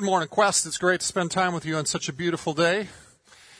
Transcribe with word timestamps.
Good 0.00 0.06
morning, 0.06 0.28
Quest. 0.28 0.64
It's 0.64 0.78
great 0.78 1.00
to 1.00 1.06
spend 1.06 1.30
time 1.30 1.52
with 1.52 1.66
you 1.66 1.76
on 1.76 1.84
such 1.84 2.08
a 2.08 2.14
beautiful 2.14 2.54
day. 2.54 2.88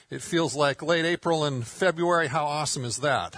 It 0.09 0.23
feels 0.23 0.57
like 0.57 0.83
late 0.83 1.05
April 1.05 1.45
and 1.45 1.67
February. 1.67 2.29
How 2.29 2.47
awesome 2.47 2.83
is 2.83 2.97
that? 3.01 3.37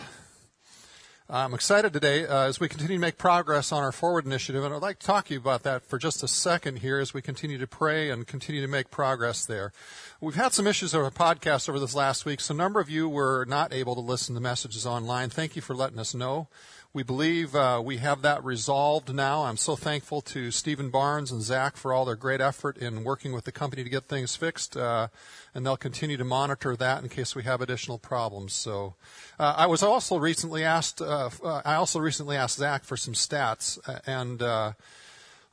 I'm 1.29 1.53
excited 1.53 1.93
today 1.93 2.29
uh, 2.29 2.43
as 2.43 2.61
we 2.61 2.69
continue 2.69 2.99
to 2.99 3.01
make 3.01 3.19
progress 3.19 3.73
on 3.73 3.83
our 3.83 3.91
Forward 3.91 4.25
initiative, 4.25 4.63
and 4.63 4.73
I'd 4.73 4.83
like 4.83 5.01
to 5.01 5.07
talk 5.07 5.27
to 5.27 5.35
you 5.35 5.41
about 5.41 5.65
that 5.65 5.83
for 5.83 5.99
just 5.99 6.23
a 6.23 6.29
second 6.29 6.79
here 6.79 7.01
as 7.01 7.13
we 7.13 7.21
continue 7.23 7.59
to 7.59 7.67
pray 7.67 8.09
and 8.09 8.25
continue 8.25 8.63
to 8.63 8.69
make 8.69 8.93
progress 8.93 9.47
there. 9.47 9.73
We've 10.21 10.37
had 10.37 10.53
some 10.53 10.69
issues 10.69 10.95
with 10.95 11.03
our 11.03 11.11
podcast 11.11 11.69
over 11.69 11.81
this 11.81 11.97
last 11.97 12.25
week, 12.25 12.39
so 12.39 12.55
a 12.55 12.57
number 12.57 12.79
of 12.79 12.89
you 12.89 13.09
were 13.09 13.45
not 13.47 13.73
able 13.73 13.97
to 13.97 14.01
listen 14.01 14.37
to 14.37 14.41
messages 14.41 14.87
online. 14.87 15.29
Thank 15.29 15.57
you 15.57 15.63
for 15.63 15.75
letting 15.75 15.99
us 15.99 16.15
know. 16.15 16.47
We 16.95 17.03
believe 17.03 17.55
uh, 17.55 17.81
we 17.83 17.97
have 17.97 18.21
that 18.21 18.45
resolved 18.45 19.15
now. 19.15 19.45
I'm 19.45 19.57
so 19.57 19.77
thankful 19.77 20.21
to 20.21 20.51
Stephen 20.51 20.91
Barnes 20.91 21.33
and 21.33 21.41
Zach 21.41 21.79
for 21.79 21.91
all 21.91 22.05
their 22.05 22.17
great 22.17 22.43
effort 22.43 22.77
in 22.77 23.03
working 23.03 23.33
with 23.33 23.47
the 23.47 23.53
company 23.53 23.83
to 23.83 23.89
get 23.89 24.09
things 24.09 24.37
fixed, 24.37 24.77
uh, 24.77 25.09
and 25.55 25.65
they'll 25.65 25.79
continue 25.79 26.19
to 26.19 26.25
monitor 26.25 26.77
that 26.77 27.03
in 27.03 27.09
case 27.09 27.35
we 27.35 27.45
have 27.45 27.63
additional 27.63 27.97
problems. 27.97 28.53
So, 28.53 28.95
uh, 29.41 29.55
I 29.57 29.65
was 29.65 29.83
also 29.83 30.19
recently 30.19 30.65
asked. 30.65 31.01
Uh, 31.01 31.31
uh, 31.43 31.63
I 31.65 31.77
also 31.77 31.99
recently 31.99 32.37
asked 32.37 32.59
Zach 32.59 32.85
for 32.85 32.99
some 32.99 33.15
stats, 33.15 33.79
uh, 33.89 34.01
and 34.07 34.43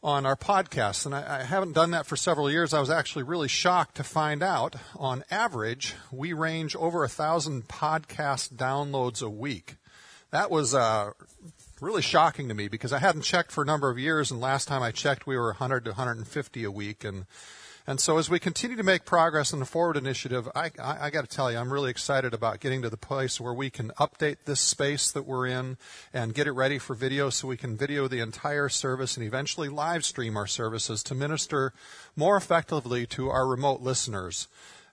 on 0.03 0.25
our 0.25 0.35
podcast, 0.35 1.05
and 1.05 1.15
I, 1.15 1.39
I, 1.39 1.43
haven't 1.43 1.71
done 1.71 1.91
that 1.91 2.05
for 2.05 2.17
several 2.17 2.51
years. 2.51 2.73
I 2.73 2.81
was 2.81 2.89
actually 2.89 3.23
really 3.23 3.47
shocked 3.47 3.95
to 3.95 4.03
find 4.03 4.43
out, 4.43 4.75
on 4.97 5.23
average, 5.31 5.93
we 6.11 6.33
range 6.33 6.75
over 6.75 7.05
a 7.05 7.09
thousand 7.09 7.69
podcast 7.69 8.55
downloads 8.55 9.21
a 9.21 9.29
week 9.29 9.75
that 10.31 10.51
was 10.51 10.75
uh, 10.75 11.11
really 11.81 12.01
shocking 12.01 12.47
to 12.49 12.53
me 12.53 12.67
because 12.67 12.93
I 12.93 12.99
hadn't 12.99 13.21
checked 13.21 13.51
for 13.51 13.61
a 13.61 13.65
number 13.65 13.89
of 13.89 13.99
years, 13.99 14.31
and 14.31 14.39
last 14.39 14.67
time 14.67 14.83
I 14.83 14.91
checked, 14.91 15.27
we 15.27 15.37
were 15.37 15.47
100 15.47 15.85
to 15.85 15.91
150 15.91 16.63
a 16.63 16.71
week, 16.71 17.03
and 17.03 17.25
and 17.89 17.99
so 17.99 18.19
as 18.19 18.29
we 18.29 18.37
continue 18.37 18.77
to 18.77 18.83
make 18.83 19.03
progress 19.03 19.51
in 19.51 19.57
the 19.57 19.65
Forward 19.65 19.97
Initiative, 19.97 20.47
I, 20.53 20.69
I, 20.79 21.07
I 21.07 21.09
got 21.09 21.27
to 21.27 21.35
tell 21.35 21.51
you, 21.51 21.57
I'm 21.57 21.73
really 21.73 21.89
excited 21.89 22.35
about 22.35 22.59
getting 22.59 22.83
to 22.83 22.89
the 22.91 22.97
place 22.97 23.41
where 23.41 23.51
we 23.51 23.71
can 23.71 23.89
update 23.99 24.37
this 24.45 24.59
space 24.59 25.09
that 25.11 25.25
we're 25.25 25.47
in 25.47 25.75
and 26.13 26.35
get 26.35 26.45
it 26.45 26.51
ready 26.51 26.77
for 26.77 26.93
video 26.93 27.31
so 27.31 27.47
we 27.47 27.57
can 27.57 27.75
video 27.75 28.07
the 28.07 28.19
entire 28.19 28.69
service 28.69 29.17
and 29.17 29.25
eventually 29.25 29.69
live 29.69 30.05
stream 30.05 30.37
our 30.37 30.45
services 30.45 31.01
to 31.01 31.15
minister 31.15 31.73
more 32.15 32.37
effectively 32.37 33.07
to 33.07 33.29
our 33.29 33.47
remote 33.47 33.81
listeners. 33.81 34.47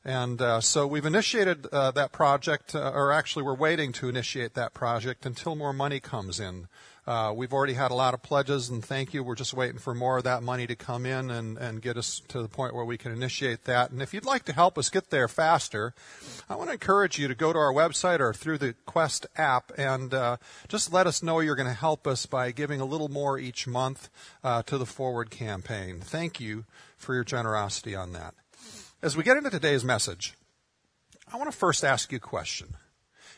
And 0.06 0.40
uh, 0.40 0.60
so 0.60 0.86
we've 0.86 1.04
initiated 1.04 1.66
uh, 1.66 1.90
that 1.90 2.12
project, 2.12 2.76
uh, 2.76 2.92
or 2.94 3.10
actually 3.10 3.42
we're 3.42 3.56
waiting 3.56 3.92
to 3.94 4.08
initiate 4.08 4.54
that 4.54 4.72
project 4.72 5.26
until 5.26 5.56
more 5.56 5.72
money 5.72 5.98
comes 5.98 6.38
in. 6.38 6.68
Uh, 7.08 7.32
we've 7.34 7.52
already 7.52 7.72
had 7.72 7.90
a 7.90 7.94
lot 7.94 8.14
of 8.14 8.22
pledges, 8.22 8.68
and 8.68 8.84
thank 8.84 9.12
you. 9.12 9.24
We're 9.24 9.34
just 9.34 9.52
waiting 9.52 9.78
for 9.78 9.94
more 9.94 10.18
of 10.18 10.24
that 10.24 10.44
money 10.44 10.68
to 10.68 10.76
come 10.76 11.06
in 11.06 11.28
and, 11.28 11.58
and 11.58 11.82
get 11.82 11.96
us 11.96 12.22
to 12.28 12.40
the 12.40 12.46
point 12.46 12.72
where 12.72 12.84
we 12.84 12.96
can 12.96 13.10
initiate 13.10 13.64
that. 13.64 13.90
And 13.90 14.00
if 14.00 14.14
you'd 14.14 14.24
like 14.24 14.44
to 14.44 14.52
help 14.52 14.78
us 14.78 14.90
get 14.90 15.10
there 15.10 15.26
faster, 15.26 15.92
I 16.48 16.54
want 16.54 16.68
to 16.68 16.74
encourage 16.74 17.18
you 17.18 17.26
to 17.26 17.34
go 17.34 17.52
to 17.52 17.58
our 17.58 17.72
website 17.72 18.20
or 18.20 18.32
through 18.32 18.58
the 18.58 18.76
Quest 18.86 19.26
app 19.36 19.72
and 19.76 20.14
uh, 20.14 20.36
just 20.68 20.92
let 20.92 21.08
us 21.08 21.20
know 21.20 21.40
you're 21.40 21.56
going 21.56 21.66
to 21.66 21.74
help 21.74 22.06
us 22.06 22.26
by 22.26 22.52
giving 22.52 22.80
a 22.80 22.84
little 22.84 23.08
more 23.08 23.40
each 23.40 23.66
month 23.66 24.08
uh, 24.44 24.62
to 24.62 24.78
the 24.78 24.86
Forward 24.86 25.30
campaign. 25.30 25.98
Thank 26.00 26.38
you 26.38 26.64
for 26.96 27.12
your 27.12 27.24
generosity 27.24 27.96
on 27.96 28.12
that. 28.12 28.34
As 29.06 29.16
we 29.16 29.22
get 29.22 29.36
into 29.36 29.50
today's 29.50 29.84
message, 29.84 30.34
I 31.32 31.36
want 31.36 31.48
to 31.48 31.56
first 31.56 31.84
ask 31.84 32.10
you 32.10 32.16
a 32.16 32.20
question. 32.20 32.74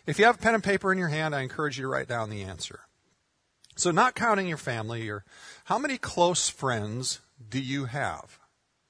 If 0.07 0.19
you 0.19 0.25
have 0.25 0.41
pen 0.41 0.55
and 0.55 0.65
paper 0.65 0.91
in 0.91 0.97
your 0.97 1.09
hand, 1.09 1.35
I 1.35 1.43
encourage 1.43 1.77
you 1.77 1.83
to 1.83 1.89
write 1.89 2.09
down 2.09 2.31
the 2.31 2.43
answer. 2.43 2.81
So, 3.77 3.91
not 3.91 4.15
counting 4.15 4.49
your 4.49 4.57
family, 4.57 5.11
or 5.11 5.27
how 5.65 5.77
many 5.77 5.99
close 5.99 6.49
friends 6.49 7.21
do 7.51 7.61
you 7.61 7.85
have? 7.85 8.38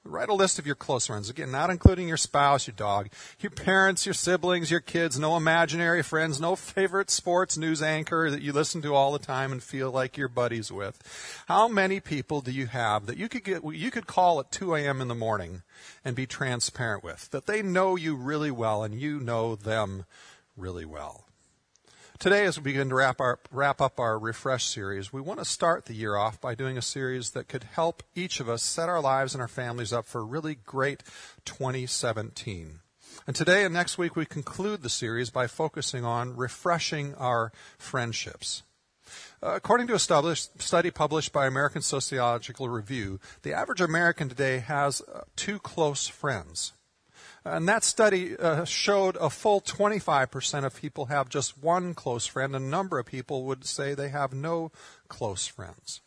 Write 0.09 0.29
a 0.29 0.33
list 0.33 0.57
of 0.57 0.65
your 0.65 0.75
close 0.75 1.07
friends. 1.07 1.29
Again, 1.29 1.51
not 1.51 1.69
including 1.69 2.07
your 2.07 2.17
spouse, 2.17 2.65
your 2.65 2.75
dog, 2.75 3.09
your 3.39 3.51
parents, 3.51 4.05
your 4.05 4.13
siblings, 4.13 4.71
your 4.71 4.79
kids, 4.79 5.19
no 5.19 5.37
imaginary 5.37 6.01
friends, 6.01 6.41
no 6.41 6.55
favorite 6.55 7.09
sports 7.09 7.57
news 7.57 7.81
anchor 7.81 8.31
that 8.31 8.41
you 8.41 8.51
listen 8.51 8.81
to 8.81 8.95
all 8.95 9.11
the 9.11 9.19
time 9.19 9.51
and 9.51 9.61
feel 9.61 9.91
like 9.91 10.17
you're 10.17 10.27
buddies 10.27 10.71
with. 10.71 11.01
How 11.47 11.67
many 11.67 11.99
people 11.99 12.41
do 12.41 12.51
you 12.51 12.67
have 12.67 13.05
that 13.05 13.17
you 13.17 13.29
could 13.29 13.43
get, 13.43 13.63
you 13.63 13.91
could 13.91 14.07
call 14.07 14.39
at 14.39 14.51
2 14.51 14.75
a.m. 14.75 14.99
in 14.99 15.07
the 15.07 15.15
morning 15.15 15.61
and 16.03 16.15
be 16.15 16.25
transparent 16.25 17.03
with? 17.03 17.29
That 17.29 17.45
they 17.45 17.61
know 17.61 17.95
you 17.95 18.15
really 18.15 18.51
well 18.51 18.83
and 18.83 18.99
you 18.99 19.19
know 19.19 19.55
them 19.55 20.05
really 20.57 20.85
well. 20.85 21.28
Today, 22.19 22.43
as 22.43 22.57
we 22.57 22.63
begin 22.63 22.89
to 22.89 22.95
wrap, 22.95 23.21
our, 23.21 23.39
wrap 23.49 23.79
up 23.79 23.97
our 23.97 24.19
Refresh 24.19 24.65
series, 24.65 25.13
we 25.13 25.21
want 25.21 25.39
to 25.39 25.45
start 25.45 25.85
the 25.85 25.93
year 25.93 26.17
off 26.17 26.41
by 26.41 26.53
doing 26.53 26.77
a 26.77 26.81
series 26.81 27.29
that 27.29 27.47
could 27.47 27.63
help 27.63 28.03
each 28.13 28.41
of 28.41 28.49
us 28.49 28.61
set 28.61 28.89
our 28.89 28.99
lives 28.99 29.33
and 29.33 29.41
our 29.41 29.47
families 29.47 29.93
up 29.93 30.05
for 30.05 30.19
a 30.19 30.25
really 30.25 30.55
great 30.55 31.01
2017. 31.45 32.81
And 33.25 33.35
today 33.37 33.63
and 33.63 33.73
next 33.73 33.97
week, 33.97 34.17
we 34.17 34.25
conclude 34.25 34.81
the 34.81 34.89
series 34.89 35.29
by 35.29 35.47
focusing 35.47 36.03
on 36.03 36.35
refreshing 36.35 37.15
our 37.15 37.53
friendships. 37.77 38.63
Uh, 39.41 39.53
according 39.55 39.87
to 39.87 39.93
a 39.93 40.35
study 40.35 40.91
published 40.91 41.31
by 41.31 41.47
American 41.47 41.81
Sociological 41.81 42.67
Review, 42.67 43.21
the 43.43 43.53
average 43.53 43.79
American 43.79 44.27
today 44.27 44.59
has 44.59 45.01
uh, 45.01 45.21
two 45.37 45.57
close 45.57 46.09
friends. 46.09 46.73
And 47.49 47.67
that 47.67 47.83
study 47.83 48.37
uh, 48.37 48.65
showed 48.65 49.15
a 49.17 49.29
full 49.29 49.61
25% 49.61 50.65
of 50.65 50.75
people 50.75 51.05
have 51.05 51.29
just 51.29 51.61
one 51.61 51.93
close 51.93 52.25
friend. 52.25 52.55
A 52.55 52.59
number 52.59 52.99
of 52.99 53.05
people 53.05 53.43
would 53.45 53.65
say 53.65 53.93
they 53.93 54.09
have 54.09 54.33
no 54.33 54.71
close 55.07 55.47
friends. 55.47 56.01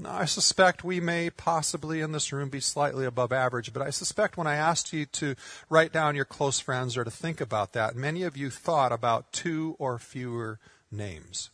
Now, 0.00 0.14
I 0.14 0.26
suspect 0.26 0.84
we 0.84 1.00
may 1.00 1.28
possibly 1.28 2.00
in 2.00 2.12
this 2.12 2.32
room 2.32 2.50
be 2.50 2.60
slightly 2.60 3.04
above 3.04 3.32
average, 3.32 3.72
but 3.72 3.82
I 3.82 3.90
suspect 3.90 4.36
when 4.36 4.46
I 4.46 4.54
asked 4.54 4.92
you 4.92 5.06
to 5.06 5.34
write 5.68 5.92
down 5.92 6.14
your 6.14 6.24
close 6.24 6.60
friends 6.60 6.96
or 6.96 7.02
to 7.02 7.10
think 7.10 7.40
about 7.40 7.72
that, 7.72 7.96
many 7.96 8.22
of 8.22 8.36
you 8.36 8.48
thought 8.48 8.92
about 8.92 9.32
two 9.32 9.74
or 9.80 9.98
fewer 9.98 10.60
names. 10.92 11.50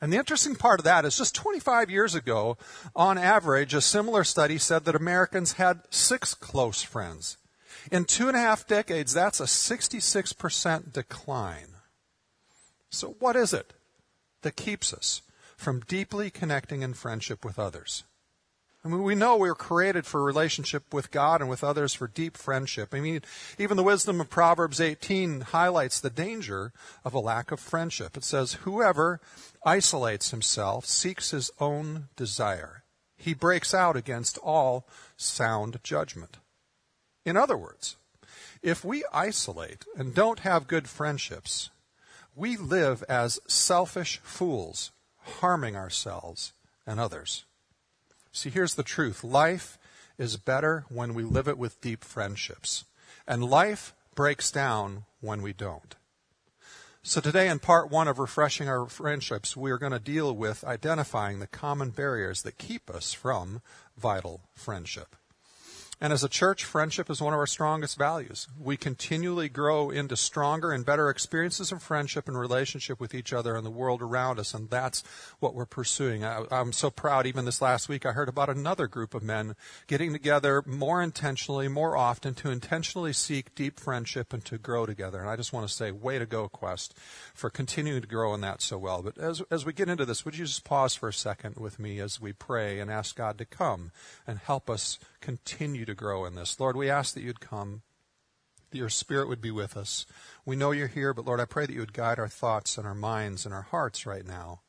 And 0.00 0.10
the 0.10 0.16
interesting 0.16 0.54
part 0.54 0.80
of 0.80 0.84
that 0.84 1.04
is 1.04 1.18
just 1.18 1.34
25 1.34 1.90
years 1.90 2.14
ago, 2.14 2.56
on 2.96 3.18
average, 3.18 3.74
a 3.74 3.82
similar 3.82 4.24
study 4.24 4.56
said 4.56 4.86
that 4.86 4.94
Americans 4.94 5.52
had 5.52 5.82
six 5.90 6.32
close 6.32 6.82
friends. 6.82 7.36
In 7.90 8.04
two 8.04 8.28
and 8.28 8.36
a 8.36 8.40
half 8.40 8.66
decades, 8.66 9.12
that's 9.12 9.40
a 9.40 9.44
66% 9.44 10.92
decline. 10.92 11.74
So, 12.90 13.16
what 13.18 13.36
is 13.36 13.52
it 13.52 13.72
that 14.42 14.56
keeps 14.56 14.92
us 14.92 15.22
from 15.56 15.80
deeply 15.80 16.30
connecting 16.30 16.82
in 16.82 16.94
friendship 16.94 17.44
with 17.44 17.58
others? 17.58 18.04
I 18.82 18.88
mean, 18.88 19.02
we 19.02 19.14
know 19.14 19.36
we 19.36 19.48
were 19.48 19.54
created 19.54 20.06
for 20.06 20.22
relationship 20.22 20.94
with 20.94 21.10
God 21.10 21.42
and 21.42 21.50
with 21.50 21.62
others 21.62 21.92
for 21.92 22.08
deep 22.08 22.36
friendship. 22.38 22.94
I 22.94 23.00
mean, 23.00 23.20
even 23.58 23.76
the 23.76 23.82
wisdom 23.82 24.22
of 24.22 24.30
Proverbs 24.30 24.80
18 24.80 25.42
highlights 25.42 26.00
the 26.00 26.08
danger 26.08 26.72
of 27.04 27.12
a 27.12 27.18
lack 27.18 27.52
of 27.52 27.60
friendship. 27.60 28.16
It 28.16 28.24
says, 28.24 28.54
Whoever 28.64 29.20
isolates 29.66 30.30
himself 30.30 30.86
seeks 30.86 31.30
his 31.30 31.50
own 31.60 32.08
desire. 32.16 32.84
He 33.18 33.34
breaks 33.34 33.74
out 33.74 33.96
against 33.96 34.38
all 34.38 34.88
sound 35.18 35.78
judgment. 35.82 36.38
In 37.24 37.36
other 37.36 37.56
words, 37.56 37.96
if 38.62 38.84
we 38.84 39.04
isolate 39.12 39.84
and 39.96 40.14
don't 40.14 40.40
have 40.40 40.68
good 40.68 40.88
friendships, 40.88 41.70
we 42.34 42.56
live 42.56 43.02
as 43.08 43.40
selfish 43.46 44.20
fools, 44.22 44.92
harming 45.40 45.76
ourselves 45.76 46.52
and 46.86 46.98
others. 46.98 47.44
See, 48.32 48.50
here's 48.50 48.74
the 48.74 48.82
truth 48.82 49.24
life 49.24 49.78
is 50.18 50.36
better 50.36 50.84
when 50.88 51.14
we 51.14 51.22
live 51.22 51.48
it 51.48 51.58
with 51.58 51.80
deep 51.80 52.04
friendships, 52.04 52.84
and 53.26 53.44
life 53.44 53.94
breaks 54.14 54.50
down 54.50 55.04
when 55.20 55.42
we 55.42 55.52
don't. 55.52 55.96
So, 57.02 57.22
today, 57.22 57.48
in 57.48 57.60
part 57.60 57.90
one 57.90 58.08
of 58.08 58.18
Refreshing 58.18 58.68
Our 58.68 58.86
Friendships, 58.86 59.56
we 59.56 59.70
are 59.70 59.78
going 59.78 59.92
to 59.92 59.98
deal 59.98 60.36
with 60.36 60.62
identifying 60.64 61.40
the 61.40 61.46
common 61.46 61.90
barriers 61.90 62.42
that 62.42 62.58
keep 62.58 62.90
us 62.90 63.14
from 63.14 63.62
vital 63.96 64.42
friendship. 64.54 65.16
And 66.02 66.14
as 66.14 66.24
a 66.24 66.30
church, 66.30 66.64
friendship 66.64 67.10
is 67.10 67.20
one 67.20 67.34
of 67.34 67.38
our 67.38 67.46
strongest 67.46 67.98
values. 67.98 68.48
We 68.58 68.78
continually 68.78 69.50
grow 69.50 69.90
into 69.90 70.16
stronger 70.16 70.72
and 70.72 70.84
better 70.84 71.10
experiences 71.10 71.72
of 71.72 71.82
friendship 71.82 72.26
and 72.26 72.38
relationship 72.38 72.98
with 72.98 73.14
each 73.14 73.34
other 73.34 73.54
and 73.54 73.66
the 73.66 73.70
world 73.70 74.00
around 74.00 74.38
us, 74.38 74.54
and 74.54 74.70
that's 74.70 75.02
what 75.40 75.54
we're 75.54 75.66
pursuing. 75.66 76.24
I, 76.24 76.46
am 76.50 76.72
so 76.72 76.90
proud, 76.90 77.26
even 77.26 77.44
this 77.44 77.60
last 77.60 77.90
week, 77.90 78.06
I 78.06 78.12
heard 78.12 78.30
about 78.30 78.48
another 78.48 78.86
group 78.86 79.14
of 79.14 79.22
men 79.22 79.56
getting 79.88 80.14
together 80.14 80.62
more 80.64 81.02
intentionally, 81.02 81.68
more 81.68 81.98
often, 81.98 82.32
to 82.34 82.50
intentionally 82.50 83.12
seek 83.12 83.54
deep 83.54 83.78
friendship 83.78 84.32
and 84.32 84.42
to 84.46 84.56
grow 84.56 84.86
together. 84.86 85.20
And 85.20 85.28
I 85.28 85.36
just 85.36 85.52
want 85.52 85.68
to 85.68 85.74
say, 85.74 85.90
way 85.90 86.18
to 86.18 86.24
go, 86.24 86.48
Quest, 86.48 86.96
for 87.34 87.50
continuing 87.50 88.00
to 88.00 88.08
grow 88.08 88.32
in 88.32 88.40
that 88.40 88.62
so 88.62 88.78
well. 88.78 89.02
But 89.02 89.18
as, 89.18 89.42
as 89.50 89.66
we 89.66 89.74
get 89.74 89.90
into 89.90 90.06
this, 90.06 90.24
would 90.24 90.38
you 90.38 90.46
just 90.46 90.64
pause 90.64 90.94
for 90.94 91.10
a 91.10 91.12
second 91.12 91.56
with 91.56 91.78
me 91.78 92.00
as 92.00 92.22
we 92.22 92.32
pray 92.32 92.80
and 92.80 92.90
ask 92.90 93.16
God 93.16 93.36
to 93.36 93.44
come 93.44 93.92
and 94.26 94.38
help 94.38 94.70
us 94.70 94.98
continue 95.20 95.84
to 95.84 95.94
grow 95.94 96.24
in 96.24 96.34
this. 96.34 96.58
Lord, 96.58 96.76
we 96.76 96.90
ask 96.90 97.14
that 97.14 97.22
you'd 97.22 97.40
come, 97.40 97.82
that 98.70 98.78
your 98.78 98.88
Spirit 98.88 99.28
would 99.28 99.40
be 99.40 99.50
with 99.50 99.76
us. 99.76 100.06
We 100.44 100.56
know 100.56 100.70
you're 100.70 100.86
here, 100.86 101.12
but 101.12 101.24
Lord, 101.24 101.40
I 101.40 101.44
pray 101.44 101.66
that 101.66 101.72
you 101.72 101.80
would 101.80 101.92
guide 101.92 102.18
our 102.18 102.28
thoughts 102.28 102.78
and 102.78 102.86
our 102.86 102.94
minds 102.94 103.44
and 103.44 103.54
our 103.54 103.62
hearts 103.62 104.06
right 104.06 104.26
now. 104.26 104.60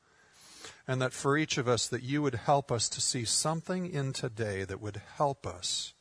And 0.88 1.01
that 1.01 1.13
for 1.13 1.38
each 1.38 1.57
of 1.57 1.68
us, 1.68 1.88
that 1.88 2.03
you 2.03 2.21
would 2.21 2.36
help 2.36 2.71
us 2.71 2.89
to 2.89 3.01
see 3.01 3.25
something 3.25 3.89
in 3.89 4.13
today 4.13 4.63
that 4.63 4.81
would 4.81 5.01
help 5.15 5.48
us 5.48 5.94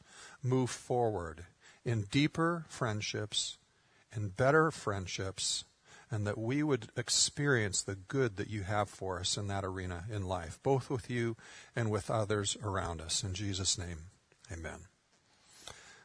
move 0.42 0.70
forward 0.70 1.44
in 1.84 2.02
deeper 2.10 2.64
friendships, 2.68 3.58
in 4.14 4.28
better 4.28 4.70
friendships, 4.70 5.64
and 6.10 6.26
that 6.26 6.38
we 6.38 6.62
would 6.62 6.88
experience 6.96 7.82
the 7.82 7.94
good 7.94 8.36
that 8.36 8.50
you 8.50 8.62
have 8.62 8.88
for 8.88 9.20
us 9.20 9.36
in 9.36 9.46
that 9.46 9.64
arena 9.64 10.04
in 10.10 10.26
life, 10.26 10.58
both 10.62 10.90
with 10.90 11.08
you 11.08 11.36
and 11.76 11.90
with 11.90 12.10
others 12.10 12.56
around 12.64 13.00
us. 13.00 13.22
In 13.22 13.32
Jesus' 13.32 13.78
name. 13.78 14.09
Amen. 14.52 14.86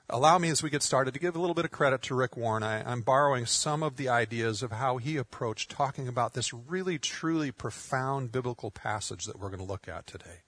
Allow 0.08 0.38
me, 0.38 0.50
as 0.50 0.62
we 0.62 0.70
get 0.70 0.84
started, 0.84 1.16
to 1.16 1.20
give 1.20 1.36
a 1.36 1.40
little 1.40 1.56
bit 1.56 1.66
of 1.66 1.72
credit 1.72 2.04
to 2.04 2.16
Rick 2.16 2.38
Warren. 2.38 2.62
I, 2.62 2.92
am 2.92 3.02
borrowing 3.02 3.48
some 3.48 3.82
of 3.82 3.98
the 3.98 4.08
ideas 4.08 4.62
of 4.62 4.72
how 4.72 4.98
he 4.98 5.18
approached 5.18 5.72
talking 5.72 6.08
about 6.08 6.36
this 6.36 6.54
really, 6.54 7.00
truly 7.00 7.52
profound 7.52 8.32
biblical 8.32 8.70
passage 8.70 9.26
that 9.26 9.40
we're 9.40 9.50
going 9.50 9.66
to 9.66 9.66
look 9.66 9.88
at 9.88 10.06
today. 10.06 10.44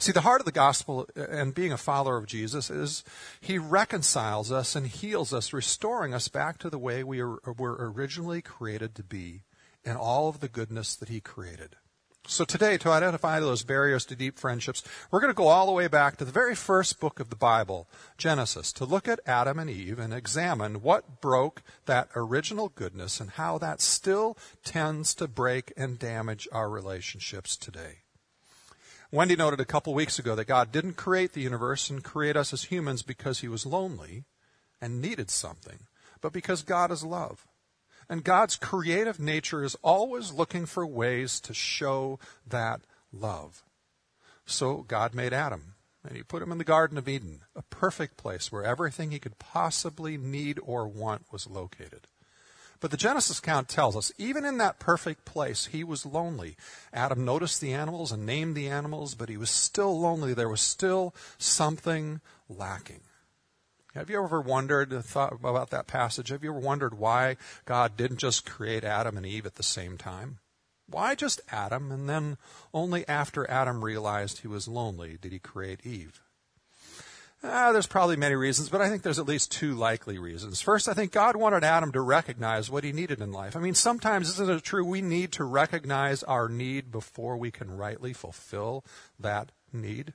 See, 0.00 0.10
the 0.10 0.22
heart 0.22 0.40
of 0.40 0.44
the 0.44 0.50
gospel 0.50 1.06
uh, 1.16 1.26
and 1.26 1.54
being 1.54 1.72
a 1.72 1.76
follower 1.76 2.16
of 2.16 2.26
Jesus 2.26 2.68
is 2.68 3.04
he 3.40 3.58
reconciles 3.58 4.50
us 4.50 4.74
and 4.74 4.86
heals 4.86 5.32
us, 5.32 5.52
restoring 5.52 6.12
us 6.12 6.26
back 6.26 6.58
to 6.58 6.70
the 6.70 6.78
way 6.78 7.04
we 7.04 7.22
were 7.22 7.40
originally 7.46 8.42
created 8.42 8.96
to 8.96 9.04
be 9.04 9.42
and 9.84 9.96
all 9.96 10.28
of 10.28 10.40
the 10.40 10.48
goodness 10.48 10.96
that 10.96 11.10
he 11.10 11.20
created. 11.20 11.76
So 12.26 12.44
today, 12.44 12.76
to 12.78 12.90
identify 12.90 13.40
those 13.40 13.62
barriers 13.62 14.04
to 14.06 14.14
deep 14.14 14.38
friendships, 14.38 14.84
we're 15.10 15.20
going 15.20 15.32
to 15.32 15.36
go 15.36 15.48
all 15.48 15.66
the 15.66 15.72
way 15.72 15.88
back 15.88 16.16
to 16.16 16.24
the 16.24 16.30
very 16.30 16.54
first 16.54 17.00
book 17.00 17.18
of 17.18 17.30
the 17.30 17.36
Bible, 17.36 17.88
Genesis, 18.18 18.72
to 18.74 18.84
look 18.84 19.08
at 19.08 19.20
Adam 19.26 19.58
and 19.58 19.70
Eve 19.70 19.98
and 19.98 20.12
examine 20.12 20.82
what 20.82 21.20
broke 21.20 21.62
that 21.86 22.08
original 22.14 22.68
goodness 22.68 23.20
and 23.20 23.30
how 23.30 23.58
that 23.58 23.80
still 23.80 24.36
tends 24.64 25.14
to 25.14 25.26
break 25.26 25.72
and 25.76 25.98
damage 25.98 26.46
our 26.52 26.68
relationships 26.68 27.56
today. 27.56 28.02
Wendy 29.10 29.34
noted 29.34 29.58
a 29.58 29.64
couple 29.64 29.92
weeks 29.92 30.20
ago 30.20 30.36
that 30.36 30.44
God 30.44 30.70
didn't 30.70 30.94
create 30.94 31.32
the 31.32 31.40
universe 31.40 31.90
and 31.90 32.04
create 32.04 32.36
us 32.36 32.52
as 32.52 32.64
humans 32.64 33.02
because 33.02 33.40
he 33.40 33.48
was 33.48 33.66
lonely 33.66 34.24
and 34.80 35.00
needed 35.00 35.30
something, 35.30 35.80
but 36.20 36.32
because 36.32 36.62
God 36.62 36.92
is 36.92 37.02
love. 37.02 37.48
And 38.10 38.24
God's 38.24 38.56
creative 38.56 39.20
nature 39.20 39.62
is 39.62 39.76
always 39.82 40.32
looking 40.32 40.66
for 40.66 40.84
ways 40.84 41.38
to 41.42 41.54
show 41.54 42.18
that 42.44 42.80
love. 43.12 43.62
So 44.44 44.78
God 44.78 45.14
made 45.14 45.32
Adam, 45.32 45.74
and 46.04 46.16
he 46.16 46.24
put 46.24 46.42
him 46.42 46.50
in 46.50 46.58
the 46.58 46.64
Garden 46.64 46.98
of 46.98 47.08
Eden, 47.08 47.42
a 47.54 47.62
perfect 47.62 48.16
place 48.16 48.50
where 48.50 48.64
everything 48.64 49.12
he 49.12 49.20
could 49.20 49.38
possibly 49.38 50.16
need 50.16 50.58
or 50.64 50.88
want 50.88 51.26
was 51.30 51.46
located. 51.46 52.08
But 52.80 52.90
the 52.90 52.96
Genesis 52.96 53.38
account 53.38 53.68
tells 53.68 53.96
us, 53.96 54.10
even 54.18 54.44
in 54.44 54.58
that 54.58 54.80
perfect 54.80 55.24
place, 55.24 55.66
he 55.66 55.84
was 55.84 56.04
lonely. 56.04 56.56
Adam 56.92 57.24
noticed 57.24 57.60
the 57.60 57.74
animals 57.74 58.10
and 58.10 58.26
named 58.26 58.56
the 58.56 58.68
animals, 58.68 59.14
but 59.14 59.28
he 59.28 59.36
was 59.36 59.50
still 59.50 60.00
lonely. 60.00 60.34
There 60.34 60.48
was 60.48 60.62
still 60.62 61.14
something 61.38 62.20
lacking. 62.48 63.02
Have 63.94 64.08
you 64.08 64.22
ever 64.22 64.40
wondered, 64.40 64.92
thought 65.04 65.32
about 65.32 65.70
that 65.70 65.88
passage? 65.88 66.28
Have 66.28 66.44
you 66.44 66.50
ever 66.50 66.60
wondered 66.60 66.98
why 66.98 67.36
God 67.64 67.96
didn't 67.96 68.18
just 68.18 68.48
create 68.48 68.84
Adam 68.84 69.16
and 69.16 69.26
Eve 69.26 69.46
at 69.46 69.56
the 69.56 69.62
same 69.62 69.98
time? 69.98 70.38
Why 70.86 71.14
just 71.14 71.40
Adam, 71.50 71.90
and 71.90 72.08
then 72.08 72.36
only 72.74 73.06
after 73.08 73.48
Adam 73.50 73.84
realized 73.84 74.40
he 74.40 74.48
was 74.48 74.68
lonely 74.68 75.18
did 75.20 75.32
he 75.32 75.38
create 75.38 75.84
Eve? 75.84 76.20
Ah, 77.42 77.72
there's 77.72 77.86
probably 77.86 78.16
many 78.16 78.34
reasons, 78.34 78.68
but 78.68 78.82
I 78.82 78.88
think 78.90 79.02
there's 79.02 79.18
at 79.18 79.26
least 79.26 79.50
two 79.50 79.74
likely 79.74 80.18
reasons. 80.18 80.60
First, 80.60 80.88
I 80.88 80.92
think 80.92 81.10
God 81.10 81.36
wanted 81.36 81.64
Adam 81.64 81.90
to 81.92 82.00
recognize 82.00 82.70
what 82.70 82.84
he 82.84 82.92
needed 82.92 83.20
in 83.20 83.32
life. 83.32 83.56
I 83.56 83.60
mean, 83.60 83.74
sometimes, 83.74 84.28
isn't 84.30 84.50
it 84.50 84.62
true, 84.62 84.84
we 84.84 85.00
need 85.00 85.32
to 85.32 85.44
recognize 85.44 86.22
our 86.24 86.48
need 86.48 86.92
before 86.92 87.38
we 87.38 87.50
can 87.50 87.76
rightly 87.76 88.12
fulfill 88.12 88.84
that 89.18 89.52
need? 89.72 90.12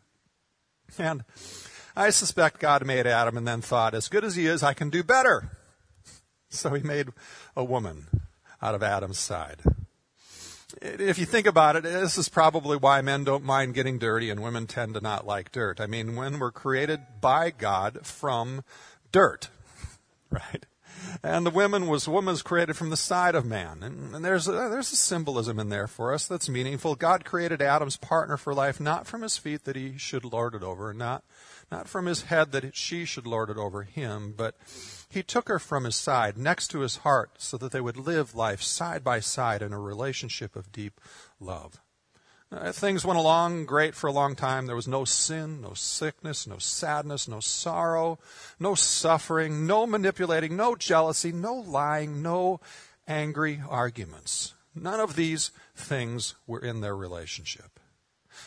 And 1.00 1.24
I 1.95 2.09
suspect 2.09 2.59
God 2.59 2.86
made 2.86 3.07
Adam 3.07 3.38
and 3.38 3.47
then 3.47 3.62
thought, 3.62 3.94
as 3.94 4.09
good 4.09 4.25
as 4.25 4.36
he 4.36 4.47
is, 4.47 4.63
I 4.63 4.74
can 4.74 4.89
do 4.89 5.03
better. 5.03 5.51
So 6.47 6.74
he 6.74 6.83
made 6.83 7.09
a 7.57 7.65
woman 7.65 8.06
out 8.62 8.75
of 8.75 8.83
Adam's 8.83 9.19
side. 9.19 9.62
If 10.81 11.18
you 11.18 11.25
think 11.25 11.47
about 11.47 11.75
it, 11.75 11.83
this 11.83 12.18
is 12.18 12.30
probably 12.30 12.77
why 12.77 13.01
men 13.01 13.25
don't 13.25 13.44
mind 13.44 13.74
getting 13.74 13.97
dirty 13.97 14.30
and 14.30 14.42
women 14.42 14.65
tend 14.65 14.94
to 14.94 15.01
not 15.01 15.27
like 15.27 15.51
dirt. 15.51 15.81
I 15.81 15.88
mean, 15.88 16.15
when 16.15 16.39
we're 16.39 16.51
created 16.51 17.01
by 17.19 17.50
God 17.50 18.06
from 18.06 18.63
dirt, 19.12 19.50
right? 20.30 20.65
And 21.24 21.45
the 21.45 21.51
woman 21.51 21.88
was 21.88 22.07
woman's 22.07 22.42
created 22.42 22.77
from 22.77 22.89
the 22.89 22.97
side 22.97 23.36
of 23.36 23.45
man. 23.45 23.83
And, 23.83 24.15
and 24.15 24.24
there's, 24.24 24.47
a, 24.47 24.51
there's 24.51 24.94
a 24.94 24.97
symbolism 24.97 25.59
in 25.59 25.69
there 25.69 25.88
for 25.88 26.13
us 26.13 26.27
that's 26.27 26.47
meaningful. 26.47 26.95
God 26.95 27.25
created 27.25 27.62
Adam's 27.62 27.97
partner 27.97 28.38
for 28.38 28.53
life, 28.53 28.80
not 28.80 29.07
from 29.07 29.24
his 29.24 29.38
feet 29.38 29.65
that 29.65 29.75
he 29.75 29.97
should 29.97 30.24
lord 30.24 30.56
it 30.56 30.63
over, 30.63 30.94
not 30.94 31.24
not 31.72 31.88
from 31.88 32.06
his 32.06 32.24
head 32.24 32.52
that 32.52 32.76
she 32.76 33.06
should 33.06 33.28
lord 33.28 33.50
it 33.50 33.58
over 33.58 33.84
him, 33.84 34.34
but 34.36 34.56
he 35.10 35.24
took 35.24 35.48
her 35.48 35.60
from 35.60 35.86
his 35.86 35.96
side, 35.96 36.38
next 36.38 36.68
to 36.70 36.80
his 36.80 36.98
heart, 36.98 37.32
so 37.38 37.58
that 37.58 37.72
they 37.72 37.82
would 37.82 37.98
live 37.98 38.36
life 38.36 38.62
side 38.62 39.04
by 39.04 39.20
side 39.20 39.62
in 39.62 39.74
a 39.74 39.80
relationship 39.80 40.56
of 40.56 40.72
deep 40.72 41.00
love. 41.40 41.82
Uh, 42.52 42.72
things 42.72 43.04
went 43.04 43.18
along 43.18 43.66
great 43.66 43.96
for 43.96 44.08
a 44.08 44.14
long 44.14 44.36
time. 44.36 44.66
There 44.66 44.76
was 44.76 44.88
no 44.88 45.04
sin, 45.04 45.62
no 45.62 45.74
sickness, 45.74 46.46
no 46.46 46.58
sadness, 46.58 47.28
no 47.28 47.40
sorrow, 47.40 48.20
no 48.60 48.76
suffering, 48.76 49.66
no 49.66 49.88
manipulating, 49.88 50.56
no 50.56 50.76
jealousy, 50.76 51.32
no 51.32 51.56
lying, 51.56 52.22
no 52.22 52.62
angry 53.08 53.62
arguments. 53.68 54.54
None 54.76 55.00
of 55.00 55.16
these 55.16 55.52
things 55.76 56.36
were 56.46 56.60
in 56.60 56.82
their 56.82 56.96
relationship. 56.96 57.75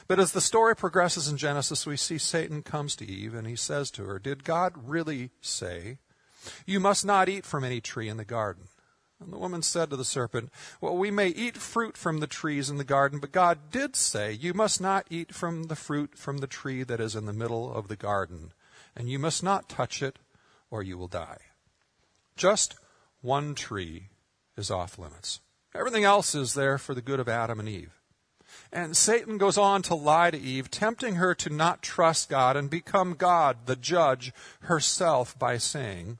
But 0.07 0.21
as 0.21 0.33
the 0.33 0.41
story 0.41 0.75
progresses 0.77 1.29
in 1.29 1.37
Genesis, 1.37 1.87
we 1.87 1.97
see 1.97 2.19
Satan 2.19 2.63
comes 2.63 2.97
to 2.97 3.07
Eve 3.07 3.35
and 3.35 3.47
he 3.47 3.57
says 3.57 3.91
to 3.93 4.05
her, 4.05 4.19
Did 4.19 4.45
God 4.45 4.73
really 4.89 5.31
say, 5.41 5.99
You 6.67 6.81
must 6.81 7.05
not 7.05 7.29
eat 7.29 7.45
from 7.45 7.65
any 7.65 7.81
tree 7.81 8.09
in 8.09 8.17
the 8.17 8.25
garden? 8.25 8.65
And 9.21 9.33
the 9.33 9.39
woman 9.39 9.63
said 9.63 9.91
to 9.91 9.97
the 9.97 10.05
serpent, 10.05 10.51
Well, 10.81 10.97
we 10.97 11.11
may 11.11 11.29
eat 11.29 11.57
fruit 11.57 11.97
from 11.97 12.19
the 12.21 12.29
trees 12.29 12.71
in 12.71 12.77
the 12.77 12.85
garden, 12.85 13.19
but 13.19 13.33
God 13.33 13.71
did 13.71 13.97
say, 13.97 14.33
You 14.33 14.55
must 14.55 14.81
not 14.81 15.07
eat 15.11 15.35
from 15.35 15.65
the 15.65 15.77
fruit 15.77 16.17
from 16.17 16.39
the 16.39 16.47
tree 16.47 16.85
that 16.85 17.01
is 17.01 17.17
in 17.17 17.27
the 17.27 17.33
middle 17.33 17.73
of 17.73 17.89
the 17.89 17.97
garden, 17.97 18.53
and 18.95 19.11
you 19.11 19.19
must 19.19 19.43
not 19.43 19.69
touch 19.69 20.03
it, 20.03 20.21
or 20.71 20.83
you 20.83 20.97
will 20.97 21.09
die. 21.09 21.39
Just 22.37 22.77
one 23.21 23.57
tree 23.57 24.11
is 24.57 24.71
off 24.71 24.99
limits. 24.99 25.41
Everything 25.75 26.05
else 26.05 26.35
is 26.35 26.55
there 26.55 26.79
for 26.79 26.95
the 26.95 27.03
good 27.03 27.19
of 27.19 27.29
Adam 27.29 27.59
and 27.59 27.69
Eve. 27.69 27.98
And 28.73 28.97
Satan 28.97 29.39
goes 29.39 29.57
on 29.57 29.83
to 29.83 29.95
lie 29.95 30.31
to 30.31 30.39
Eve, 30.39 30.71
tempting 30.71 31.15
her 31.15 31.35
to 31.37 31.51
not 31.51 31.83
trust 31.83 32.29
God 32.29 32.57
and 32.57 32.69
become 32.69 33.15
God, 33.15 33.67
the 33.67 33.77
judge, 33.77 34.33
herself 34.61 35.39
by 35.39 35.57
saying, 35.57 36.19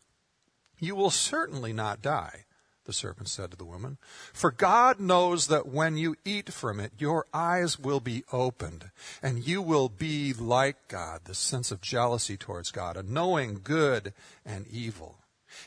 You 0.79 0.95
will 0.95 1.11
certainly 1.11 1.75
not 1.75 2.01
die, 2.01 2.47
the 2.87 2.93
serpent 2.95 3.29
said 3.29 3.51
to 3.51 3.57
the 3.57 3.67
woman. 3.67 3.99
For 4.33 4.51
God 4.51 4.99
knows 4.99 5.49
that 5.49 5.69
when 5.69 5.99
you 5.99 6.17
eat 6.25 6.51
from 6.51 6.81
it, 6.81 6.93
your 6.99 7.27
eyes 7.35 7.79
will 7.79 8.01
be 8.01 8.25
opened, 8.33 8.91
and 9.23 9.47
you 9.47 9.61
will 9.61 9.91
be 9.91 10.33
like 10.33 10.89
God, 10.89 11.23
the 11.25 11.35
sense 11.35 11.71
of 11.71 11.83
jealousy 11.83 12.39
towards 12.39 12.71
God, 12.71 12.97
and 12.97 13.11
knowing 13.11 13.61
good 13.63 14.15
and 14.47 14.67
evil. 14.69 15.19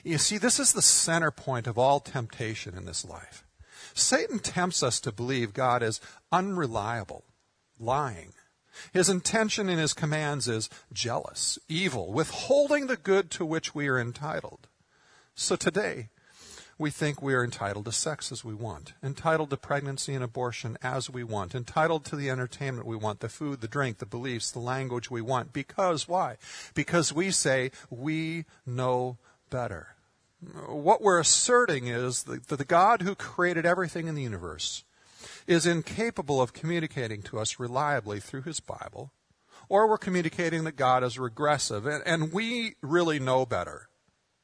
You 0.03 0.17
see, 0.17 0.39
this 0.39 0.59
is 0.59 0.73
the 0.73 0.81
center 0.81 1.29
point 1.29 1.67
of 1.67 1.77
all 1.77 1.99
temptation 1.99 2.75
in 2.75 2.85
this 2.85 3.05
life. 3.05 3.45
Satan 3.93 4.39
tempts 4.39 4.83
us 4.83 4.99
to 5.01 5.11
believe 5.11 5.53
God 5.53 5.83
is 5.83 5.99
unreliable, 6.31 7.23
lying. 7.79 8.33
His 8.93 9.09
intention 9.09 9.69
in 9.69 9.77
his 9.77 9.93
commands 9.93 10.47
is 10.47 10.69
jealous, 10.93 11.59
evil, 11.67 12.11
withholding 12.11 12.87
the 12.87 12.97
good 12.97 13.29
to 13.31 13.45
which 13.45 13.75
we 13.75 13.87
are 13.87 13.99
entitled. 13.99 14.67
So 15.35 15.55
today, 15.55 16.09
we 16.77 16.89
think 16.89 17.21
we 17.21 17.35
are 17.35 17.43
entitled 17.43 17.85
to 17.85 17.91
sex 17.91 18.31
as 18.31 18.43
we 18.43 18.55
want, 18.55 18.93
entitled 19.03 19.51
to 19.51 19.57
pregnancy 19.57 20.15
and 20.15 20.23
abortion 20.23 20.77
as 20.81 21.09
we 21.09 21.23
want, 21.23 21.53
entitled 21.53 22.05
to 22.05 22.15
the 22.15 22.29
entertainment 22.29 22.87
we 22.87 22.95
want, 22.95 23.19
the 23.19 23.29
food, 23.29 23.61
the 23.61 23.67
drink, 23.67 23.99
the 23.99 24.05
beliefs, 24.05 24.51
the 24.51 24.59
language 24.59 25.11
we 25.11 25.21
want. 25.21 25.53
Because 25.53 26.07
why? 26.07 26.37
Because 26.73 27.13
we 27.13 27.29
say 27.29 27.71
we 27.91 28.45
know 28.65 29.17
better. 29.51 29.95
What 30.67 31.01
we're 31.01 31.19
asserting 31.19 31.87
is 31.87 32.23
that 32.23 32.47
the 32.47 32.65
God 32.65 33.03
who 33.03 33.13
created 33.13 33.65
everything 33.65 34.07
in 34.07 34.15
the 34.15 34.23
universe 34.23 34.83
is 35.45 35.67
incapable 35.67 36.41
of 36.41 36.53
communicating 36.53 37.21
to 37.23 37.39
us 37.39 37.59
reliably 37.59 38.19
through 38.19 38.41
his 38.43 38.59
Bible, 38.59 39.11
or 39.69 39.87
we're 39.87 39.97
communicating 39.97 40.63
that 40.63 40.75
God 40.75 41.03
is 41.03 41.19
regressive, 41.19 41.85
and, 41.85 42.33
we 42.33 42.75
really 42.81 43.19
know 43.19 43.45
better. 43.45 43.89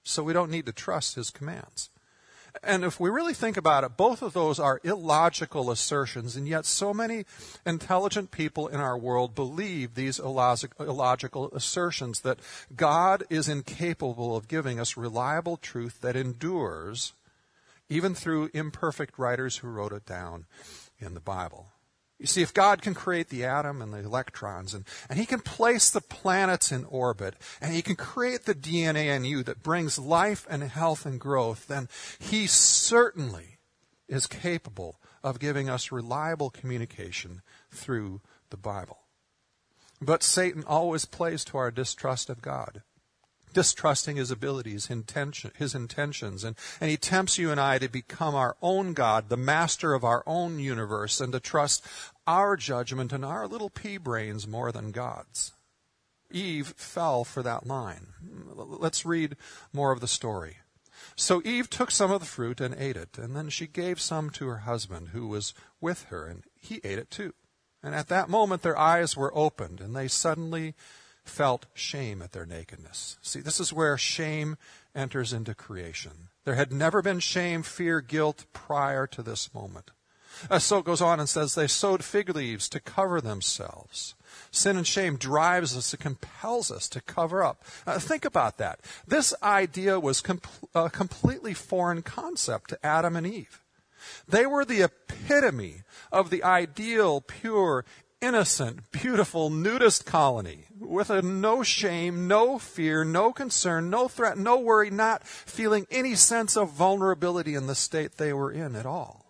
So 0.03 0.23
we 0.23 0.33
don't 0.33 0.51
need 0.51 0.65
to 0.67 0.71
trust 0.71 1.15
his 1.15 1.29
commands. 1.29 1.89
And 2.63 2.83
if 2.83 2.99
we 2.99 3.09
really 3.09 3.33
think 3.33 3.57
about 3.57 3.83
it, 3.83 3.97
both 3.97 4.21
of 4.21 4.33
those 4.33 4.59
are 4.59 4.81
illogical 4.83 5.71
assertions, 5.71 6.35
and 6.35 6.47
yet 6.47 6.65
so 6.65 6.93
many 6.93 7.25
intelligent 7.65 8.31
people 8.31 8.67
in 8.67 8.79
our 8.79 8.97
world 8.97 9.35
believe 9.35 9.95
these 9.95 10.19
illogical 10.19 11.49
assertions 11.53 12.21
that 12.21 12.39
God 12.75 13.23
is 13.29 13.47
incapable 13.47 14.35
of 14.35 14.47
giving 14.47 14.79
us 14.79 14.97
reliable 14.97 15.57
truth 15.57 16.01
that 16.01 16.15
endures, 16.15 17.13
even 17.89 18.13
through 18.15 18.49
imperfect 18.53 19.17
writers 19.17 19.57
who 19.57 19.67
wrote 19.67 19.93
it 19.93 20.05
down 20.05 20.45
in 20.99 21.13
the 21.13 21.19
Bible. 21.19 21.67
You 22.19 22.25
see, 22.25 22.41
if 22.41 22.53
God 22.53 22.81
can 22.81 22.95
create 22.95 23.29
the 23.29 23.45
atom 23.45 23.81
and 23.81 23.93
the 23.93 23.99
electrons, 23.99 24.73
and, 24.73 24.85
and 25.09 25.19
He 25.19 25.25
can 25.25 25.39
place 25.39 25.89
the 25.89 26.01
planets 26.01 26.71
in 26.71 26.83
orbit, 26.85 27.35
and 27.61 27.73
He 27.73 27.83
can 27.83 27.95
create 27.95 28.45
the 28.45 28.55
DNA 28.55 29.15
in 29.15 29.23
you 29.23 29.43
that 29.43 29.61
brings 29.61 29.99
life 29.99 30.47
and 30.49 30.63
health 30.63 31.05
and 31.05 31.19
growth, 31.19 31.67
then 31.67 31.89
He 32.17 32.47
certainly 32.47 33.59
is 34.07 34.25
capable 34.25 34.99
of 35.23 35.39
giving 35.39 35.69
us 35.69 35.91
reliable 35.91 36.49
communication 36.49 37.41
through 37.69 38.21
the 38.49 38.57
Bible. 38.57 38.99
But 40.01 40.23
Satan 40.23 40.63
always 40.65 41.05
plays 41.05 41.43
to 41.45 41.57
our 41.57 41.71
distrust 41.71 42.29
of 42.29 42.41
God 42.41 42.81
distrusting 43.57 44.17
his 44.17 44.29
abilities, 44.29 44.87
intention, 44.87 45.49
his 45.57 45.73
intentions. 45.73 46.43
And, 46.43 46.55
and 46.79 46.91
he 46.91 46.95
tempts 46.95 47.39
you 47.39 47.49
and 47.49 47.59
I 47.59 47.79
to 47.79 47.89
become 47.89 48.35
our 48.35 48.55
own 48.61 48.93
God, 48.93 49.29
the 49.29 49.35
master 49.35 49.95
of 49.95 50.03
our 50.03 50.21
own 50.27 50.59
universe, 50.59 51.19
and 51.19 51.33
to 51.33 51.39
trust 51.39 51.83
our 52.27 52.55
judgment 52.55 53.11
and 53.11 53.25
our 53.25 53.47
little 53.47 53.71
pea 53.71 53.97
brains 53.97 54.47
more 54.47 54.71
than 54.71 54.91
God's. 54.91 55.53
Eve 56.29 56.75
fell 56.77 57.23
for 57.23 57.41
that 57.41 57.65
line. 57.65 58.09
Let's 58.53 59.07
read 59.07 59.35
more 59.73 59.91
of 59.91 60.01
the 60.01 60.07
story. 60.07 60.57
So 61.15 61.41
Eve 61.43 61.67
took 61.67 61.89
some 61.89 62.11
of 62.11 62.19
the 62.19 62.27
fruit 62.27 62.61
and 62.61 62.75
ate 62.75 62.95
it, 62.95 63.17
and 63.17 63.35
then 63.35 63.49
she 63.49 63.65
gave 63.65 63.99
some 63.99 64.29
to 64.31 64.45
her 64.49 64.59
husband 64.59 65.07
who 65.13 65.25
was 65.25 65.55
with 65.81 66.03
her, 66.09 66.27
and 66.27 66.43
he 66.61 66.79
ate 66.83 66.99
it 66.99 67.09
too. 67.09 67.33
And 67.81 67.95
at 67.95 68.07
that 68.09 68.29
moment 68.29 68.61
their 68.61 68.77
eyes 68.77 69.17
were 69.17 69.35
opened, 69.35 69.81
and 69.81 69.95
they 69.95 70.07
suddenly 70.07 70.75
felt 71.29 71.65
shame 71.73 72.21
at 72.21 72.31
their 72.31 72.45
nakedness. 72.45 73.17
See, 73.21 73.39
this 73.39 73.59
is 73.59 73.73
where 73.73 73.97
shame 73.97 74.57
enters 74.95 75.33
into 75.33 75.53
creation. 75.53 76.29
There 76.45 76.55
had 76.55 76.71
never 76.71 77.01
been 77.01 77.19
shame, 77.19 77.63
fear, 77.63 78.01
guilt 78.01 78.45
prior 78.53 79.05
to 79.07 79.21
this 79.21 79.53
moment. 79.53 79.91
Uh, 80.49 80.59
so 80.59 80.77
it 80.77 80.85
goes 80.85 81.01
on 81.01 81.19
and 81.19 81.27
says, 81.27 81.55
they 81.55 81.67
sewed 81.67 82.03
fig 82.03 82.35
leaves 82.35 82.69
to 82.69 82.79
cover 82.79 83.19
themselves. 83.19 84.15
Sin 84.51 84.77
and 84.77 84.85
shame 84.85 85.17
drives 85.17 85.75
us, 85.75 85.93
it 85.93 85.99
compels 85.99 86.71
us 86.71 86.87
to 86.89 87.01
cover 87.01 87.43
up. 87.43 87.63
Uh, 87.85 87.97
think 87.99 88.23
about 88.23 88.57
that. 88.57 88.79
This 89.07 89.33
idea 89.41 89.99
was 89.99 90.21
com- 90.21 90.41
a 90.75 90.89
completely 90.89 91.53
foreign 91.53 92.01
concept 92.01 92.69
to 92.69 92.85
Adam 92.85 93.15
and 93.15 93.25
Eve. 93.25 93.63
They 94.27 94.45
were 94.45 94.63
the 94.63 94.83
epitome 94.83 95.83
of 96.11 96.29
the 96.29 96.43
ideal, 96.43 97.21
pure, 97.21 97.83
innocent, 98.21 98.91
beautiful 98.91 99.49
nudist 99.49 100.05
colony 100.05 100.65
with 100.79 101.09
a 101.09 101.21
no 101.21 101.63
shame, 101.63 102.27
no 102.27 102.57
fear, 102.57 103.03
no 103.03 103.31
concern, 103.31 103.89
no 103.89 104.07
threat, 104.07 104.37
no 104.37 104.57
worry, 104.57 104.89
not 104.89 105.25
feeling 105.25 105.85
any 105.91 106.15
sense 106.15 106.57
of 106.57 106.71
vulnerability 106.71 107.55
in 107.55 107.67
the 107.67 107.75
state 107.75 108.13
they 108.13 108.33
were 108.33 108.51
in 108.51 108.75
at 108.75 108.85
all. 108.85 109.25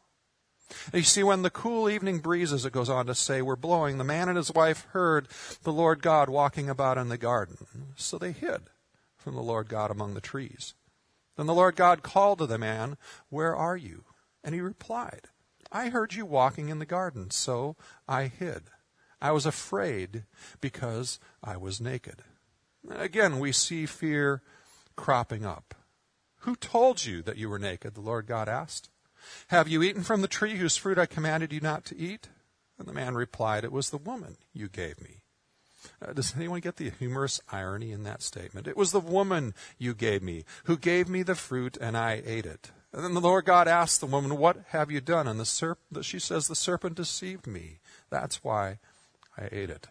And 0.92 0.96
you 0.96 1.04
see, 1.04 1.24
when 1.24 1.44
the 1.44 1.50
cool 1.50 1.90
evening 1.90 2.20
breezes, 2.20 2.66
it 2.66 2.74
goes 2.74 2.90
on 2.90 3.06
to 3.08 3.16
say, 3.16 3.42
were 3.42 3.56
blowing, 3.56 3.98
the 3.98 4.04
man 4.04 4.28
and 4.28 4.38
his 4.38 4.54
wife 4.54 4.86
heard 4.92 5.28
the 5.64 5.72
Lord 5.72 6.02
God 6.02 6.30
walking 6.30 6.70
about 6.70 6.98
in 6.98 7.10
the 7.10 7.18
garden. 7.18 7.58
So 7.96 8.18
they 8.18 8.32
hid 8.32 8.64
from 9.18 9.36
the 9.36 9.42
Lord 9.42 9.70
God 9.70 9.92
among 9.92 10.14
the 10.14 10.22
trees. 10.22 10.74
Then 11.36 11.46
the 11.46 11.54
Lord 11.54 11.76
God 11.76 12.04
called 12.04 12.40
to 12.40 12.46
the 12.46 12.58
man, 12.58 12.98
Where 13.30 13.56
are 13.56 13.78
you? 13.78 14.04
And 14.44 14.56
he 14.56 14.62
replied, 14.62 15.28
I 15.72 15.90
heard 15.90 16.14
you 16.14 16.26
walking 16.26 16.70
in 16.70 16.80
the 16.80 16.86
garden, 16.86 17.32
so 17.32 17.76
I 18.08 18.26
hid. 18.28 18.64
I 19.22 19.32
was 19.32 19.46
afraid 19.46 20.24
because 20.62 21.20
I 21.44 21.58
was 21.58 21.82
naked. 21.82 22.24
Again, 22.90 23.40
we 23.40 23.52
see 23.52 23.86
fear 23.86 24.42
cropping 24.96 25.46
up. 25.46 25.74
Who 26.42 26.56
told 26.56 27.06
you 27.06 27.22
that 27.24 27.38
you 27.38 27.50
were 27.50 27.60
naked? 27.60 27.96
The 27.96 28.02
Lord 28.02 28.28
God 28.28 28.48
asked. 28.48 28.90
Have 29.48 29.68
you 29.68 29.84
eaten 29.84 30.04
from 30.04 30.22
the 30.22 30.28
tree 30.28 30.58
whose 30.58 30.78
fruit 30.78 30.98
I 30.98 31.06
commanded 31.06 31.52
you 31.52 31.60
not 31.60 31.84
to 31.86 31.98
eat? 31.98 32.30
And 32.78 32.88
the 32.88 32.94
man 32.94 33.16
replied, 33.16 33.64
It 33.64 33.72
was 33.72 33.90
the 33.90 33.98
woman 33.98 34.38
you 34.54 34.70
gave 34.70 35.02
me. 35.02 35.22
Uh, 36.02 36.14
does 36.14 36.36
anyone 36.36 36.60
get 36.60 36.78
the 36.78 36.92
humorous 36.92 37.42
irony 37.52 37.92
in 37.92 38.04
that 38.04 38.22
statement? 38.22 38.68
It 38.68 38.78
was 38.78 38.92
the 38.92 39.00
woman 39.00 39.54
you 39.78 39.94
gave 39.94 40.22
me, 40.22 40.46
who 40.66 40.78
gave 40.78 41.10
me 41.10 41.24
the 41.24 41.36
fruit, 41.36 41.78
and 41.80 41.98
I 41.98 42.22
ate 42.26 42.46
it. 42.46 42.72
And 42.94 43.04
then 43.04 43.14
the 43.14 43.22
Lord 43.22 43.46
God 43.46 43.68
asked 43.68 44.00
the 44.00 44.08
woman, 44.08 44.38
What 44.38 44.58
have 44.70 44.92
you 44.92 45.02
done? 45.02 45.28
And 45.28 45.40
the 45.40 45.44
serp- 45.44 45.78
she 46.02 46.20
says, 46.20 46.48
The 46.48 46.56
serpent 46.56 46.96
deceived 46.96 47.48
me. 47.48 47.80
That's 48.10 48.44
why 48.44 48.80
I 49.38 49.50
ate 49.52 49.70
it. 49.70 49.88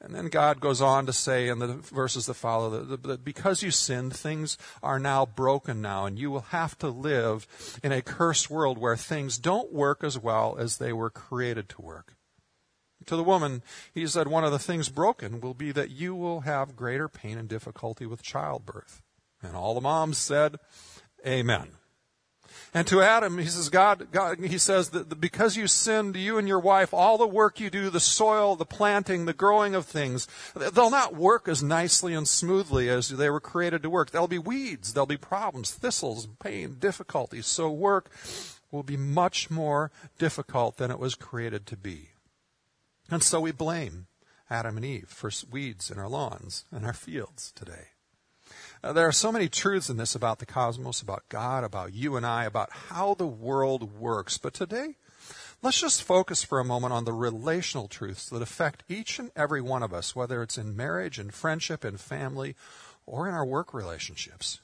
And 0.00 0.14
then 0.14 0.28
God 0.28 0.60
goes 0.60 0.82
on 0.82 1.06
to 1.06 1.12
say 1.12 1.48
in 1.48 1.58
the 1.58 1.68
verses 1.68 2.26
that 2.26 2.34
follow 2.34 2.68
that, 2.84 3.24
because 3.24 3.62
you 3.62 3.70
sinned, 3.70 4.14
things 4.14 4.58
are 4.82 4.98
now 4.98 5.24
broken 5.24 5.80
now, 5.80 6.04
and 6.04 6.18
you 6.18 6.30
will 6.30 6.42
have 6.50 6.76
to 6.78 6.88
live 6.88 7.46
in 7.82 7.92
a 7.92 8.02
cursed 8.02 8.50
world 8.50 8.76
where 8.76 8.96
things 8.96 9.38
don't 9.38 9.72
work 9.72 10.04
as 10.04 10.18
well 10.18 10.56
as 10.58 10.76
they 10.76 10.92
were 10.92 11.08
created 11.08 11.70
to 11.70 11.82
work. 11.82 12.14
To 13.06 13.16
the 13.16 13.24
woman, 13.24 13.62
he 13.94 14.06
said, 14.06 14.28
one 14.28 14.44
of 14.44 14.52
the 14.52 14.58
things 14.58 14.90
broken 14.90 15.40
will 15.40 15.54
be 15.54 15.72
that 15.72 15.90
you 15.90 16.14
will 16.14 16.40
have 16.40 16.76
greater 16.76 17.08
pain 17.08 17.38
and 17.38 17.48
difficulty 17.48 18.04
with 18.04 18.22
childbirth. 18.22 19.00
And 19.42 19.56
all 19.56 19.74
the 19.74 19.80
moms 19.80 20.18
said, 20.18 20.56
Amen. 21.26 21.68
And 22.74 22.86
to 22.88 23.00
Adam, 23.00 23.38
he 23.38 23.46
says, 23.46 23.68
God, 23.68 24.08
God 24.12 24.38
he 24.38 24.58
says 24.58 24.90
that 24.90 25.20
because 25.20 25.56
you 25.56 25.66
sinned, 25.66 26.16
you 26.16 26.38
and 26.38 26.46
your 26.46 26.58
wife, 26.58 26.92
all 26.92 27.18
the 27.18 27.26
work 27.26 27.58
you 27.58 27.70
do, 27.70 27.90
the 27.90 28.00
soil, 28.00 28.56
the 28.56 28.64
planting, 28.64 29.24
the 29.24 29.32
growing 29.32 29.74
of 29.74 29.86
things, 29.86 30.28
they'll 30.54 30.90
not 30.90 31.16
work 31.16 31.48
as 31.48 31.62
nicely 31.62 32.14
and 32.14 32.28
smoothly 32.28 32.88
as 32.88 33.08
they 33.08 33.30
were 33.30 33.40
created 33.40 33.82
to 33.82 33.90
work. 33.90 34.10
There'll 34.10 34.28
be 34.28 34.38
weeds, 34.38 34.92
there'll 34.92 35.06
be 35.06 35.16
problems, 35.16 35.70
thistles, 35.72 36.28
pain, 36.40 36.76
difficulties. 36.78 37.46
So 37.46 37.70
work 37.70 38.10
will 38.70 38.82
be 38.82 38.96
much 38.96 39.50
more 39.50 39.90
difficult 40.18 40.76
than 40.76 40.90
it 40.90 40.98
was 40.98 41.14
created 41.14 41.66
to 41.66 41.76
be. 41.76 42.10
And 43.10 43.22
so 43.22 43.40
we 43.40 43.52
blame 43.52 44.06
Adam 44.50 44.76
and 44.76 44.84
Eve 44.84 45.08
for 45.08 45.30
weeds 45.50 45.90
in 45.90 45.98
our 45.98 46.08
lawns 46.08 46.64
and 46.70 46.84
our 46.84 46.92
fields 46.92 47.52
today. 47.54 47.88
Uh, 48.86 48.92
there 48.92 49.08
are 49.08 49.12
so 49.12 49.32
many 49.32 49.48
truths 49.48 49.90
in 49.90 49.96
this 49.96 50.14
about 50.14 50.38
the 50.38 50.46
cosmos, 50.46 51.02
about 51.02 51.28
God, 51.28 51.64
about 51.64 51.92
you 51.92 52.14
and 52.14 52.24
I, 52.24 52.44
about 52.44 52.70
how 52.70 53.14
the 53.14 53.26
world 53.26 53.98
works. 53.98 54.38
But 54.38 54.54
today, 54.54 54.94
let's 55.60 55.80
just 55.80 56.04
focus 56.04 56.44
for 56.44 56.60
a 56.60 56.64
moment 56.64 56.92
on 56.92 57.04
the 57.04 57.12
relational 57.12 57.88
truths 57.88 58.28
that 58.28 58.42
affect 58.42 58.84
each 58.88 59.18
and 59.18 59.32
every 59.34 59.60
one 59.60 59.82
of 59.82 59.92
us, 59.92 60.14
whether 60.14 60.40
it's 60.40 60.56
in 60.56 60.76
marriage, 60.76 61.18
in 61.18 61.30
friendship, 61.30 61.84
in 61.84 61.96
family, 61.96 62.54
or 63.06 63.26
in 63.26 63.34
our 63.34 63.44
work 63.44 63.74
relationships. 63.74 64.60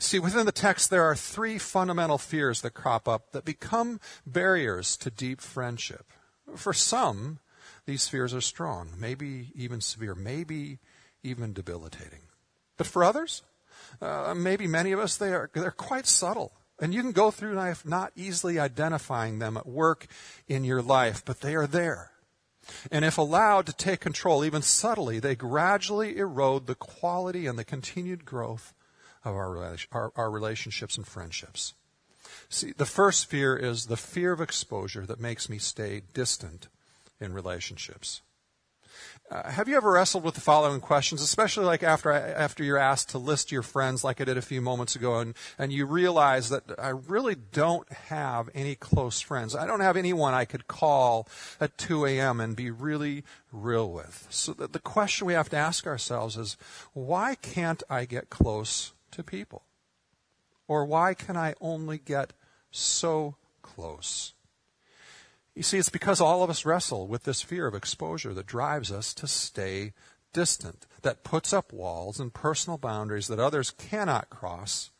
See, 0.00 0.18
within 0.18 0.46
the 0.46 0.52
text, 0.52 0.90
there 0.90 1.04
are 1.04 1.14
three 1.14 1.56
fundamental 1.56 2.18
fears 2.18 2.60
that 2.62 2.74
crop 2.74 3.06
up 3.06 3.30
that 3.30 3.44
become 3.44 4.00
barriers 4.26 4.96
to 4.96 5.12
deep 5.12 5.40
friendship. 5.40 6.06
For 6.56 6.72
some, 6.72 7.38
these 7.86 8.08
fears 8.08 8.34
are 8.34 8.40
strong, 8.40 8.88
maybe 8.98 9.52
even 9.54 9.80
severe, 9.80 10.16
maybe 10.16 10.80
even 11.22 11.52
debilitating. 11.52 12.22
But 12.76 12.86
for 12.86 13.04
others, 13.04 13.42
uh, 14.00 14.34
maybe 14.36 14.66
many 14.66 14.92
of 14.92 15.00
us, 15.00 15.16
they 15.16 15.32
are, 15.32 15.50
they're 15.52 15.70
quite 15.70 16.06
subtle. 16.06 16.52
And 16.80 16.92
you 16.92 17.02
can 17.02 17.12
go 17.12 17.30
through 17.30 17.54
life 17.54 17.86
not 17.86 18.12
easily 18.16 18.58
identifying 18.58 19.38
them 19.38 19.56
at 19.56 19.66
work 19.66 20.06
in 20.48 20.64
your 20.64 20.82
life, 20.82 21.24
but 21.24 21.40
they 21.40 21.54
are 21.54 21.68
there. 21.68 22.10
And 22.90 23.04
if 23.04 23.18
allowed 23.18 23.66
to 23.66 23.72
take 23.72 24.00
control, 24.00 24.44
even 24.44 24.62
subtly, 24.62 25.18
they 25.18 25.36
gradually 25.36 26.16
erode 26.16 26.66
the 26.66 26.74
quality 26.74 27.46
and 27.46 27.58
the 27.58 27.64
continued 27.64 28.24
growth 28.24 28.74
of 29.24 29.34
our, 29.34 29.76
our, 29.92 30.12
our 30.16 30.30
relationships 30.30 30.96
and 30.96 31.06
friendships. 31.06 31.74
See, 32.48 32.72
the 32.72 32.86
first 32.86 33.26
fear 33.26 33.56
is 33.56 33.86
the 33.86 33.96
fear 33.96 34.32
of 34.32 34.40
exposure 34.40 35.06
that 35.06 35.20
makes 35.20 35.48
me 35.48 35.58
stay 35.58 36.02
distant 36.12 36.68
in 37.20 37.32
relationships. 37.32 38.22
Uh, 39.30 39.50
have 39.50 39.68
you 39.68 39.76
ever 39.76 39.92
wrestled 39.92 40.22
with 40.22 40.34
the 40.34 40.40
following 40.40 40.80
questions, 40.80 41.22
especially 41.22 41.64
like 41.64 41.82
after 41.82 42.12
after 42.12 42.62
you're 42.62 42.76
asked 42.78 43.08
to 43.08 43.18
list 43.18 43.50
your 43.50 43.62
friends, 43.62 44.04
like 44.04 44.20
I 44.20 44.24
did 44.24 44.36
a 44.36 44.42
few 44.42 44.60
moments 44.60 44.94
ago, 44.94 45.18
and 45.18 45.34
and 45.58 45.72
you 45.72 45.86
realize 45.86 46.50
that 46.50 46.64
I 46.78 46.90
really 46.90 47.34
don't 47.34 47.90
have 47.90 48.50
any 48.54 48.74
close 48.74 49.22
friends. 49.22 49.56
I 49.56 49.66
don't 49.66 49.80
have 49.80 49.96
anyone 49.96 50.34
I 50.34 50.44
could 50.44 50.68
call 50.68 51.26
at 51.58 51.78
2 51.78 52.04
a.m. 52.04 52.38
and 52.38 52.54
be 52.54 52.70
really 52.70 53.24
real 53.50 53.90
with. 53.90 54.26
So 54.28 54.52
the, 54.52 54.68
the 54.68 54.78
question 54.78 55.26
we 55.26 55.32
have 55.32 55.48
to 55.50 55.56
ask 55.56 55.86
ourselves 55.86 56.36
is, 56.36 56.58
why 56.92 57.34
can't 57.34 57.82
I 57.88 58.04
get 58.04 58.28
close 58.28 58.92
to 59.12 59.22
people, 59.22 59.62
or 60.68 60.84
why 60.84 61.14
can 61.14 61.36
I 61.38 61.54
only 61.62 61.96
get 61.96 62.34
so 62.70 63.36
close? 63.62 64.33
You 65.54 65.62
see, 65.62 65.78
it's 65.78 65.88
because 65.88 66.20
all 66.20 66.42
of 66.42 66.50
us 66.50 66.64
wrestle 66.64 67.06
with 67.06 67.24
this 67.24 67.42
fear 67.42 67.66
of 67.66 67.74
exposure 67.74 68.34
that 68.34 68.46
drives 68.46 68.90
us 68.90 69.14
to 69.14 69.28
stay 69.28 69.92
distant, 70.32 70.86
that 71.02 71.22
puts 71.22 71.52
up 71.52 71.72
walls 71.72 72.18
and 72.18 72.34
personal 72.34 72.76
boundaries 72.76 73.28
that 73.28 73.38
others 73.38 73.70
cannot 73.70 74.30
cross 74.30 74.90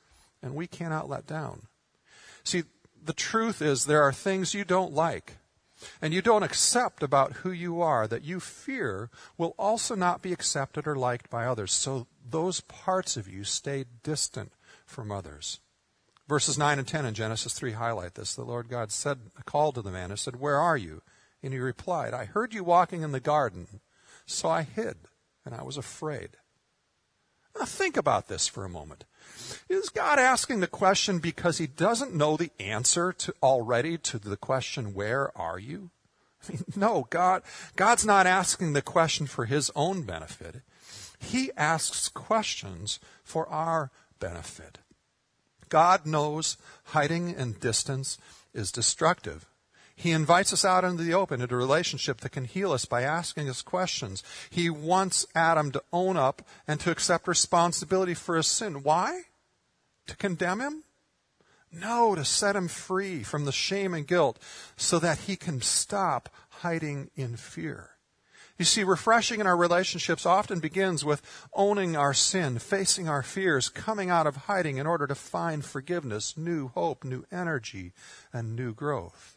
and 0.41 0.55
we 0.55 0.67
cannot 0.67 1.09
let 1.09 1.27
down. 1.27 1.63
See, 2.45 2.65
the 3.05 3.13
truth 3.13 3.61
is 3.61 3.85
there 3.85 4.03
are 4.03 4.13
things 4.13 4.55
you 4.55 4.65
don't 4.65 4.93
like 4.93 5.39
and 6.01 6.15
you 6.15 6.23
don't 6.23 6.43
accept 6.43 7.03
about 7.03 7.33
who 7.33 7.51
you 7.51 7.83
are 7.83 8.07
that 8.07 8.23
you 8.23 8.39
fear 8.39 9.11
will 9.37 9.55
also 9.59 9.95
not 9.95 10.23
be 10.23 10.33
accepted 10.33 10.87
or 10.87 10.95
liked 10.95 11.29
by 11.31 11.47
others. 11.47 11.73
So 11.73 12.07
those 12.29 12.61
parts 12.61 13.17
of 13.17 13.29
you 13.29 13.45
stay 13.45 13.87
distant 14.03 14.53
from 14.87 15.11
others. 15.11 15.61
Verses 16.27 16.57
9 16.57 16.79
and 16.79 16.89
10 16.89 17.05
in 17.05 17.15
Genesis 17.15 17.53
3 17.53 17.73
highlight 17.73 18.15
this. 18.15 18.35
The 18.35 18.45
Lord 18.45 18.69
God 18.69 18.91
said, 18.91 19.19
called 19.45 19.75
to 19.75 19.83
the 19.83 19.91
man 19.91 20.11
and 20.11 20.19
said, 20.19 20.37
Where 20.37 20.59
are 20.59 20.77
you? 20.77 21.03
And 21.43 21.53
he 21.53 21.59
replied, 21.59 22.15
I 22.15 22.25
heard 22.25 22.55
you 22.55 22.65
walking 22.65 23.03
in 23.03 23.13
the 23.13 23.21
garden, 23.21 23.81
so 24.25 24.49
I 24.49 24.63
hid, 24.63 24.97
and 25.45 25.55
I 25.55 25.63
was 25.63 25.77
afraid. 25.77 26.31
Now 27.59 27.67
think 27.67 27.97
about 27.97 28.29
this 28.29 28.49
for 28.49 28.65
a 28.65 28.71
moment. 28.71 29.05
Is 29.69 29.91
God 29.91 30.19
asking 30.19 30.61
the 30.61 30.67
question 30.67 31.19
because 31.19 31.59
he 31.59 31.67
doesn't 31.67 32.15
know 32.15 32.37
the 32.37 32.51
answer 32.59 33.13
to 33.13 33.35
already 33.43 33.99
to 33.99 34.19
the 34.19 34.37
question, 34.37 34.95
Where 34.95 35.37
are 35.37 35.59
you? 35.59 35.91
No, 36.77 37.07
God, 37.09 37.43
God's 37.77 38.05
not 38.05 38.27
asking 38.27 38.73
the 38.73 38.83
question 38.83 39.27
for 39.27 39.47
his 39.47 39.71
own 39.75 40.03
benefit. 40.03 40.57
He 41.19 41.51
asks 41.57 42.09
questions 42.09 43.01
for 43.23 43.49
our 43.49 43.91
benefit. 44.21 44.79
God 45.69 46.07
knows 46.07 46.57
hiding 46.87 47.35
and 47.35 47.59
distance 47.59 48.19
is 48.53 48.73
destructive. 48.73 49.47
He 49.97 50.11
invites 50.11 50.53
us 50.53 50.65
out 50.65 50.85
into 50.85 51.05
the 51.05 51.15
open, 51.15 51.41
into 51.41 51.55
a 51.55 51.59
relationship 51.59 52.21
that 52.21 52.33
can 52.33 52.45
heal 52.45 52.73
us 52.73 52.85
by 52.85 53.03
asking 53.03 53.49
us 53.49 53.63
questions. 53.63 54.25
He 54.51 54.69
wants 54.69 55.27
Adam 55.35 55.71
to 55.73 55.83
own 55.93 56.17
up 56.17 56.43
and 56.67 56.81
to 56.81 56.91
accept 56.91 57.29
responsibility 57.29 58.15
for 58.15 58.37
his 58.37 58.49
sin. 58.49 58.83
Why? 58.83 59.23
To 60.09 60.17
condemn 60.17 60.61
him? 60.61 60.85
No, 61.73 62.15
to 62.15 62.25
set 62.25 62.57
him 62.57 62.69
free 62.69 63.23
from 63.23 63.45
the 63.45 63.53
shame 63.53 63.95
and 63.95 64.07
guilt 64.07 64.39
so 64.77 64.99
that 64.99 65.21
he 65.21 65.37
can 65.37 65.61
stop 65.61 66.29
hiding 66.49 67.11
in 67.17 67.37
fear. 67.37 67.91
You 68.57 68.65
see, 68.65 68.85
refreshing 68.85 69.41
in 69.41 69.49
our 69.49 69.57
relationships 69.57 70.25
often 70.25 70.61
begins 70.61 71.05
with 71.05 71.23
owning 71.53 71.97
our 71.97 72.15
sin, 72.15 72.61
facing 72.61 73.09
our 73.09 73.23
fears, 73.23 73.69
coming 73.69 74.11
out 74.11 74.29
of 74.29 74.37
hiding 74.37 74.77
in 74.77 74.87
order 74.87 75.09
to 75.09 75.15
find 75.17 75.65
forgiveness, 75.65 76.37
new 76.37 76.69
hope, 76.69 77.03
new 77.03 77.25
energy, 77.33 77.93
and 78.33 78.55
new 78.55 78.73
growth. 78.73 79.34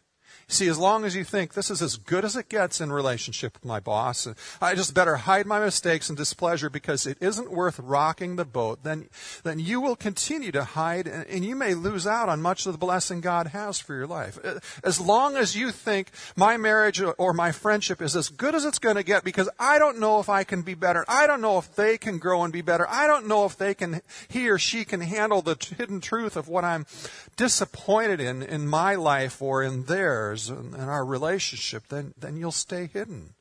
See, 0.49 0.69
as 0.69 0.77
long 0.77 1.03
as 1.03 1.13
you 1.13 1.25
think 1.25 1.53
this 1.55 1.69
is 1.69 1.81
as 1.81 1.97
good 1.97 2.23
as 2.23 2.37
it 2.37 2.47
gets 2.47 2.79
in 2.79 2.89
relationship 2.89 3.55
with 3.55 3.65
my 3.65 3.81
boss, 3.81 4.29
I 4.61 4.75
just 4.75 4.93
better 4.93 5.17
hide 5.17 5.45
my 5.45 5.59
mistakes 5.59 6.07
and 6.07 6.17
displeasure 6.17 6.69
because 6.69 7.05
it 7.05 7.17
isn't 7.19 7.51
worth 7.51 7.77
rocking 7.79 8.37
the 8.37 8.45
boat, 8.45 8.81
then, 8.83 9.09
then 9.43 9.59
you 9.59 9.81
will 9.81 9.97
continue 9.97 10.53
to 10.53 10.63
hide 10.63 11.05
and, 11.05 11.27
and 11.27 11.43
you 11.43 11.53
may 11.53 11.73
lose 11.73 12.07
out 12.07 12.29
on 12.29 12.41
much 12.41 12.65
of 12.65 12.71
the 12.71 12.77
blessing 12.77 13.19
God 13.19 13.47
has 13.47 13.77
for 13.77 13.93
your 13.93 14.07
life. 14.07 14.39
As 14.85 15.01
long 15.01 15.35
as 15.35 15.57
you 15.57 15.69
think 15.69 16.11
my 16.37 16.55
marriage 16.55 17.01
or 17.17 17.33
my 17.33 17.51
friendship 17.51 18.01
is 18.01 18.15
as 18.15 18.29
good 18.29 18.55
as 18.55 18.63
it's 18.63 18.79
going 18.79 18.95
to 18.95 19.03
get 19.03 19.25
because 19.25 19.49
I 19.59 19.79
don't 19.79 19.99
know 19.99 20.21
if 20.21 20.29
I 20.29 20.45
can 20.45 20.61
be 20.61 20.75
better. 20.75 21.03
I 21.09 21.27
don't 21.27 21.41
know 21.41 21.57
if 21.57 21.75
they 21.75 21.97
can 21.97 22.19
grow 22.19 22.45
and 22.45 22.53
be 22.53 22.61
better. 22.61 22.87
I 22.87 23.05
don't 23.05 23.27
know 23.27 23.43
if 23.43 23.57
they 23.57 23.73
can, 23.73 24.01
he 24.29 24.47
or 24.47 24.57
she 24.57 24.85
can 24.85 25.01
handle 25.01 25.41
the 25.41 25.57
hidden 25.77 25.99
truth 25.99 26.37
of 26.37 26.47
what 26.47 26.63
I'm 26.63 26.85
disappointed 27.35 28.21
in 28.21 28.41
in 28.41 28.65
my 28.65 28.95
life 28.95 29.41
or 29.41 29.61
in 29.61 29.83
theirs 29.83 30.36
and, 30.49 30.73
and 30.73 30.89
our 30.89 31.05
relationship, 31.05 31.87
then, 31.89 32.13
then 32.17 32.37
you'll 32.37 32.51
stay 32.51 32.87
hidden. 32.87 33.33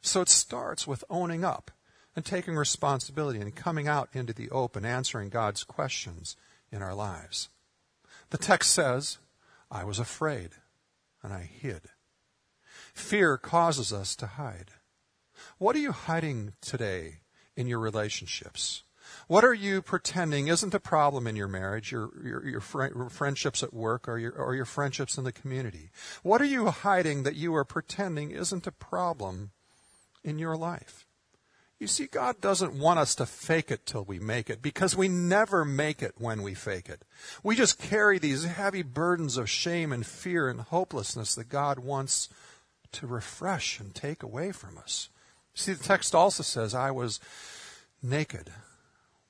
So 0.00 0.20
it 0.20 0.28
starts 0.28 0.86
with 0.86 1.04
owning 1.10 1.44
up 1.44 1.70
and 2.16 2.24
taking 2.24 2.56
responsibility 2.56 3.40
and 3.40 3.54
coming 3.54 3.86
out 3.86 4.08
into 4.12 4.32
the 4.32 4.50
open, 4.50 4.84
answering 4.84 5.28
God's 5.28 5.64
questions 5.64 6.36
in 6.72 6.82
our 6.82 6.94
lives. 6.94 7.48
The 8.30 8.38
text 8.38 8.72
says, 8.72 9.18
I 9.70 9.84
was 9.84 9.98
afraid 9.98 10.50
and 11.22 11.32
I 11.32 11.42
hid. 11.42 11.82
Fear 12.94 13.38
causes 13.38 13.92
us 13.92 14.16
to 14.16 14.26
hide. 14.26 14.72
What 15.58 15.76
are 15.76 15.80
you 15.80 15.92
hiding 15.92 16.54
today 16.60 17.20
in 17.56 17.66
your 17.66 17.78
relationships? 17.78 18.82
What 19.26 19.44
are 19.44 19.54
you 19.54 19.82
pretending 19.82 20.48
isn't 20.48 20.74
a 20.74 20.80
problem 20.80 21.26
in 21.26 21.36
your 21.36 21.48
marriage, 21.48 21.92
your, 21.92 22.10
your, 22.22 22.46
your 22.46 22.60
fr- 22.60 23.08
friendships 23.08 23.62
at 23.62 23.74
work, 23.74 24.08
or 24.08 24.18
your, 24.18 24.32
or 24.32 24.54
your 24.54 24.64
friendships 24.64 25.18
in 25.18 25.24
the 25.24 25.32
community? 25.32 25.90
What 26.22 26.40
are 26.40 26.46
you 26.46 26.66
hiding 26.66 27.22
that 27.22 27.36
you 27.36 27.54
are 27.54 27.64
pretending 27.64 28.30
isn't 28.30 28.66
a 28.66 28.72
problem 28.72 29.50
in 30.24 30.38
your 30.38 30.56
life? 30.56 31.06
You 31.80 31.86
see, 31.86 32.06
God 32.06 32.42
doesn't 32.42 32.78
want 32.78 32.98
us 32.98 33.14
to 33.14 33.24
fake 33.24 33.70
it 33.70 33.86
till 33.86 34.04
we 34.04 34.18
make 34.18 34.50
it 34.50 34.60
because 34.60 34.94
we 34.94 35.08
never 35.08 35.64
make 35.64 36.02
it 36.02 36.14
when 36.18 36.42
we 36.42 36.52
fake 36.52 36.90
it. 36.90 37.04
We 37.42 37.56
just 37.56 37.78
carry 37.78 38.18
these 38.18 38.44
heavy 38.44 38.82
burdens 38.82 39.38
of 39.38 39.48
shame 39.48 39.90
and 39.90 40.04
fear 40.04 40.50
and 40.50 40.60
hopelessness 40.60 41.34
that 41.36 41.48
God 41.48 41.78
wants 41.78 42.28
to 42.92 43.06
refresh 43.06 43.80
and 43.80 43.94
take 43.94 44.22
away 44.22 44.52
from 44.52 44.76
us. 44.76 45.08
See, 45.54 45.72
the 45.72 45.82
text 45.82 46.14
also 46.14 46.42
says, 46.42 46.74
I 46.74 46.90
was 46.90 47.18
naked 48.02 48.52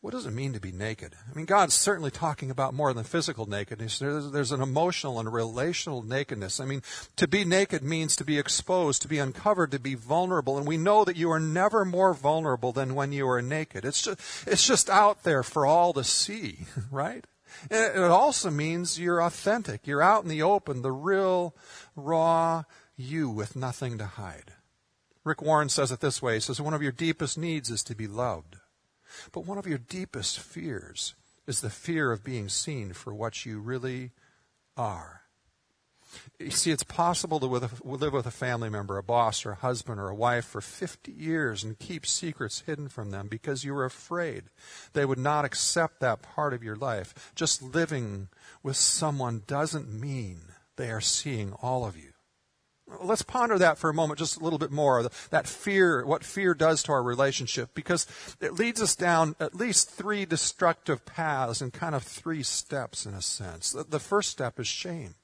what 0.00 0.12
does 0.12 0.24
it 0.24 0.32
mean 0.32 0.54
to 0.54 0.60
be 0.60 0.72
naked? 0.72 1.14
I 1.30 1.36
mean, 1.36 1.44
God's 1.44 1.74
certainly 1.74 2.10
talking 2.10 2.50
about 2.50 2.72
more 2.72 2.94
than 2.94 3.04
physical 3.04 3.44
nakedness. 3.44 3.98
There's, 3.98 4.30
there's, 4.30 4.52
an 4.52 4.62
emotional 4.62 5.20
and 5.20 5.30
relational 5.30 6.02
nakedness. 6.02 6.58
I 6.58 6.64
mean, 6.64 6.82
to 7.16 7.28
be 7.28 7.44
naked 7.44 7.82
means 7.82 8.16
to 8.16 8.24
be 8.24 8.38
exposed, 8.38 9.02
to 9.02 9.08
be 9.08 9.18
uncovered, 9.18 9.72
to 9.72 9.78
be 9.78 9.94
vulnerable. 9.94 10.56
And 10.56 10.66
we 10.66 10.78
know 10.78 11.04
that 11.04 11.16
you 11.16 11.30
are 11.30 11.40
never 11.40 11.84
more 11.84 12.14
vulnerable 12.14 12.72
than 12.72 12.94
when 12.94 13.12
you 13.12 13.28
are 13.28 13.42
naked. 13.42 13.84
It's 13.84 14.00
just, 14.00 14.20
it's 14.46 14.66
just 14.66 14.88
out 14.88 15.22
there 15.22 15.42
for 15.42 15.66
all 15.66 15.92
to 15.92 16.02
see, 16.02 16.60
right? 16.90 17.26
And 17.70 17.96
it 17.96 18.10
also 18.10 18.50
means 18.50 18.98
you're 18.98 19.22
authentic. 19.22 19.86
You're 19.86 20.02
out 20.02 20.22
in 20.22 20.30
the 20.30 20.40
open, 20.40 20.80
the 20.80 20.92
real, 20.92 21.54
raw 21.94 22.64
you 22.96 23.28
with 23.28 23.54
nothing 23.54 23.98
to 23.98 24.06
hide. 24.06 24.52
Rick 25.24 25.42
Warren 25.42 25.68
says 25.68 25.92
it 25.92 26.00
this 26.00 26.22
way. 26.22 26.34
He 26.34 26.40
says, 26.40 26.58
one 26.58 26.72
of 26.72 26.82
your 26.82 26.92
deepest 26.92 27.36
needs 27.36 27.68
is 27.68 27.82
to 27.82 27.94
be 27.94 28.06
loved. 28.06 28.56
But 29.32 29.46
one 29.46 29.58
of 29.58 29.66
your 29.66 29.78
deepest 29.78 30.38
fears 30.40 31.14
is 31.46 31.60
the 31.60 31.70
fear 31.70 32.12
of 32.12 32.24
being 32.24 32.48
seen 32.48 32.92
for 32.92 33.14
what 33.14 33.44
you 33.44 33.60
really 33.60 34.12
are. 34.76 35.22
You 36.40 36.50
see, 36.50 36.72
it's 36.72 36.82
possible 36.82 37.38
to 37.38 37.46
live 37.46 38.12
with 38.12 38.26
a 38.26 38.32
family 38.32 38.68
member, 38.68 38.98
a 38.98 39.02
boss 39.02 39.46
or 39.46 39.52
a 39.52 39.56
husband 39.56 40.00
or 40.00 40.08
a 40.08 40.14
wife 40.14 40.44
for 40.44 40.60
50 40.60 41.12
years 41.12 41.62
and 41.62 41.78
keep 41.78 42.04
secrets 42.04 42.64
hidden 42.66 42.88
from 42.88 43.10
them 43.10 43.28
because 43.28 43.62
you 43.62 43.74
were 43.74 43.84
afraid 43.84 44.44
they 44.92 45.04
would 45.04 45.18
not 45.18 45.44
accept 45.44 46.00
that 46.00 46.22
part 46.22 46.52
of 46.52 46.64
your 46.64 46.74
life. 46.74 47.32
Just 47.36 47.62
living 47.62 48.28
with 48.62 48.76
someone 48.76 49.42
doesn't 49.46 49.92
mean 49.92 50.40
they 50.74 50.90
are 50.90 51.00
seeing 51.00 51.52
all 51.62 51.84
of 51.84 51.96
you. 51.96 52.09
Let's 53.00 53.22
ponder 53.22 53.58
that 53.58 53.78
for 53.78 53.90
a 53.90 53.94
moment, 53.94 54.18
just 54.18 54.40
a 54.40 54.44
little 54.44 54.58
bit 54.58 54.70
more. 54.70 55.08
That 55.30 55.46
fear, 55.46 56.04
what 56.04 56.24
fear 56.24 56.54
does 56.54 56.82
to 56.84 56.92
our 56.92 57.02
relationship, 57.02 57.70
because 57.74 58.06
it 58.40 58.54
leads 58.54 58.82
us 58.82 58.96
down 58.96 59.36
at 59.38 59.54
least 59.54 59.90
three 59.90 60.24
destructive 60.24 61.04
paths 61.06 61.60
and 61.60 61.72
kind 61.72 61.94
of 61.94 62.02
three 62.02 62.42
steps 62.42 63.06
in 63.06 63.14
a 63.14 63.22
sense. 63.22 63.70
The 63.72 64.00
first 64.00 64.30
step 64.30 64.58
is 64.58 64.66
shame. 64.66 65.14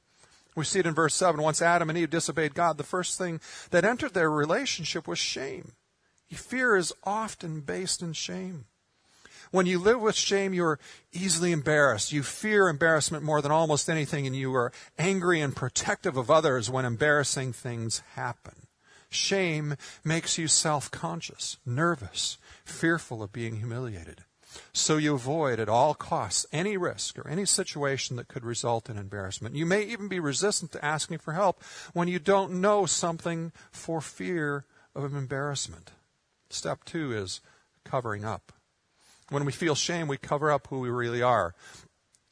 We 0.54 0.64
see 0.64 0.78
it 0.78 0.86
in 0.86 0.94
verse 0.94 1.14
7. 1.14 1.42
Once 1.42 1.60
Adam 1.60 1.90
and 1.90 1.98
Eve 1.98 2.10
disobeyed 2.10 2.54
God, 2.54 2.78
the 2.78 2.84
first 2.84 3.18
thing 3.18 3.40
that 3.70 3.84
entered 3.84 4.14
their 4.14 4.30
relationship 4.30 5.06
was 5.06 5.18
shame. 5.18 5.72
Fear 6.30 6.76
is 6.76 6.94
often 7.04 7.60
based 7.60 8.02
in 8.02 8.14
shame. 8.14 8.64
When 9.50 9.66
you 9.66 9.78
live 9.78 10.00
with 10.00 10.14
shame, 10.14 10.52
you're 10.52 10.78
easily 11.12 11.52
embarrassed. 11.52 12.12
You 12.12 12.22
fear 12.22 12.68
embarrassment 12.68 13.24
more 13.24 13.40
than 13.40 13.52
almost 13.52 13.88
anything, 13.88 14.26
and 14.26 14.36
you 14.36 14.54
are 14.54 14.72
angry 14.98 15.40
and 15.40 15.54
protective 15.54 16.16
of 16.16 16.30
others 16.30 16.70
when 16.70 16.84
embarrassing 16.84 17.52
things 17.52 18.02
happen. 18.14 18.66
Shame 19.08 19.76
makes 20.04 20.36
you 20.36 20.48
self 20.48 20.90
conscious, 20.90 21.58
nervous, 21.64 22.38
fearful 22.64 23.22
of 23.22 23.32
being 23.32 23.56
humiliated. 23.56 24.24
So 24.72 24.96
you 24.96 25.14
avoid 25.14 25.60
at 25.60 25.68
all 25.68 25.94
costs 25.94 26.46
any 26.52 26.76
risk 26.76 27.18
or 27.18 27.28
any 27.28 27.44
situation 27.44 28.16
that 28.16 28.28
could 28.28 28.44
result 28.44 28.88
in 28.88 28.96
embarrassment. 28.96 29.54
You 29.54 29.66
may 29.66 29.82
even 29.82 30.08
be 30.08 30.20
resistant 30.20 30.72
to 30.72 30.84
asking 30.84 31.18
for 31.18 31.32
help 31.32 31.62
when 31.92 32.08
you 32.08 32.18
don't 32.18 32.60
know 32.60 32.86
something 32.86 33.52
for 33.70 34.00
fear 34.00 34.64
of 34.94 35.14
embarrassment. 35.14 35.92
Step 36.48 36.84
two 36.84 37.12
is 37.12 37.40
covering 37.84 38.24
up. 38.24 38.52
When 39.30 39.44
we 39.44 39.52
feel 39.52 39.74
shame, 39.74 40.08
we 40.08 40.16
cover 40.16 40.50
up 40.50 40.68
who 40.68 40.80
we 40.80 40.90
really 40.90 41.22
are. 41.22 41.54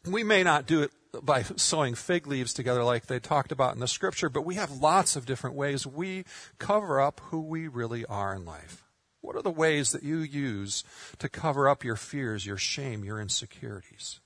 We 0.06 0.22
may 0.22 0.42
not 0.42 0.66
do 0.66 0.82
it 0.82 0.92
by 1.22 1.42
sewing 1.42 1.94
fig 1.94 2.26
leaves 2.26 2.52
together 2.52 2.82
like 2.82 3.06
they 3.06 3.20
talked 3.20 3.52
about 3.52 3.74
in 3.74 3.80
the 3.80 3.88
scripture, 3.88 4.28
but 4.28 4.44
we 4.44 4.56
have 4.56 4.70
lots 4.70 5.16
of 5.16 5.26
different 5.26 5.56
ways 5.56 5.86
we 5.86 6.24
cover 6.58 7.00
up 7.00 7.20
who 7.24 7.40
we 7.40 7.68
really 7.68 8.04
are 8.06 8.34
in 8.34 8.44
life. 8.44 8.84
What 9.20 9.36
are 9.36 9.42
the 9.42 9.50
ways 9.50 9.92
that 9.92 10.02
you 10.02 10.18
use 10.18 10.84
to 11.18 11.28
cover 11.28 11.68
up 11.68 11.82
your 11.82 11.96
fears, 11.96 12.44
your 12.44 12.58
shame, 12.58 13.04
your 13.04 13.20
insecurities? 13.20 14.20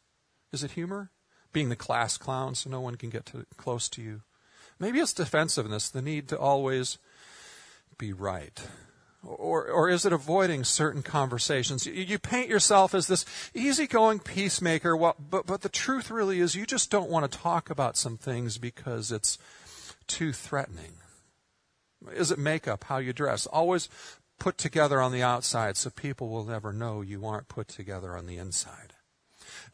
Is 0.53 0.65
it 0.65 0.73
humor? 0.73 1.11
Being 1.53 1.69
the 1.69 1.77
class 1.77 2.17
clown 2.17 2.55
so 2.55 2.69
no 2.69 2.81
one 2.81 2.97
can 2.97 3.11
get 3.11 3.27
to, 3.27 3.47
close 3.57 3.89
to 3.91 4.03
you? 4.03 4.23
Maybe 4.81 4.99
it's 4.99 5.13
defensiveness, 5.13 5.89
the 5.89 6.03
need 6.03 6.29
to 6.29 6.39
always 6.39 6.99
be 7.97 8.13
right. 8.13 8.61
Or, 9.29 9.67
or 9.67 9.91
is 9.91 10.07
it 10.07 10.13
avoiding 10.15 10.65
certain 10.65 11.03
conversations? 11.03 11.87
You, 11.87 11.93
you 11.93 12.19
paint 12.19 12.49
yourself 12.49 12.95
as 12.95 13.09
this 13.09 13.27
easygoing 13.53 14.21
peacemaker, 14.21 14.97
but, 14.97 15.47
but 15.47 15.61
the 15.61 15.69
truth 15.69 16.11
really 16.11 16.41
is 16.41 16.55
you 16.55 16.65
just 16.65 16.91
don't 16.91 17.11
want 17.11 17.31
to 17.31 17.39
talk 17.39 17.69
about 17.69 17.99
some 17.99 18.17
things 18.17 18.57
because 18.57 19.13
it's 19.13 19.37
too 20.07 20.33
threatening. 20.33 20.95
Is 22.11 22.31
it 22.31 22.39
makeup, 22.39 22.85
how 22.85 22.99
you 22.99 23.13
dress? 23.13 23.45
Always 23.47 23.91
put 24.39 24.57
together 24.57 25.01
on 25.01 25.13
the 25.13 25.23
outside 25.23 25.77
so 25.77 25.91
people 25.91 26.31
will 26.31 26.45
never 26.45 26.73
know 26.73 27.03
you 27.03 27.27
aren't 27.27 27.49
put 27.49 27.69
together 27.69 28.17
on 28.17 28.27
the 28.27 28.39
inside. 28.39 28.95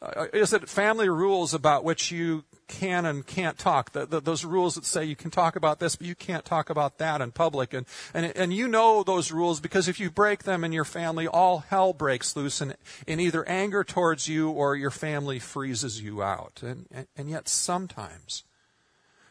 Uh, 0.01 0.25
is 0.33 0.53
it 0.53 0.69
family 0.69 1.09
rules 1.09 1.53
about 1.53 1.83
which 1.83 2.11
you 2.11 2.43
can 2.67 3.05
and 3.05 3.25
can't 3.25 3.57
talk? 3.57 3.91
The, 3.91 4.05
the, 4.05 4.19
those 4.19 4.43
rules 4.43 4.75
that 4.75 4.85
say 4.85 5.05
you 5.05 5.15
can 5.15 5.31
talk 5.31 5.55
about 5.55 5.79
this, 5.79 5.95
but 5.95 6.07
you 6.07 6.15
can't 6.15 6.45
talk 6.45 6.69
about 6.69 6.97
that 6.97 7.21
in 7.21 7.31
public. 7.31 7.73
And, 7.73 7.85
and, 8.13 8.25
and 8.35 8.53
you 8.53 8.67
know 8.67 9.03
those 9.03 9.31
rules 9.31 9.59
because 9.59 9.87
if 9.87 9.99
you 9.99 10.09
break 10.09 10.43
them 10.43 10.63
in 10.63 10.71
your 10.71 10.85
family, 10.85 11.27
all 11.27 11.59
hell 11.59 11.93
breaks 11.93 12.35
loose 12.35 12.61
in, 12.61 12.75
in 13.07 13.19
either 13.19 13.47
anger 13.47 13.83
towards 13.83 14.27
you 14.27 14.49
or 14.49 14.75
your 14.75 14.91
family 14.91 15.39
freezes 15.39 16.01
you 16.01 16.21
out. 16.23 16.61
And, 16.61 16.87
and, 16.91 17.07
and 17.15 17.29
yet 17.29 17.47
sometimes 17.47 18.43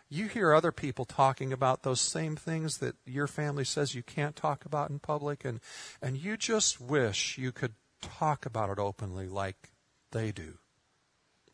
you 0.09 0.29
hear 0.29 0.55
other 0.55 0.72
people 0.72 1.05
talking 1.05 1.53
about 1.53 1.83
those 1.83 2.00
same 2.00 2.37
things 2.37 2.79
that 2.79 2.94
your 3.05 3.27
family 3.27 3.64
says 3.64 3.94
you 3.94 4.03
can't 4.03 4.37
talk 4.37 4.64
about 4.64 4.90
in 4.90 4.98
public, 4.98 5.44
and, 5.44 5.61
and 6.00 6.16
you 6.16 6.37
just 6.37 6.81
wish 6.81 7.37
you 7.37 7.50
could 7.50 7.72
talk 8.00 8.46
about 8.46 8.70
it 8.70 8.79
openly 8.79 9.29
like 9.29 9.73
they 10.14 10.33
do. 10.33 10.55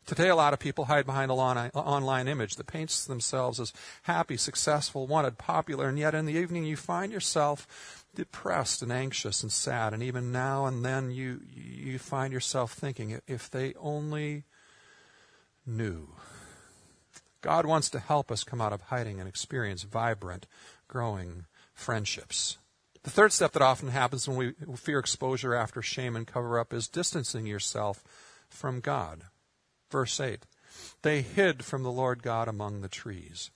Today, 0.05 0.29
a 0.29 0.35
lot 0.35 0.53
of 0.53 0.59
people 0.59 0.85
hide 0.85 1.05
behind 1.05 1.29
an 1.31 1.37
online 1.37 2.27
image 2.27 2.55
that 2.55 2.67
paints 2.67 3.05
themselves 3.05 3.59
as 3.59 3.71
happy, 4.03 4.35
successful, 4.35 5.05
wanted, 5.05 5.37
popular, 5.37 5.89
and 5.89 5.99
yet 5.99 6.15
in 6.15 6.25
the 6.25 6.33
evening 6.33 6.65
you 6.65 6.75
find 6.75 7.11
yourself 7.11 8.05
depressed 8.15 8.81
and 8.81 8.91
anxious 8.91 9.43
and 9.43 9.51
sad, 9.51 9.93
and 9.93 10.01
even 10.01 10.31
now 10.31 10.65
and 10.65 10.83
then 10.83 11.11
you 11.11 11.41
you 11.53 11.99
find 11.99 12.33
yourself 12.33 12.73
thinking, 12.73 13.19
if 13.27 13.49
they 13.49 13.73
only 13.79 14.43
knew. 15.65 16.09
God 17.41 17.65
wants 17.65 17.89
to 17.91 17.99
help 17.99 18.31
us 18.31 18.43
come 18.43 18.61
out 18.61 18.73
of 18.73 18.81
hiding 18.81 19.19
and 19.19 19.29
experience 19.29 19.83
vibrant, 19.83 20.47
growing 20.87 21.45
friendships. 21.73 22.57
The 23.03 23.09
third 23.09 23.33
step 23.33 23.53
that 23.53 23.61
often 23.61 23.89
happens 23.89 24.27
when 24.27 24.37
we 24.37 24.53
fear 24.75 24.99
exposure 24.99 25.55
after 25.55 25.81
shame 25.81 26.15
and 26.15 26.27
cover 26.27 26.59
up 26.59 26.73
is 26.73 26.87
distancing 26.87 27.47
yourself 27.47 28.03
from 28.51 28.79
God. 28.79 29.23
Verse 29.91 30.19
8 30.19 30.45
They 31.01 31.21
hid 31.21 31.65
from 31.65 31.83
the 31.83 31.91
Lord 31.91 32.23
God 32.23 32.47
among 32.47 32.81
the 32.81 32.89
trees. 32.89 33.51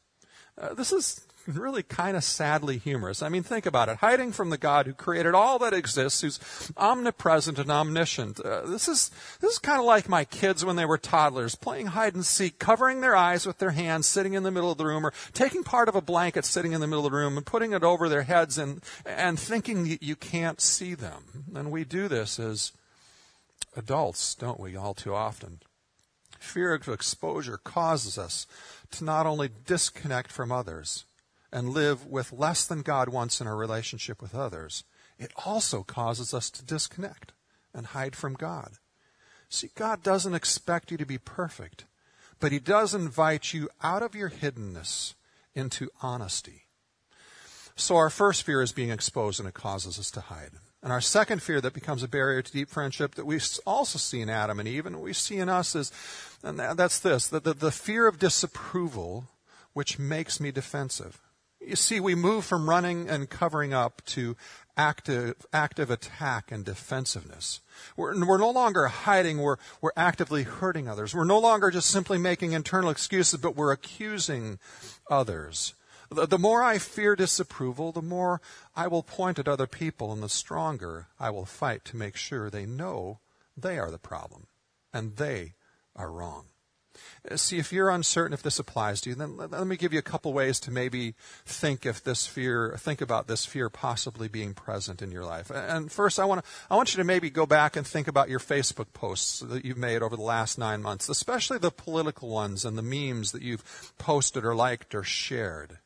Uh, 0.58 0.74
this 0.74 0.92
is 0.92 1.26
really 1.48 1.84
kind 1.84 2.18
of 2.18 2.24
sadly 2.24 2.78
humorous. 2.78 3.22
I 3.22 3.30
mean, 3.30 3.44
think 3.44 3.66
about 3.66 3.90
it. 3.90 3.98
Hiding 3.98 4.32
from 4.32 4.50
the 4.50 4.58
God 4.58 4.86
who 4.86 4.94
created 4.94 5.36
all 5.36 5.60
that 5.60 5.74
exists, 5.74 6.22
who's 6.22 6.40
omnipresent 6.78 7.60
and 7.60 7.70
omniscient. 7.70 8.40
Uh, 8.40 8.62
this 8.66 8.88
is, 8.88 9.12
this 9.42 9.54
is 9.54 9.60
kind 9.60 9.80
of 9.80 9.86
like 9.86 10.10
my 10.10 10.26
kids 10.26 10.66
when 10.66 10.76
they 10.76 10.86
were 10.86 10.98
toddlers, 10.98 11.56
playing 11.56 11.88
hide 11.88 12.16
and 12.16 12.26
seek, 12.26 12.58
covering 12.58 13.02
their 13.02 13.16
eyes 13.16 13.46
with 13.46 13.60
their 13.60 13.72
hands, 13.72 14.08
sitting 14.08 14.34
in 14.34 14.44
the 14.44 14.52
middle 14.52 14.72
of 14.72 14.78
the 14.78 14.86
room, 14.86 15.06
or 15.06 15.14
taking 15.34 15.64
part 15.64 15.90
of 15.90 15.96
a 15.96 16.02
blanket 16.02 16.46
sitting 16.46 16.72
in 16.72 16.82
the 16.82 16.88
middle 16.88 17.06
of 17.06 17.12
the 17.12 17.18
room 17.18 17.38
and 17.38 17.46
putting 17.46 17.74
it 17.74 17.84
over 17.84 18.10
their 18.10 18.24
heads 18.24 18.58
and, 18.58 18.82
and 19.06 19.40
thinking 19.40 19.98
you 20.02 20.16
can't 20.16 20.62
see 20.62 20.96
them. 20.96 21.46
And 21.54 21.72
we 21.72 21.84
do 21.84 22.08
this 22.08 22.40
as 22.40 22.72
adults, 23.76 24.36
don't 24.36 24.60
we, 24.60 24.76
all 24.76 24.94
too 24.94 25.14
often? 25.14 25.62
Fear 26.40 26.74
of 26.74 26.88
exposure 26.88 27.58
causes 27.58 28.18
us 28.18 28.46
to 28.92 29.04
not 29.04 29.26
only 29.26 29.50
disconnect 29.66 30.32
from 30.32 30.52
others, 30.52 31.06
and 31.56 31.70
live 31.70 32.06
with 32.06 32.34
less 32.34 32.68
than 32.68 32.82
God 32.82 33.08
wants 33.08 33.40
in 33.40 33.48
our 33.48 33.56
relationship 33.56 34.22
with 34.22 34.36
others, 34.36 34.84
it 35.18 35.32
also 35.46 35.84
causes 35.84 36.34
us 36.34 36.50
to 36.52 36.66
disconnect 36.66 37.32
and 37.74 37.88
hide 37.88 38.14
from 38.14 38.34
God. 38.34 38.74
See, 39.48 39.70
God 39.74 40.04
doesn't 40.04 40.36
expect 40.36 40.92
you 40.92 40.98
to 40.98 41.06
be 41.06 41.18
perfect, 41.18 41.86
but 42.42 42.52
He 42.52 42.60
does 42.60 42.94
invite 42.94 43.54
you 43.54 43.70
out 43.82 44.04
of 44.04 44.16
your 44.16 44.30
hiddenness 44.30 45.14
into 45.54 45.90
honesty. 46.02 46.64
So 47.78 47.96
our 47.96 48.10
first 48.10 48.44
fear 48.44 48.62
is 48.62 48.74
being 48.74 48.90
exposed 48.90 49.40
and 49.40 49.48
it 49.48 49.54
causes 49.54 49.98
us 49.98 50.12
to 50.12 50.22
hide. 50.22 50.52
And 50.86 50.94
our 50.94 51.02
second 51.02 51.42
fear 51.42 51.60
that 51.62 51.74
becomes 51.74 52.04
a 52.04 52.08
barrier 52.08 52.44
to 52.44 52.52
deep 52.52 52.70
friendship 52.70 53.16
that 53.16 53.26
we 53.26 53.40
also 53.66 53.98
see 53.98 54.22
in 54.22 54.30
Adam 54.30 54.60
and 54.60 54.70
Eve 54.70 54.86
and 54.86 55.02
we 55.02 55.14
see 55.14 55.38
in 55.38 55.50
us 55.50 55.76
is, 55.76 55.92
and 56.44 56.60
that's 56.60 57.00
this, 57.00 57.28
the, 57.28 57.40
the, 57.40 57.56
the 57.56 57.72
fear 57.72 58.06
of 58.06 58.20
disapproval 58.20 59.26
which 59.74 59.98
makes 59.98 60.40
me 60.40 60.52
defensive. 60.52 61.20
You 61.60 61.76
see, 61.76 62.00
we 62.00 62.14
move 62.14 62.46
from 62.46 62.70
running 62.70 63.10
and 63.10 63.28
covering 63.28 63.74
up 63.74 64.04
to 64.10 64.38
active, 64.78 65.34
active 65.52 65.90
attack 65.90 66.52
and 66.52 66.64
defensiveness. 66.64 67.62
We're, 67.98 68.24
we're 68.24 68.38
no 68.38 68.52
longer 68.52 68.86
hiding, 68.86 69.40
we're, 69.40 69.58
we're 69.82 69.90
actively 69.98 70.44
hurting 70.44 70.88
others. 70.88 71.16
We're 71.16 71.24
no 71.24 71.40
longer 71.40 71.72
just 71.72 71.90
simply 71.90 72.20
making 72.20 72.52
internal 72.52 72.92
excuses, 72.92 73.40
but 73.40 73.56
we're 73.56 73.72
accusing 73.72 74.60
others. 75.10 75.74
The, 76.12 76.38
more 76.38 76.64
I 76.64 76.78
fear 76.78 77.16
disapproval, 77.16 77.92
the 77.92 78.02
more 78.02 78.42
I 78.76 78.88
will 78.88 79.04
point 79.04 79.40
at 79.40 79.48
other 79.48 79.68
people, 79.68 80.12
and 80.12 80.22
the 80.22 80.30
stronger 80.30 81.08
I 81.20 81.30
will 81.30 81.46
fight 81.46 81.84
to 81.86 81.98
make 81.98 82.16
sure 82.16 82.50
they 82.50 82.66
know 82.66 83.20
they 83.58 83.80
are 83.80 83.92
the 83.92 83.98
problem 83.98 84.48
and 84.94 85.16
they 85.18 85.54
are 85.96 86.12
wrong. 86.12 86.46
Uh, 87.30 87.36
see, 87.36 87.58
if 87.58 87.74
you're 87.74 87.90
uncertain 87.90 88.34
if 88.34 88.42
this 88.42 88.60
applies 88.60 89.02
to 89.02 89.10
you, 89.10 89.16
then 89.16 89.38
let 89.38 89.68
me 89.68 89.76
give 89.76 89.92
you 89.92 90.00
a 90.00 90.04
couple 90.04 90.32
ways 90.32 90.60
to 90.62 90.72
maybe 90.72 91.16
think 91.46 91.86
if 91.86 92.04
this 92.04 92.28
fear, 92.28 92.76
think 92.78 93.02
about 93.02 93.28
this 93.28 93.46
fear 93.46 93.70
possibly 93.70 94.28
being 94.28 94.54
present 94.54 95.02
in 95.02 95.12
your 95.12 95.26
life. 95.26 95.52
And 95.54 95.92
first, 95.92 96.20
I 96.20 96.26
want 96.26 96.44
to, 96.44 96.52
I 96.70 96.76
want 96.76 96.94
you 96.94 96.98
to 96.98 97.04
maybe 97.04 97.30
go 97.30 97.46
back 97.46 97.76
and 97.76 97.86
think 97.86 98.08
about 98.08 98.30
your 98.30 98.40
Facebook 98.40 98.94
posts 98.94 99.40
that 99.40 99.66
you've 99.66 99.78
made 99.78 100.02
over 100.02 100.16
the 100.16 100.22
last 100.22 100.58
nine 100.58 100.82
months, 100.82 101.10
especially 101.10 101.58
the 101.58 101.72
political 101.72 102.30
ones 102.30 102.64
and 102.64 102.78
the 102.78 102.82
memes 102.82 103.32
that 103.32 103.42
you've 103.42 103.94
posted 103.98 104.46
or 104.46 104.56
liked 104.56 104.96
or 104.96 105.04
shared. 105.04 105.80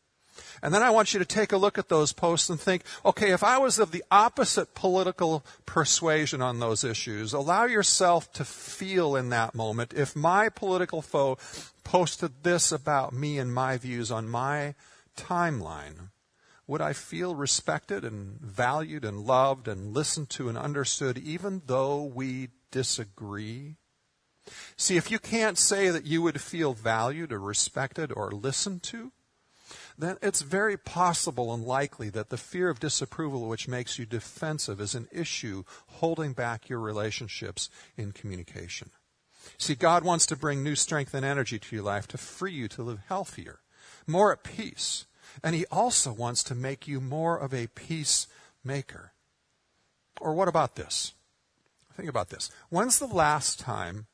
And 0.62 0.74
then 0.74 0.84
I 0.84 0.89
want 0.89 1.13
you 1.13 1.19
to 1.19 1.26
take 1.26 1.52
a 1.52 1.58
look 1.58 1.78
at 1.78 1.89
those 1.89 2.13
posts 2.13 2.50
and 2.50 2.60
think, 2.60 2.84
okay, 3.06 3.32
if 3.32 3.43
I 3.43 3.58
was 3.58 3.80
of 3.80 3.91
the 3.91 4.04
opposite 4.12 4.76
political 4.76 5.45
persuasion 5.65 6.41
on 6.41 6.60
those 6.60 6.84
issues, 6.84 7.34
allow 7.34 7.65
yourself 7.65 8.32
to 8.34 8.45
feel 8.45 9.15
in 9.15 9.30
that 9.30 9.56
moment 9.56 9.93
if 9.93 10.15
my 10.15 10.50
political 10.50 11.02
foe 11.02 11.38
posted 11.84 12.43
this 12.43 12.72
about 12.72 13.13
me 13.13 13.38
and 13.38 13.54
my 13.54 13.78
views 13.78 14.12
on 14.12 14.30
my 14.30 14.76
timeline, 15.15 16.10
would 16.67 16.82
I 16.82 16.93
feel 16.93 17.34
respected 17.34 18.06
and 18.06 18.39
valued 18.39 19.04
and 19.04 19.22
loved 19.22 19.67
and 19.67 19.93
listened 19.93 20.30
to 20.32 20.50
and 20.50 20.58
understood 20.58 21.17
even 21.17 21.63
though 21.65 22.04
we 22.04 22.50
disagree? 22.72 23.78
See, 24.78 24.98
if 24.98 25.12
you 25.12 25.19
can't 25.19 25.58
say 25.58 25.89
that 25.89 26.06
you 26.06 26.22
would 26.22 26.41
feel 26.41 26.74
valued 26.74 27.32
or 27.32 27.39
respected 27.39 28.12
or 28.15 28.32
listened 28.32 28.84
to, 28.84 29.12
then 30.00 30.18
it's 30.22 30.42
very 30.42 30.78
possible 30.78 31.54
and 31.54 31.64
likely 31.64 32.10
that 32.10 32.30
the 32.30 32.38
fear 32.38 32.70
of 32.70 32.80
disapproval, 32.80 33.48
which 33.50 33.68
makes 33.68 34.00
you 34.00 34.06
defensive, 34.06 34.80
is 34.80 34.96
an 34.96 35.10
issue 35.12 35.64
holding 35.88 36.32
back 36.32 36.70
your 36.70 36.80
relationships 36.80 37.70
in 37.98 38.14
communication. 38.14 38.92
See, 39.58 39.76
God 39.76 40.04
wants 40.04 40.26
to 40.28 40.38
bring 40.38 40.64
new 40.64 40.76
strength 40.76 41.14
and 41.14 41.26
energy 41.26 41.60
to 41.60 41.76
your 41.76 41.84
life 41.84 42.08
to 42.10 42.18
free 42.18 42.54
you 42.54 42.70
to 42.70 42.84
live 42.84 43.00
healthier, 43.08 43.60
more 44.08 44.32
at 44.32 44.44
peace. 44.44 45.06
And 45.44 45.54
He 45.54 45.66
also 45.70 46.14
wants 46.14 46.44
to 46.46 46.56
make 46.56 46.88
you 46.88 47.02
more 47.02 47.38
of 47.38 47.54
a 47.54 47.68
peacemaker. 47.68 49.12
Or 50.22 50.34
what 50.34 50.48
about 50.48 50.76
this? 50.76 51.14
Think 51.96 52.10
about 52.10 52.30
this. 52.30 52.50
When's 52.70 53.00
the 53.00 53.06
last 53.06 53.60
time 53.60 54.08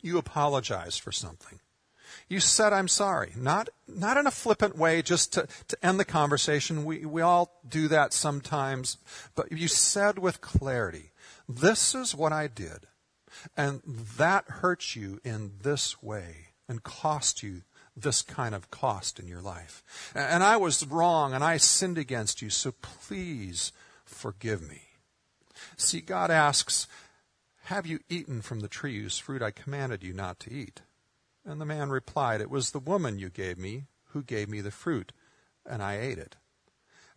you 0.00 0.18
apologized 0.18 1.00
for 1.00 1.10
something? 1.10 1.58
You 2.28 2.40
said, 2.40 2.72
I'm 2.72 2.88
sorry. 2.88 3.32
Not, 3.36 3.68
not 3.86 4.16
in 4.16 4.26
a 4.26 4.32
flippant 4.32 4.76
way 4.76 5.00
just 5.00 5.32
to, 5.34 5.46
to 5.68 5.86
end 5.86 6.00
the 6.00 6.04
conversation. 6.04 6.84
We, 6.84 7.04
we 7.06 7.22
all 7.22 7.60
do 7.68 7.86
that 7.88 8.12
sometimes. 8.12 8.98
But 9.34 9.52
you 9.52 9.68
said 9.68 10.18
with 10.18 10.40
clarity, 10.40 11.12
this 11.48 11.94
is 11.94 12.14
what 12.14 12.32
I 12.32 12.48
did. 12.48 12.86
And 13.56 13.82
that 14.16 14.44
hurt 14.48 14.96
you 14.96 15.20
in 15.24 15.52
this 15.62 16.02
way 16.02 16.48
and 16.68 16.82
cost 16.82 17.42
you 17.42 17.62
this 17.96 18.22
kind 18.22 18.54
of 18.54 18.70
cost 18.70 19.18
in 19.18 19.26
your 19.26 19.40
life. 19.40 19.82
And 20.14 20.42
I 20.42 20.56
was 20.56 20.86
wrong 20.86 21.32
and 21.32 21.42
I 21.42 21.56
sinned 21.56 21.96
against 21.96 22.42
you, 22.42 22.50
so 22.50 22.72
please 22.82 23.72
forgive 24.04 24.68
me. 24.68 24.82
See, 25.76 26.00
God 26.00 26.30
asks, 26.30 26.86
Have 27.64 27.86
you 27.86 28.00
eaten 28.08 28.42
from 28.42 28.60
the 28.60 28.68
tree 28.68 29.00
whose 29.00 29.18
fruit 29.18 29.42
I 29.42 29.50
commanded 29.50 30.02
you 30.02 30.12
not 30.12 30.38
to 30.40 30.52
eat? 30.52 30.82
And 31.46 31.60
the 31.60 31.64
man 31.64 31.90
replied, 31.90 32.40
It 32.40 32.50
was 32.50 32.70
the 32.70 32.80
woman 32.80 33.18
you 33.18 33.30
gave 33.30 33.56
me 33.56 33.84
who 34.10 34.22
gave 34.22 34.48
me 34.48 34.60
the 34.60 34.70
fruit, 34.70 35.12
and 35.64 35.82
I 35.82 35.98
ate 35.98 36.18
it. 36.18 36.36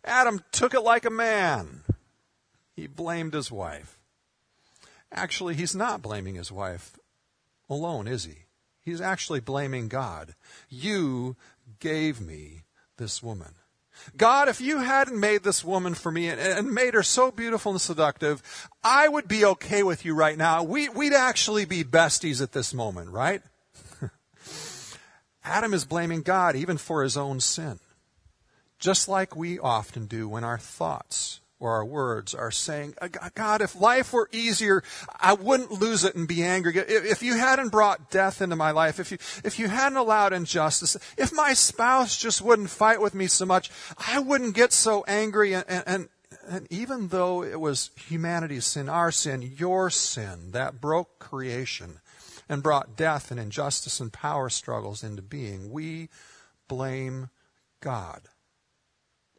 Adam 0.04 0.42
took 0.52 0.72
it 0.72 0.80
like 0.80 1.04
a 1.04 1.10
man. 1.10 1.82
He 2.74 2.86
blamed 2.86 3.34
his 3.34 3.50
wife. 3.50 3.98
Actually, 5.12 5.54
he's 5.54 5.74
not 5.74 6.02
blaming 6.02 6.36
his 6.36 6.52
wife 6.52 6.96
alone, 7.68 8.06
is 8.06 8.24
he? 8.24 8.44
He's 8.80 9.00
actually 9.00 9.40
blaming 9.40 9.88
God. 9.88 10.34
You 10.68 11.36
gave 11.80 12.20
me 12.20 12.62
this 12.96 13.22
woman. 13.22 13.54
God, 14.16 14.48
if 14.48 14.60
you 14.60 14.78
hadn't 14.78 15.18
made 15.18 15.42
this 15.42 15.64
woman 15.64 15.94
for 15.94 16.10
me 16.10 16.28
and, 16.28 16.40
and, 16.40 16.72
made 16.72 16.94
her 16.94 17.02
so 17.02 17.30
beautiful 17.30 17.72
and 17.72 17.80
seductive, 17.80 18.68
I 18.82 19.08
would 19.08 19.28
be 19.28 19.44
okay 19.44 19.82
with 19.82 20.04
you 20.04 20.14
right 20.14 20.38
now. 20.38 20.62
We, 20.62 20.88
we'd 20.88 21.12
actually 21.12 21.66
be 21.66 21.84
besties 21.84 22.40
at 22.40 22.52
this 22.52 22.72
moment, 22.72 23.10
right? 23.10 23.42
Adam 25.44 25.72
is 25.74 25.84
blaming 25.84 26.22
God 26.22 26.56
even 26.56 26.76
for 26.76 27.02
his 27.02 27.16
own 27.16 27.40
sin. 27.40 27.78
Just 28.78 29.08
like 29.08 29.36
we 29.36 29.58
often 29.58 30.06
do 30.06 30.28
when 30.28 30.44
our 30.44 30.58
thoughts 30.58 31.40
or 31.58 31.72
our 31.72 31.84
words 31.84 32.34
are 32.34 32.50
saying, 32.50 32.94
uh, 33.02 33.08
God, 33.34 33.60
if 33.60 33.78
life 33.78 34.14
were 34.14 34.30
easier, 34.32 34.82
I 35.20 35.34
wouldn't 35.34 35.70
lose 35.70 36.04
it 36.04 36.14
and 36.14 36.26
be 36.26 36.42
angry. 36.42 36.74
If 36.76 37.22
you 37.22 37.34
hadn't 37.36 37.68
brought 37.68 38.10
death 38.10 38.40
into 38.40 38.56
my 38.56 38.70
life, 38.70 38.98
if 38.98 39.12
you, 39.12 39.18
if 39.44 39.58
you 39.58 39.68
hadn't 39.68 39.98
allowed 39.98 40.32
injustice, 40.32 40.96
if 41.18 41.32
my 41.34 41.52
spouse 41.52 42.16
just 42.16 42.40
wouldn't 42.40 42.70
fight 42.70 43.02
with 43.02 43.14
me 43.14 43.26
so 43.26 43.44
much, 43.44 43.70
I 44.08 44.20
wouldn't 44.20 44.54
get 44.54 44.72
so 44.72 45.04
angry. 45.06 45.52
And, 45.52 45.64
and, 45.68 46.08
and 46.48 46.66
even 46.72 47.08
though 47.08 47.42
it 47.42 47.60
was 47.60 47.90
humanity's 48.08 48.64
sin, 48.64 48.88
our 48.88 49.12
sin, 49.12 49.42
your 49.58 49.90
sin, 49.90 50.52
that 50.52 50.80
broke 50.80 51.18
creation 51.18 52.00
and 52.50 52.64
brought 52.64 52.96
death 52.96 53.30
and 53.30 53.38
injustice 53.38 54.00
and 54.00 54.12
power 54.12 54.48
struggles 54.48 55.04
into 55.04 55.22
being, 55.22 55.70
we 55.70 56.08
blame 56.68 57.30
God. 57.80 58.22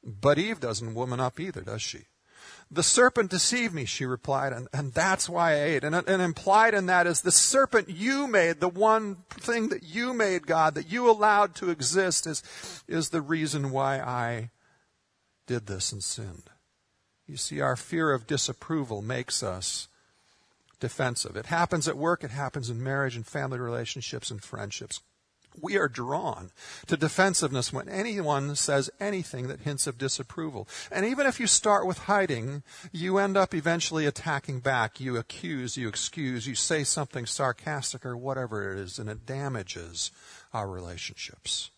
But 0.01 0.39
Eve 0.39 0.61
doesn't 0.61 0.95
woman 0.95 1.19
up 1.19 1.37
either, 1.37 1.59
does 1.59 1.81
she? 1.81 2.05
The 2.71 2.83
serpent 2.83 3.29
deceived 3.29 3.73
me, 3.73 3.83
she 3.83 4.05
replied, 4.05 4.53
and, 4.53 4.69
and 4.73 4.93
that's 4.93 5.27
why 5.27 5.51
I 5.51 5.63
ate. 5.63 5.83
And, 5.83 5.93
and 5.93 6.21
implied 6.21 6.73
in 6.73 6.85
that 6.85 7.05
is 7.05 7.21
the 7.21 7.33
serpent 7.33 7.89
you 7.89 8.27
made, 8.27 8.61
the 8.61 8.69
one 8.69 9.17
thing 9.29 9.67
that 9.69 9.83
you 9.83 10.13
made, 10.13 10.47
God, 10.47 10.73
that 10.75 10.89
you 10.89 11.09
allowed 11.11 11.53
to 11.55 11.69
exist, 11.69 12.25
is, 12.25 12.41
is 12.87 13.09
the 13.09 13.21
reason 13.21 13.71
why 13.71 13.99
I 13.99 14.51
did 15.47 15.67
this 15.67 15.91
and 15.91 16.01
sinned. 16.01 16.49
You 17.27 17.35
see, 17.35 17.59
our 17.59 17.75
fear 17.75 18.13
of 18.13 18.25
disapproval 18.25 19.01
makes 19.01 19.43
us 19.43 19.89
defensive. 20.81 21.37
It 21.37 21.45
happens 21.45 21.87
at 21.87 21.97
work, 21.97 22.25
it 22.25 22.31
happens 22.31 22.69
in 22.69 22.83
marriage 22.83 23.15
and 23.15 23.25
family 23.25 23.59
relationships 23.59 24.29
and 24.29 24.43
friendships 24.43 24.99
we 25.59 25.77
are 25.77 25.87
drawn 25.87 26.51
to 26.87 26.97
defensiveness 26.97 27.73
when 27.73 27.89
anyone 27.89 28.55
says 28.55 28.89
anything 28.99 29.47
that 29.47 29.61
hints 29.61 29.87
of 29.87 29.97
disapproval. 29.97 30.67
And 30.91 31.05
even 31.05 31.25
if 31.25 31.39
you 31.39 31.47
start 31.47 31.85
with 31.85 31.99
hiding, 31.99 32.63
you 32.91 33.17
end 33.17 33.37
up 33.37 33.53
eventually 33.53 34.05
attacking 34.05 34.59
back. 34.59 34.99
You 34.99 35.17
accuse, 35.17 35.77
you 35.77 35.87
excuse, 35.87 36.47
you 36.47 36.55
say 36.55 36.83
something 36.83 37.25
sarcastic 37.25 38.05
or 38.05 38.15
whatever 38.15 38.71
it 38.71 38.79
is, 38.79 38.99
and 38.99 39.09
it 39.09 39.25
damages 39.25 40.11
our 40.53 40.69
relationships. 40.69 41.71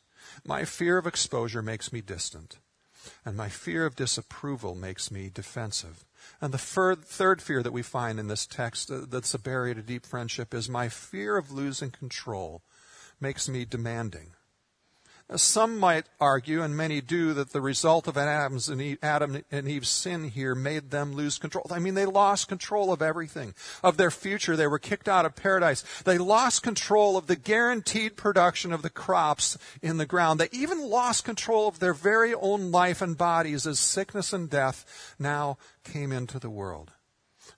My 0.46 0.66
fear 0.66 0.98
of 0.98 1.08
exposure 1.08 1.62
makes 1.62 1.94
me 1.94 2.02
distant, 2.02 2.58
and 3.26 3.38
my 3.38 3.50
fear 3.50 3.86
of 3.86 3.96
disapproval 3.96 4.76
makes 4.76 5.12
me 5.12 5.30
defensive. 5.34 6.06
And 6.44 6.54
the 6.54 6.58
third 6.58 7.42
fear 7.42 7.64
that 7.64 7.72
we 7.72 7.84
find 7.84 8.20
in 8.20 8.28
this 8.28 8.46
text 8.46 8.92
uh, 8.92 9.06
that's 9.08 9.34
a 9.34 9.40
barrier 9.40 9.76
to 9.76 9.82
deep 9.82 10.06
friendship 10.06 10.54
is 10.54 10.68
my 10.68 10.90
fear 10.90 11.38
of 11.38 11.54
losing 11.54 11.90
control 11.90 12.64
makes 13.18 13.48
me 13.48 13.64
demanding. 13.64 14.32
Some 15.36 15.80
might 15.80 16.06
argue, 16.20 16.62
and 16.62 16.76
many 16.76 17.02
do, 17.02 17.34
that 17.34 17.52
the 17.52 17.62
result 17.62 18.08
of 18.08 18.18
Adam's 18.18 18.70
and 18.70 18.82
Eve, 18.82 19.00
Adam 19.02 19.44
and 19.52 19.68
Eve's 19.68 19.90
sin 19.90 20.26
here 20.26 20.54
made 20.54 20.92
them 20.92 21.14
lose 21.14 21.38
control. 21.38 21.66
I 21.72 21.80
mean, 21.80 21.96
they 21.96 22.06
lost 22.06 22.48
control 22.48 22.94
of 22.94 23.02
everything, 23.02 23.54
of 23.84 23.98
their 23.98 24.12
future. 24.12 24.56
They 24.56 24.68
were 24.68 24.80
kicked 24.80 25.10
out 25.10 25.26
of 25.26 25.36
paradise. 25.36 25.84
They 26.04 26.18
lost 26.18 26.64
control 26.64 27.18
of 27.18 27.28
the 27.28 27.36
guaranteed 27.36 28.16
production 28.16 28.72
of 28.72 28.82
the 28.82 28.90
crops 28.90 29.58
in 29.82 29.98
the 29.98 30.06
ground. 30.06 30.40
They 30.40 30.50
even 30.52 30.90
lost 30.90 31.26
control 31.26 31.68
of 31.68 31.80
their 31.80 31.94
very 31.94 32.34
own 32.34 32.72
life 32.72 33.02
and 33.02 33.18
bodies 33.18 33.66
as 33.66 33.80
sickness 33.80 34.34
and 34.34 34.50
death 34.50 35.16
now 35.18 35.58
came 35.84 36.12
into 36.12 36.40
the 36.40 36.50
world. 36.50 36.92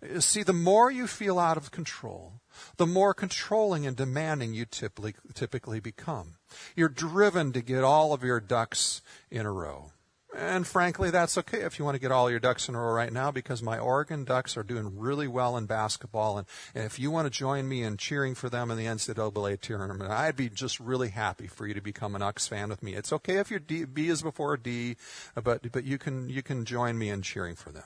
Uh, 0.01 0.19
see, 0.19 0.43
the 0.43 0.53
more 0.53 0.91
you 0.91 1.07
feel 1.07 1.39
out 1.39 1.57
of 1.57 1.71
control, 1.71 2.33
the 2.77 2.87
more 2.87 3.13
controlling 3.13 3.85
and 3.85 3.95
demanding 3.95 4.53
you 4.53 4.65
typically, 4.65 5.15
typically 5.33 5.79
become. 5.79 6.35
You're 6.75 6.89
driven 6.89 7.51
to 7.53 7.61
get 7.61 7.83
all 7.83 8.13
of 8.13 8.23
your 8.23 8.39
ducks 8.39 9.01
in 9.29 9.45
a 9.45 9.51
row. 9.51 9.91
And 10.37 10.67
frankly, 10.67 11.11
that's 11.11 11.37
okay 11.37 11.61
if 11.61 11.79
you 11.79 11.85
want 11.85 11.95
to 11.95 12.01
get 12.01 12.11
all 12.11 12.29
your 12.29 12.41
ducks 12.41 12.67
in 12.67 12.75
a 12.75 12.79
row 12.79 12.91
right 12.91 13.11
now 13.11 13.31
because 13.31 13.63
my 13.63 13.79
Oregon 13.79 14.25
Ducks 14.25 14.57
are 14.57 14.63
doing 14.63 14.99
really 14.99 15.29
well 15.29 15.55
in 15.55 15.65
basketball. 15.65 16.37
And, 16.37 16.47
and 16.73 16.83
if 16.83 16.99
you 16.99 17.09
want 17.09 17.25
to 17.25 17.29
join 17.29 17.69
me 17.69 17.83
in 17.83 17.95
cheering 17.95 18.35
for 18.35 18.49
them 18.49 18.69
in 18.69 18.77
the 18.77 18.85
NCAA 18.85 19.61
tournament, 19.61 20.11
I'd 20.11 20.35
be 20.35 20.49
just 20.49 20.79
really 20.79 21.09
happy 21.09 21.47
for 21.47 21.65
you 21.65 21.73
to 21.73 21.81
become 21.81 22.15
an 22.15 22.21
Ux 22.21 22.47
fan 22.47 22.69
with 22.69 22.83
me. 22.83 22.95
It's 22.95 23.13
okay 23.13 23.37
if 23.37 23.49
your 23.49 23.61
D, 23.61 23.85
B 23.85 24.09
is 24.09 24.21
before 24.21 24.57
D, 24.57 24.97
but, 25.41 25.71
but 25.71 25.85
you, 25.85 25.97
can, 25.97 26.27
you 26.27 26.43
can 26.43 26.65
join 26.65 26.97
me 26.97 27.09
in 27.09 27.21
cheering 27.21 27.55
for 27.55 27.71
them. 27.71 27.85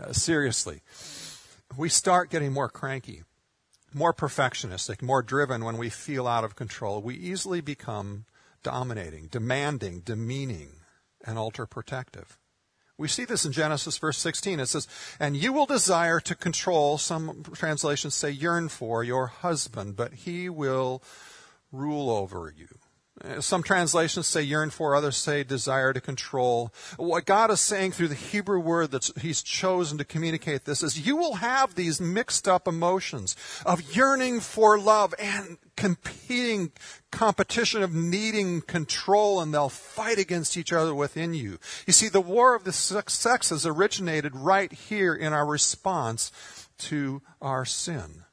Uh, 0.00 0.12
seriously, 0.12 0.80
we 1.76 1.88
start 1.88 2.30
getting 2.30 2.52
more 2.52 2.68
cranky 2.68 3.22
more 3.94 4.12
perfectionistic, 4.12 5.02
more 5.02 5.22
driven 5.22 5.64
when 5.64 5.76
we 5.76 5.90
feel 5.90 6.26
out 6.26 6.44
of 6.44 6.56
control, 6.56 7.00
we 7.00 7.14
easily 7.14 7.60
become 7.60 8.24
dominating, 8.62 9.26
demanding, 9.26 10.00
demeaning, 10.00 10.70
and 11.24 11.38
ultra 11.38 11.66
protective. 11.66 12.38
We 12.98 13.08
see 13.08 13.24
this 13.24 13.44
in 13.44 13.52
Genesis 13.52 13.98
verse 13.98 14.18
16. 14.18 14.60
It 14.60 14.66
says, 14.66 14.86
And 15.18 15.36
you 15.36 15.52
will 15.52 15.66
desire 15.66 16.20
to 16.20 16.34
control, 16.34 16.98
some 16.98 17.42
translations 17.54 18.14
say 18.14 18.30
yearn 18.30 18.68
for, 18.68 19.02
your 19.02 19.26
husband, 19.26 19.96
but 19.96 20.12
he 20.12 20.48
will 20.48 21.02
rule 21.72 22.10
over 22.10 22.52
you. 22.56 22.68
Some 23.40 23.62
translations 23.62 24.26
say 24.26 24.42
yearn 24.42 24.70
for, 24.70 24.94
others 24.94 25.16
say 25.16 25.44
desire 25.44 25.92
to 25.92 26.00
control. 26.00 26.72
What 26.96 27.24
God 27.24 27.50
is 27.50 27.60
saying 27.60 27.92
through 27.92 28.08
the 28.08 28.14
Hebrew 28.14 28.58
word 28.58 28.90
that 28.90 29.10
He's 29.20 29.42
chosen 29.42 29.98
to 29.98 30.04
communicate 30.04 30.64
this 30.64 30.82
is 30.82 31.06
you 31.06 31.16
will 31.16 31.34
have 31.34 31.74
these 31.74 32.00
mixed 32.00 32.48
up 32.48 32.66
emotions 32.66 33.36
of 33.64 33.94
yearning 33.94 34.40
for 34.40 34.78
love 34.78 35.14
and 35.18 35.58
competing 35.76 36.72
competition 37.10 37.82
of 37.82 37.94
needing 37.94 38.60
control 38.62 39.40
and 39.40 39.52
they'll 39.52 39.68
fight 39.68 40.18
against 40.18 40.56
each 40.56 40.72
other 40.72 40.94
within 40.94 41.34
you. 41.34 41.58
You 41.86 41.92
see, 41.92 42.08
the 42.08 42.20
war 42.20 42.54
of 42.54 42.64
the 42.64 42.72
sexes 42.72 43.66
originated 43.66 44.34
right 44.34 44.72
here 44.72 45.14
in 45.14 45.32
our 45.32 45.46
response 45.46 46.32
to 46.78 47.22
our 47.40 47.64
sin. 47.64 48.24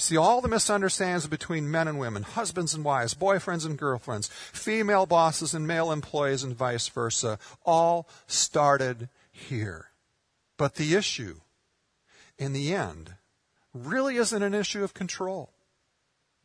You 0.00 0.04
see 0.04 0.16
all 0.16 0.40
the 0.40 0.48
misunderstandings 0.48 1.26
between 1.26 1.70
men 1.70 1.86
and 1.86 1.98
women, 1.98 2.22
husbands 2.22 2.72
and 2.72 2.82
wives, 2.82 3.12
boyfriends 3.12 3.66
and 3.66 3.76
girlfriends, 3.76 4.28
female 4.28 5.04
bosses 5.04 5.52
and 5.52 5.66
male 5.66 5.92
employees, 5.92 6.42
and 6.42 6.56
vice 6.56 6.88
versa, 6.88 7.38
all 7.66 8.08
started 8.26 9.10
here. 9.30 9.90
But 10.56 10.76
the 10.76 10.94
issue, 10.94 11.40
in 12.38 12.54
the 12.54 12.72
end, 12.72 13.16
really 13.74 14.16
isn't 14.16 14.42
an 14.42 14.54
issue 14.54 14.82
of 14.82 14.94
control. 14.94 15.52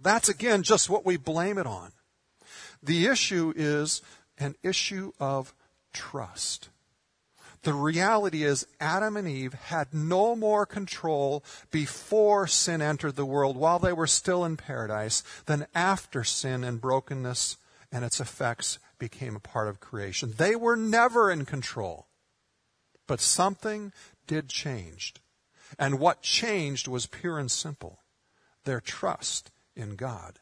That's 0.02 0.28
again 0.28 0.62
just 0.62 0.90
what 0.90 1.06
we 1.06 1.16
blame 1.16 1.58
it 1.58 1.66
on. 1.66 1.94
The 2.84 3.08
issue 3.08 3.54
is 3.56 4.02
an 4.38 4.56
issue 4.64 5.14
of 5.18 5.56
trust. 5.94 6.68
The 7.66 7.74
reality 7.74 8.44
is, 8.44 8.68
Adam 8.80 9.18
and 9.18 9.28
Eve 9.28 9.54
had 9.56 9.92
no 9.92 10.36
more 10.36 10.68
control 10.68 11.44
before 11.72 12.46
sin 12.46 12.80
entered 12.80 13.16
the 13.16 13.26
world 13.26 13.58
while 13.58 13.80
they 13.80 13.92
were 13.92 14.06
still 14.06 14.46
in 14.46 14.56
paradise 14.56 15.24
than 15.48 15.66
after 15.74 16.24
sin 16.24 16.64
and 16.64 16.80
brokenness 16.80 17.58
and 17.92 18.06
its 18.06 18.20
effects 18.20 18.78
became 19.00 19.36
a 19.36 19.40
part 19.40 19.68
of 19.68 19.80
creation. 19.80 20.36
They 20.38 20.56
were 20.56 20.76
never 20.76 21.32
in 21.32 21.44
control. 21.46 22.06
But 23.08 23.20
something 23.20 23.92
did 24.28 24.48
change. 24.48 25.16
And 25.80 25.98
what 25.98 26.22
changed 26.22 26.88
was 26.88 27.08
pure 27.08 27.40
and 27.40 27.50
simple 27.50 28.02
their 28.66 28.80
trust 28.80 29.50
in 29.76 29.96
God. 29.96 30.38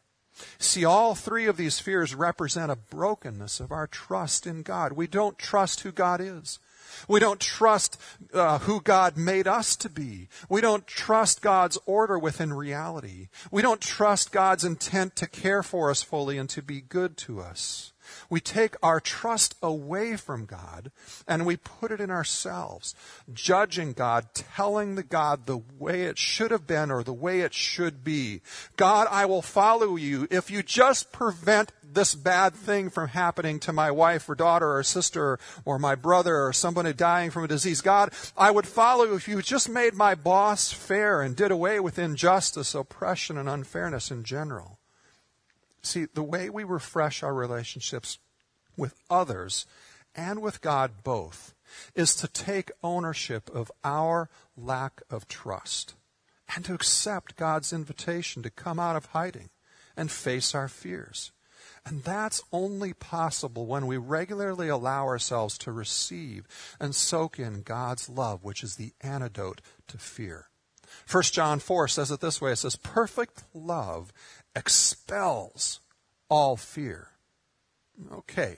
See, 0.59 0.83
all 0.83 1.15
three 1.15 1.45
of 1.45 1.55
these 1.55 1.79
fears 1.79 2.13
represent 2.13 2.69
a 2.69 2.75
brokenness 2.75 3.61
of 3.61 3.71
our 3.71 3.87
trust 3.87 4.45
in 4.45 4.61
God. 4.61 4.91
We 4.91 5.07
don't 5.07 5.37
trust 5.37 5.81
who 5.81 5.93
God 5.93 6.19
is. 6.19 6.59
We 7.07 7.19
don't 7.19 7.39
trust 7.39 7.99
uh, 8.33 8.59
who 8.59 8.81
God 8.81 9.17
made 9.17 9.47
us 9.47 9.75
to 9.77 9.89
be. 9.89 10.27
We 10.49 10.61
don't 10.61 10.85
trust 10.87 11.41
God's 11.41 11.77
order 11.85 12.19
within 12.19 12.53
reality. 12.53 13.27
We 13.51 13.61
don't 13.61 13.81
trust 13.81 14.31
God's 14.31 14.63
intent 14.63 15.15
to 15.17 15.27
care 15.27 15.63
for 15.63 15.89
us 15.89 16.01
fully 16.01 16.37
and 16.37 16.49
to 16.49 16.61
be 16.61 16.81
good 16.81 17.17
to 17.17 17.41
us. 17.41 17.92
We 18.29 18.39
take 18.39 18.75
our 18.81 18.99
trust 18.99 19.55
away 19.61 20.15
from 20.15 20.45
God 20.45 20.91
and 21.27 21.45
we 21.45 21.57
put 21.57 21.91
it 21.91 21.99
in 21.99 22.09
ourselves, 22.09 22.95
judging 23.33 23.93
God, 23.93 24.33
telling 24.33 24.95
the 24.95 25.03
God 25.03 25.45
the 25.45 25.61
way 25.79 26.03
it 26.03 26.17
should 26.17 26.51
have 26.51 26.67
been 26.67 26.91
or 26.91 27.03
the 27.03 27.13
way 27.13 27.41
it 27.41 27.53
should 27.53 28.03
be. 28.03 28.41
God, 28.75 29.07
I 29.09 29.25
will 29.25 29.41
follow 29.41 29.95
you 29.95 30.27
if 30.29 30.49
you 30.49 30.63
just 30.63 31.11
prevent 31.11 31.71
this 31.93 32.15
bad 32.15 32.53
thing 32.53 32.89
from 32.89 33.09
happening 33.09 33.59
to 33.59 33.73
my 33.73 33.91
wife 33.91 34.27
or 34.27 34.35
daughter 34.35 34.75
or 34.75 34.83
sister 34.83 35.39
or 35.65 35.79
my 35.79 35.95
brother 35.95 36.45
or 36.45 36.53
somebody 36.53 36.93
dying 36.93 37.31
from 37.31 37.43
a 37.43 37.47
disease. 37.47 37.81
God, 37.81 38.11
I 38.37 38.51
would 38.51 38.67
follow 38.67 39.05
you 39.05 39.15
if 39.15 39.27
you 39.27 39.41
just 39.41 39.69
made 39.69 39.93
my 39.93 40.15
boss 40.15 40.71
fair 40.71 41.21
and 41.21 41.35
did 41.35 41.51
away 41.51 41.79
with 41.79 41.99
injustice, 41.99 42.75
oppression, 42.75 43.37
and 43.37 43.49
unfairness 43.49 44.11
in 44.11 44.23
general. 44.23 44.79
See, 45.83 46.05
the 46.05 46.23
way 46.23 46.49
we 46.49 46.63
refresh 46.63 47.23
our 47.23 47.33
relationships 47.33 48.17
with 48.77 48.95
others 49.09 49.65
and 50.15 50.41
with 50.41 50.61
God 50.61 51.03
both 51.03 51.53
is 51.95 52.15
to 52.15 52.27
take 52.27 52.71
ownership 52.83 53.49
of 53.53 53.71
our 53.83 54.29
lack 54.55 55.01
of 55.09 55.27
trust 55.27 55.95
and 56.55 56.63
to 56.65 56.73
accept 56.73 57.35
God's 57.35 57.73
invitation 57.73 58.43
to 58.43 58.49
come 58.49 58.79
out 58.79 58.95
of 58.95 59.07
hiding 59.07 59.49
and 59.97 60.11
face 60.11 60.55
our 60.55 60.67
fears. 60.67 61.31
And 61.85 62.03
that's 62.03 62.43
only 62.51 62.93
possible 62.93 63.65
when 63.65 63.87
we 63.87 63.97
regularly 63.97 64.69
allow 64.69 65.05
ourselves 65.05 65.57
to 65.59 65.71
receive 65.71 66.47
and 66.79 66.95
soak 66.95 67.39
in 67.39 67.61
God's 67.61 68.09
love, 68.09 68.43
which 68.43 68.63
is 68.63 68.75
the 68.75 68.93
antidote 69.01 69.61
to 69.87 69.97
fear. 69.97 70.47
1 71.11 71.23
John 71.23 71.59
4 71.59 71.87
says 71.87 72.11
it 72.11 72.19
this 72.19 72.39
way 72.39 72.51
it 72.51 72.57
says, 72.57 72.75
Perfect 72.75 73.43
love 73.53 74.13
expels 74.55 75.79
all 76.29 76.55
fear. 76.55 77.09
Okay, 78.11 78.57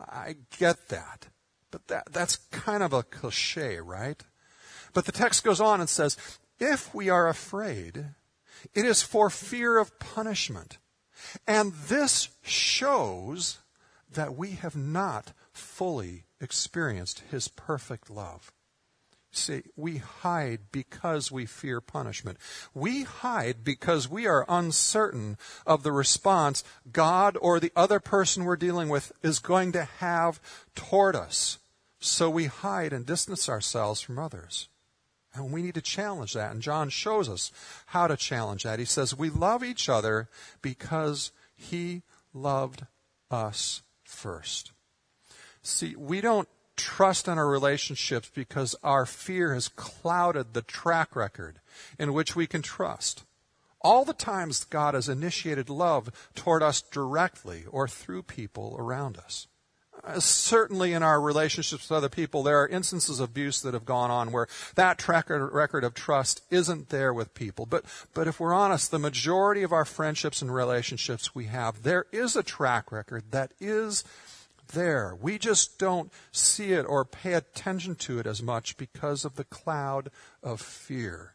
I 0.00 0.36
get 0.58 0.88
that. 0.88 1.28
But 1.70 1.88
that, 1.88 2.12
that's 2.12 2.36
kind 2.36 2.82
of 2.82 2.92
a 2.92 3.02
cliche, 3.02 3.80
right? 3.80 4.22
But 4.92 5.04
the 5.04 5.12
text 5.12 5.44
goes 5.44 5.60
on 5.60 5.80
and 5.80 5.88
says, 5.88 6.16
if 6.58 6.94
we 6.94 7.10
are 7.10 7.28
afraid, 7.28 8.06
it 8.74 8.84
is 8.84 9.02
for 9.02 9.28
fear 9.28 9.78
of 9.78 9.98
punishment. 9.98 10.78
And 11.46 11.72
this 11.72 12.28
shows 12.42 13.58
that 14.12 14.36
we 14.36 14.52
have 14.52 14.76
not 14.76 15.32
fully 15.52 16.24
experienced 16.40 17.22
his 17.30 17.48
perfect 17.48 18.08
love. 18.08 18.52
See, 19.36 19.64
we 19.76 19.98
hide 19.98 20.60
because 20.72 21.30
we 21.30 21.44
fear 21.44 21.82
punishment. 21.82 22.38
We 22.74 23.02
hide 23.02 23.64
because 23.64 24.08
we 24.08 24.26
are 24.26 24.46
uncertain 24.48 25.36
of 25.66 25.82
the 25.82 25.92
response 25.92 26.64
God 26.90 27.36
or 27.40 27.60
the 27.60 27.72
other 27.76 28.00
person 28.00 28.44
we're 28.44 28.56
dealing 28.56 28.88
with 28.88 29.12
is 29.22 29.38
going 29.38 29.72
to 29.72 29.84
have 29.84 30.40
toward 30.74 31.14
us. 31.14 31.58
So 31.98 32.30
we 32.30 32.46
hide 32.46 32.94
and 32.94 33.04
distance 33.04 33.48
ourselves 33.48 34.00
from 34.00 34.18
others. 34.18 34.68
And 35.34 35.52
we 35.52 35.60
need 35.60 35.74
to 35.74 35.82
challenge 35.82 36.32
that. 36.32 36.52
And 36.52 36.62
John 36.62 36.88
shows 36.88 37.28
us 37.28 37.52
how 37.86 38.06
to 38.06 38.16
challenge 38.16 38.62
that. 38.62 38.78
He 38.78 38.86
says, 38.86 39.14
We 39.14 39.28
love 39.28 39.62
each 39.62 39.88
other 39.90 40.30
because 40.62 41.30
he 41.54 42.02
loved 42.32 42.86
us 43.30 43.82
first. 44.02 44.72
See, 45.62 45.94
we 45.94 46.22
don't 46.22 46.48
trust 46.76 47.28
in 47.28 47.38
our 47.38 47.48
relationships 47.48 48.30
because 48.34 48.76
our 48.82 49.06
fear 49.06 49.54
has 49.54 49.68
clouded 49.68 50.54
the 50.54 50.62
track 50.62 51.16
record 51.16 51.60
in 51.98 52.12
which 52.12 52.36
we 52.36 52.46
can 52.46 52.62
trust. 52.62 53.24
All 53.80 54.04
the 54.04 54.12
times 54.12 54.64
God 54.64 54.94
has 54.94 55.08
initiated 55.08 55.70
love 55.70 56.10
toward 56.34 56.62
us 56.62 56.82
directly 56.82 57.64
or 57.70 57.86
through 57.86 58.22
people 58.22 58.76
around 58.78 59.16
us. 59.18 59.46
Uh, 60.04 60.20
certainly 60.20 60.92
in 60.92 61.02
our 61.02 61.20
relationships 61.20 61.88
with 61.88 61.96
other 61.96 62.08
people, 62.08 62.42
there 62.42 62.60
are 62.60 62.68
instances 62.68 63.18
of 63.18 63.30
abuse 63.30 63.60
that 63.62 63.74
have 63.74 63.84
gone 63.84 64.10
on 64.10 64.30
where 64.30 64.46
that 64.74 64.98
track 64.98 65.26
record 65.28 65.82
of 65.84 65.94
trust 65.94 66.42
isn't 66.50 66.90
there 66.90 67.12
with 67.12 67.34
people. 67.34 67.66
But, 67.66 67.84
but 68.14 68.28
if 68.28 68.38
we're 68.38 68.54
honest, 68.54 68.90
the 68.90 68.98
majority 68.98 69.62
of 69.62 69.72
our 69.72 69.84
friendships 69.84 70.42
and 70.42 70.54
relationships 70.54 71.34
we 71.34 71.46
have, 71.46 71.82
there 71.82 72.06
is 72.12 72.36
a 72.36 72.42
track 72.42 72.92
record 72.92 73.32
that 73.32 73.52
is 73.58 74.04
there. 74.68 75.16
We 75.20 75.38
just 75.38 75.78
don't 75.78 76.12
see 76.32 76.72
it 76.72 76.84
or 76.84 77.04
pay 77.04 77.34
attention 77.34 77.94
to 77.96 78.18
it 78.18 78.26
as 78.26 78.42
much 78.42 78.76
because 78.76 79.24
of 79.24 79.36
the 79.36 79.44
cloud 79.44 80.10
of 80.42 80.60
fear. 80.60 81.34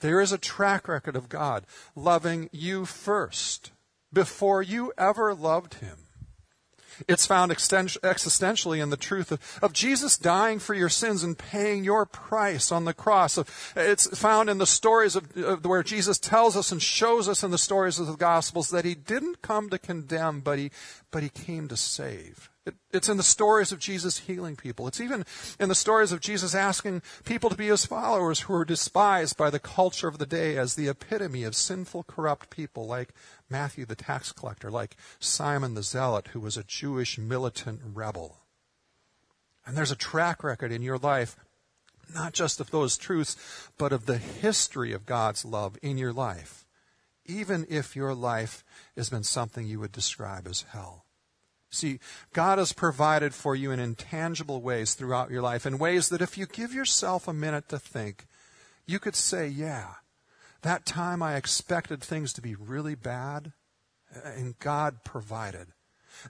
There 0.00 0.20
is 0.20 0.32
a 0.32 0.38
track 0.38 0.88
record 0.88 1.16
of 1.16 1.28
God 1.28 1.66
loving 1.94 2.48
you 2.52 2.84
first 2.84 3.72
before 4.12 4.62
you 4.62 4.92
ever 4.98 5.34
loved 5.34 5.74
Him. 5.74 6.03
It's 7.08 7.26
found 7.26 7.52
existentially 7.52 8.82
in 8.82 8.90
the 8.90 8.96
truth 8.96 9.32
of, 9.32 9.58
of, 9.62 9.72
Jesus 9.72 10.16
dying 10.16 10.58
for 10.58 10.74
your 10.74 10.88
sins 10.88 11.22
and 11.22 11.36
paying 11.36 11.84
your 11.84 12.06
price 12.06 12.70
on 12.70 12.84
the 12.84 12.94
cross. 12.94 13.38
It's 13.76 14.18
found 14.18 14.48
in 14.48 14.58
the 14.58 14.66
stories 14.66 15.16
of, 15.16 15.36
of, 15.36 15.64
where 15.64 15.82
Jesus 15.82 16.18
tells 16.18 16.56
us 16.56 16.72
and 16.72 16.80
shows 16.80 17.28
us 17.28 17.42
in 17.42 17.50
the 17.50 17.58
stories 17.58 17.98
of 17.98 18.06
the 18.06 18.16
Gospels 18.16 18.70
that 18.70 18.84
he 18.84 18.94
didn't 18.94 19.42
come 19.42 19.70
to 19.70 19.78
condemn, 19.78 20.40
but 20.40 20.58
he, 20.58 20.70
but 21.10 21.22
he 21.22 21.28
came 21.28 21.68
to 21.68 21.76
save. 21.76 22.50
It, 22.66 22.74
it's 22.92 23.10
in 23.10 23.18
the 23.18 23.22
stories 23.22 23.72
of 23.72 23.78
Jesus 23.78 24.20
healing 24.20 24.56
people. 24.56 24.88
It's 24.88 25.00
even 25.00 25.24
in 25.60 25.68
the 25.68 25.74
stories 25.74 26.12
of 26.12 26.20
Jesus 26.20 26.54
asking 26.54 27.02
people 27.24 27.50
to 27.50 27.56
be 27.56 27.66
his 27.68 27.84
followers 27.84 28.40
who 28.40 28.54
are 28.54 28.64
despised 28.64 29.36
by 29.36 29.50
the 29.50 29.58
culture 29.58 30.08
of 30.08 30.16
the 30.16 30.26
day 30.26 30.56
as 30.56 30.74
the 30.74 30.88
epitome 30.88 31.44
of 31.44 31.54
sinful, 31.54 32.04
corrupt 32.04 32.48
people 32.48 32.86
like 32.86 33.10
Matthew 33.54 33.86
the 33.86 33.94
tax 33.94 34.32
collector, 34.32 34.68
like 34.68 34.96
Simon 35.20 35.74
the 35.74 35.82
zealot, 35.84 36.30
who 36.32 36.40
was 36.40 36.56
a 36.56 36.64
Jewish 36.64 37.18
militant 37.18 37.80
rebel. 37.84 38.38
And 39.64 39.76
there's 39.76 39.92
a 39.92 39.96
track 39.96 40.42
record 40.42 40.72
in 40.72 40.82
your 40.82 40.98
life, 40.98 41.36
not 42.12 42.32
just 42.32 42.58
of 42.58 42.72
those 42.72 42.98
truths, 42.98 43.36
but 43.78 43.92
of 43.92 44.06
the 44.06 44.18
history 44.18 44.92
of 44.92 45.06
God's 45.06 45.44
love 45.44 45.78
in 45.82 45.98
your 45.98 46.12
life, 46.12 46.66
even 47.26 47.64
if 47.70 47.94
your 47.94 48.12
life 48.12 48.64
has 48.96 49.08
been 49.08 49.22
something 49.22 49.68
you 49.68 49.78
would 49.78 49.92
describe 49.92 50.48
as 50.48 50.64
hell. 50.72 51.04
See, 51.70 52.00
God 52.32 52.58
has 52.58 52.72
provided 52.72 53.34
for 53.34 53.54
you 53.54 53.70
in 53.70 53.78
intangible 53.78 54.62
ways 54.62 54.94
throughout 54.94 55.30
your 55.30 55.42
life, 55.42 55.64
in 55.64 55.78
ways 55.78 56.08
that 56.08 56.22
if 56.22 56.36
you 56.36 56.46
give 56.46 56.74
yourself 56.74 57.28
a 57.28 57.32
minute 57.32 57.68
to 57.68 57.78
think, 57.78 58.26
you 58.84 58.98
could 58.98 59.14
say, 59.14 59.46
yeah, 59.46 59.94
that 60.64 60.84
time 60.86 61.22
I 61.22 61.36
expected 61.36 62.02
things 62.02 62.32
to 62.34 62.42
be 62.42 62.54
really 62.54 62.94
bad, 62.94 63.52
and 64.24 64.58
God 64.58 65.04
provided. 65.04 65.68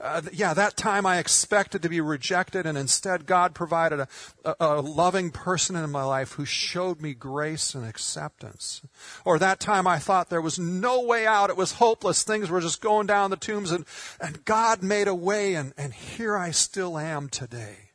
Uh, 0.00 0.22
yeah, 0.32 0.54
that 0.54 0.76
time 0.76 1.06
I 1.06 1.18
expected 1.18 1.82
to 1.82 1.88
be 1.88 2.00
rejected, 2.00 2.66
and 2.66 2.76
instead 2.76 3.26
God 3.26 3.54
provided 3.54 4.00
a, 4.00 4.08
a, 4.44 4.54
a, 4.60 4.80
loving 4.80 5.30
person 5.30 5.76
in 5.76 5.90
my 5.90 6.02
life 6.02 6.32
who 6.32 6.44
showed 6.44 7.00
me 7.00 7.14
grace 7.14 7.74
and 7.74 7.84
acceptance. 7.84 8.82
Or 9.24 9.38
that 9.38 9.60
time 9.60 9.86
I 9.86 9.98
thought 9.98 10.30
there 10.30 10.40
was 10.40 10.58
no 10.58 11.02
way 11.02 11.26
out, 11.26 11.50
it 11.50 11.56
was 11.56 11.74
hopeless, 11.74 12.22
things 12.22 12.50
were 12.50 12.60
just 12.60 12.80
going 12.80 13.06
down 13.06 13.30
the 13.30 13.36
tubes, 13.36 13.70
and, 13.70 13.84
and 14.20 14.44
God 14.44 14.82
made 14.82 15.06
a 15.06 15.14
way, 15.14 15.54
and, 15.54 15.72
and 15.76 15.94
here 15.94 16.36
I 16.36 16.50
still 16.50 16.98
am 16.98 17.28
today. 17.28 17.90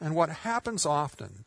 And 0.00 0.14
what 0.14 0.30
happens 0.30 0.86
often 0.86 1.44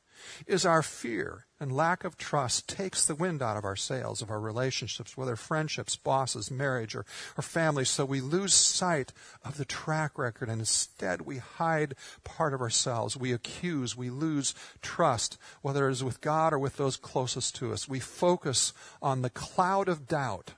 is 0.47 0.65
our 0.65 0.81
fear 0.81 1.45
and 1.59 1.71
lack 1.71 2.03
of 2.03 2.17
trust 2.17 2.67
takes 2.67 3.05
the 3.05 3.15
wind 3.15 3.41
out 3.41 3.55
of 3.55 3.63
our 3.63 3.75
sails, 3.75 4.21
of 4.21 4.29
our 4.29 4.39
relationships, 4.39 5.15
whether 5.15 5.35
friendships, 5.35 5.95
bosses, 5.95 6.51
marriage, 6.51 6.95
or, 6.95 7.05
or 7.37 7.41
family. 7.41 7.85
So 7.85 8.03
we 8.03 8.19
lose 8.19 8.53
sight 8.53 9.13
of 9.43 9.57
the 9.57 9.65
track 9.65 10.17
record 10.17 10.49
and 10.49 10.59
instead 10.59 11.21
we 11.21 11.37
hide 11.37 11.95
part 12.23 12.53
of 12.53 12.61
ourselves. 12.61 13.15
We 13.15 13.31
accuse, 13.31 13.95
we 13.95 14.09
lose 14.09 14.53
trust, 14.81 15.37
whether 15.61 15.87
it 15.87 15.93
is 15.93 16.03
with 16.03 16.21
God 16.21 16.53
or 16.53 16.59
with 16.59 16.77
those 16.77 16.97
closest 16.97 17.55
to 17.55 17.71
us. 17.71 17.87
We 17.87 17.99
focus 17.99 18.73
on 19.01 19.21
the 19.21 19.29
cloud 19.29 19.87
of 19.87 20.07
doubt 20.07 20.53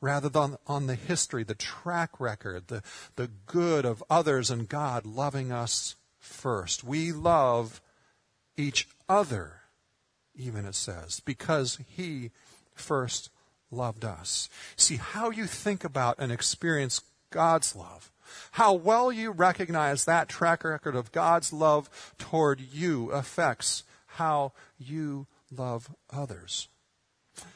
rather 0.00 0.28
than 0.28 0.56
on 0.66 0.86
the 0.86 0.96
history, 0.96 1.44
the 1.44 1.54
track 1.54 2.20
record, 2.20 2.66
the, 2.66 2.82
the 3.16 3.30
good 3.46 3.86
of 3.86 4.04
others 4.10 4.50
and 4.50 4.68
God 4.68 5.06
loving 5.06 5.50
us 5.50 5.96
first. 6.18 6.84
We 6.84 7.12
love 7.12 7.80
each 8.56 8.86
other, 9.08 9.60
even 10.34 10.64
it 10.64 10.74
says, 10.74 11.20
because 11.20 11.78
he 11.86 12.30
first 12.74 13.30
loved 13.70 14.04
us. 14.04 14.48
See, 14.76 14.96
how 14.96 15.30
you 15.30 15.46
think 15.46 15.84
about 15.84 16.16
and 16.18 16.32
experience 16.32 17.02
God's 17.30 17.74
love, 17.74 18.10
how 18.52 18.72
well 18.72 19.12
you 19.12 19.30
recognize 19.30 20.04
that 20.04 20.28
track 20.28 20.64
record 20.64 20.96
of 20.96 21.12
God's 21.12 21.52
love 21.52 22.14
toward 22.18 22.60
you 22.60 23.10
affects 23.10 23.82
how 24.06 24.52
you 24.78 25.26
love 25.50 25.94
others. 26.10 26.68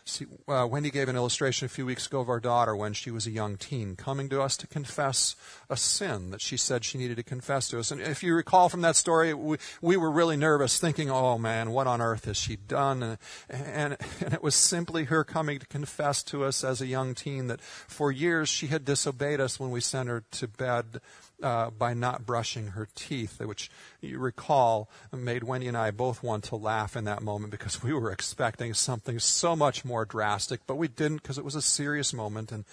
See, 0.09 0.25
uh, 0.49 0.67
Wendy 0.69 0.91
gave 0.91 1.11
an 1.11 1.17
illustration 1.17 1.67
a 1.67 1.69
few 1.69 1.85
weeks 1.85 2.07
ago 2.07 2.21
of 2.21 2.31
our 2.31 2.41
daughter 2.41 2.75
when 2.75 2.95
she 2.95 3.11
was 3.11 3.27
a 3.27 3.31
young 3.31 3.59
teen 3.59 3.95
coming 3.95 4.31
to 4.31 4.41
us 4.41 4.57
to 4.57 4.67
confess 4.67 5.37
a 5.69 5.77
sin 5.77 6.31
that 6.31 6.41
she 6.41 6.57
said 6.57 6.83
she 6.83 6.97
needed 6.97 7.19
to 7.19 7.23
confess 7.23 7.69
to 7.69 7.79
us. 7.79 7.91
And 7.91 8.01
if 8.01 8.23
you 8.23 8.35
recall 8.35 8.71
from 8.71 8.81
that 8.81 8.97
story, 8.97 9.35
we, 9.35 9.59
we 9.83 9.99
were 9.99 10.11
really 10.11 10.39
nervous, 10.39 10.81
thinking, 10.81 11.11
oh 11.11 11.37
man, 11.37 11.73
what 11.73 11.87
on 11.87 12.01
earth 12.01 12.25
has 12.25 12.39
she 12.39 12.57
done? 12.57 13.03
And, 13.03 13.19
and, 13.51 13.97
and 14.25 14.33
it 14.33 14.43
was 14.43 14.55
simply 14.55 15.05
her 15.05 15.25
coming 15.25 15.59
to 15.59 15.67
confess 15.67 16.23
to 16.25 16.43
us 16.43 16.65
as 16.65 16.81
a 16.81 16.87
young 16.87 17.15
teen 17.15 17.49
that 17.49 17.61
for 17.61 18.11
years 18.11 18.49
she 18.49 18.69
had 18.69 18.87
disobeyed 18.87 19.41
us 19.43 19.61
when 19.61 19.71
we 19.71 19.83
sent 19.83 20.09
her 20.09 20.25
to 20.31 20.49
bed 20.49 21.03
uh, 21.43 21.71
by 21.71 21.95
not 21.95 22.27
brushing 22.27 22.69
her 22.69 22.89
teeth, 22.95 23.41
which 23.41 23.71
you 24.01 24.19
recall 24.19 24.91
made 25.13 25.45
Wendy 25.45 25.69
and 25.69 25.77
I 25.77 25.91
both 25.91 26.23
want 26.23 26.45
to 26.45 26.57
laugh 26.57 26.97
in 26.97 27.05
that 27.05 27.23
moment 27.23 27.51
because 27.51 27.83
we 27.83 27.93
were 27.93 28.11
expecting 28.11 28.75
something 28.75 29.19
so 29.19 29.55
much 29.55 29.85
more 29.85 29.98
drastic, 30.05 30.61
but 30.67 30.77
we 30.77 30.89
didn't 30.89 31.23
because 31.23 31.39
it 31.39 31.45
was 31.45 31.55
a 31.55 31.63
serious 31.63 32.13
moment 32.13 32.53
and 32.53 32.65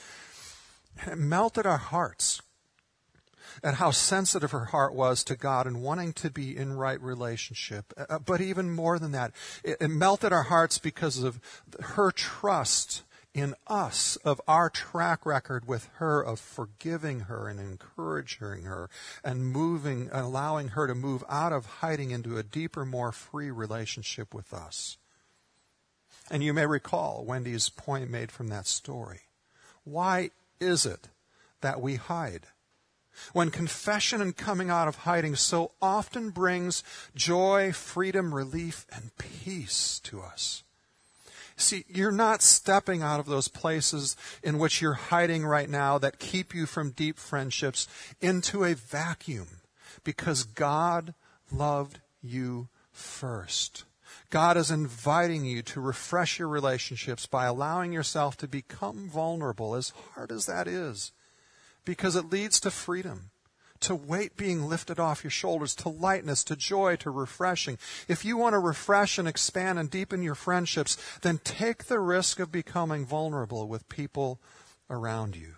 it 1.07 1.17
melted 1.17 1.65
our 1.65 1.77
hearts 1.77 2.41
at 3.63 3.75
how 3.75 3.91
sensitive 3.91 4.51
her 4.51 4.65
heart 4.65 4.93
was 4.93 5.23
to 5.23 5.35
God 5.35 5.67
and 5.67 5.81
wanting 5.81 6.13
to 6.13 6.29
be 6.29 6.55
in 6.55 6.73
right 6.73 7.01
relationship. 7.01 7.93
Uh, 7.97 8.19
but 8.19 8.41
even 8.41 8.69
more 8.71 8.99
than 8.99 9.11
that, 9.11 9.31
it, 9.63 9.77
it 9.79 9.87
melted 9.89 10.33
our 10.33 10.43
hearts 10.43 10.77
because 10.77 11.23
of 11.23 11.39
her 11.79 12.11
trust 12.11 13.03
in 13.33 13.53
us 13.67 14.15
of 14.17 14.39
our 14.47 14.69
track 14.69 15.25
record 15.25 15.67
with 15.67 15.89
her 15.95 16.21
of 16.21 16.39
forgiving 16.39 17.21
her 17.21 17.49
and 17.49 17.59
encouraging 17.59 18.63
her 18.63 18.89
and 19.25 19.45
moving, 19.45 20.09
allowing 20.13 20.69
her 20.69 20.87
to 20.87 20.95
move 20.95 21.23
out 21.29 21.51
of 21.51 21.65
hiding 21.65 22.11
into 22.11 22.37
a 22.37 22.43
deeper, 22.43 22.85
more 22.85 23.11
free 23.11 23.51
relationship 23.51 24.33
with 24.33 24.53
us. 24.53 24.97
And 26.29 26.43
you 26.43 26.53
may 26.53 26.65
recall 26.65 27.23
Wendy's 27.25 27.69
point 27.69 28.09
made 28.09 28.31
from 28.31 28.47
that 28.47 28.67
story. 28.67 29.21
Why 29.83 30.31
is 30.59 30.85
it 30.85 31.09
that 31.61 31.81
we 31.81 31.95
hide? 31.95 32.47
When 33.31 33.51
confession 33.51 34.21
and 34.21 34.35
coming 34.35 34.69
out 34.69 34.87
of 34.87 34.97
hiding 34.97 35.35
so 35.35 35.71
often 35.81 36.31
brings 36.31 36.83
joy, 37.15 37.71
freedom, 37.71 38.33
relief, 38.33 38.85
and 38.91 39.15
peace 39.17 39.99
to 40.03 40.21
us. 40.21 40.63
See, 41.57 41.85
you're 41.87 42.11
not 42.11 42.41
stepping 42.41 43.01
out 43.01 43.21
of 43.21 43.27
those 43.27 43.47
places 43.47 44.17
in 44.43 44.57
which 44.57 44.81
you're 44.81 44.93
hiding 44.93 45.45
right 45.45 45.69
now 45.69 45.97
that 45.97 46.19
keep 46.19 46.53
you 46.53 46.65
from 46.65 46.91
deep 46.91 47.17
friendships 47.17 47.87
into 48.19 48.65
a 48.65 48.73
vacuum 48.73 49.61
because 50.03 50.43
God 50.43 51.13
loved 51.49 52.01
you 52.21 52.67
first. 52.91 53.85
God 54.35 54.57
is 54.57 54.69
inviting 54.69 55.45
you 55.45 55.61
to 55.61 55.79
refresh 55.79 56.39
your 56.39 56.49
relationships 56.49 57.25
by 57.25 57.45
allowing 57.45 57.93
yourself 57.93 58.35
to 58.35 58.49
become 58.49 59.07
vulnerable, 59.07 59.75
as 59.75 59.93
hard 60.11 60.29
as 60.29 60.45
that 60.45 60.67
is, 60.67 61.13
because 61.85 62.17
it 62.17 62.29
leads 62.29 62.59
to 62.59 62.69
freedom 62.69 63.29
to 63.79 63.95
weight 63.95 64.35
being 64.35 64.67
lifted 64.67 64.99
off 64.99 65.23
your 65.23 65.31
shoulders, 65.31 65.73
to 65.75 65.87
lightness, 65.87 66.43
to 66.43 66.57
joy, 66.57 66.97
to 66.97 67.09
refreshing. 67.11 67.77
If 68.09 68.25
you 68.25 68.35
want 68.35 68.55
to 68.55 68.59
refresh 68.59 69.17
and 69.17 69.25
expand 69.25 69.79
and 69.79 69.89
deepen 69.89 70.21
your 70.21 70.35
friendships, 70.35 70.97
then 71.21 71.39
take 71.45 71.85
the 71.85 72.01
risk 72.01 72.41
of 72.41 72.51
becoming 72.51 73.05
vulnerable 73.05 73.69
with 73.69 73.87
people 73.87 74.41
around 74.89 75.37
you. 75.37 75.55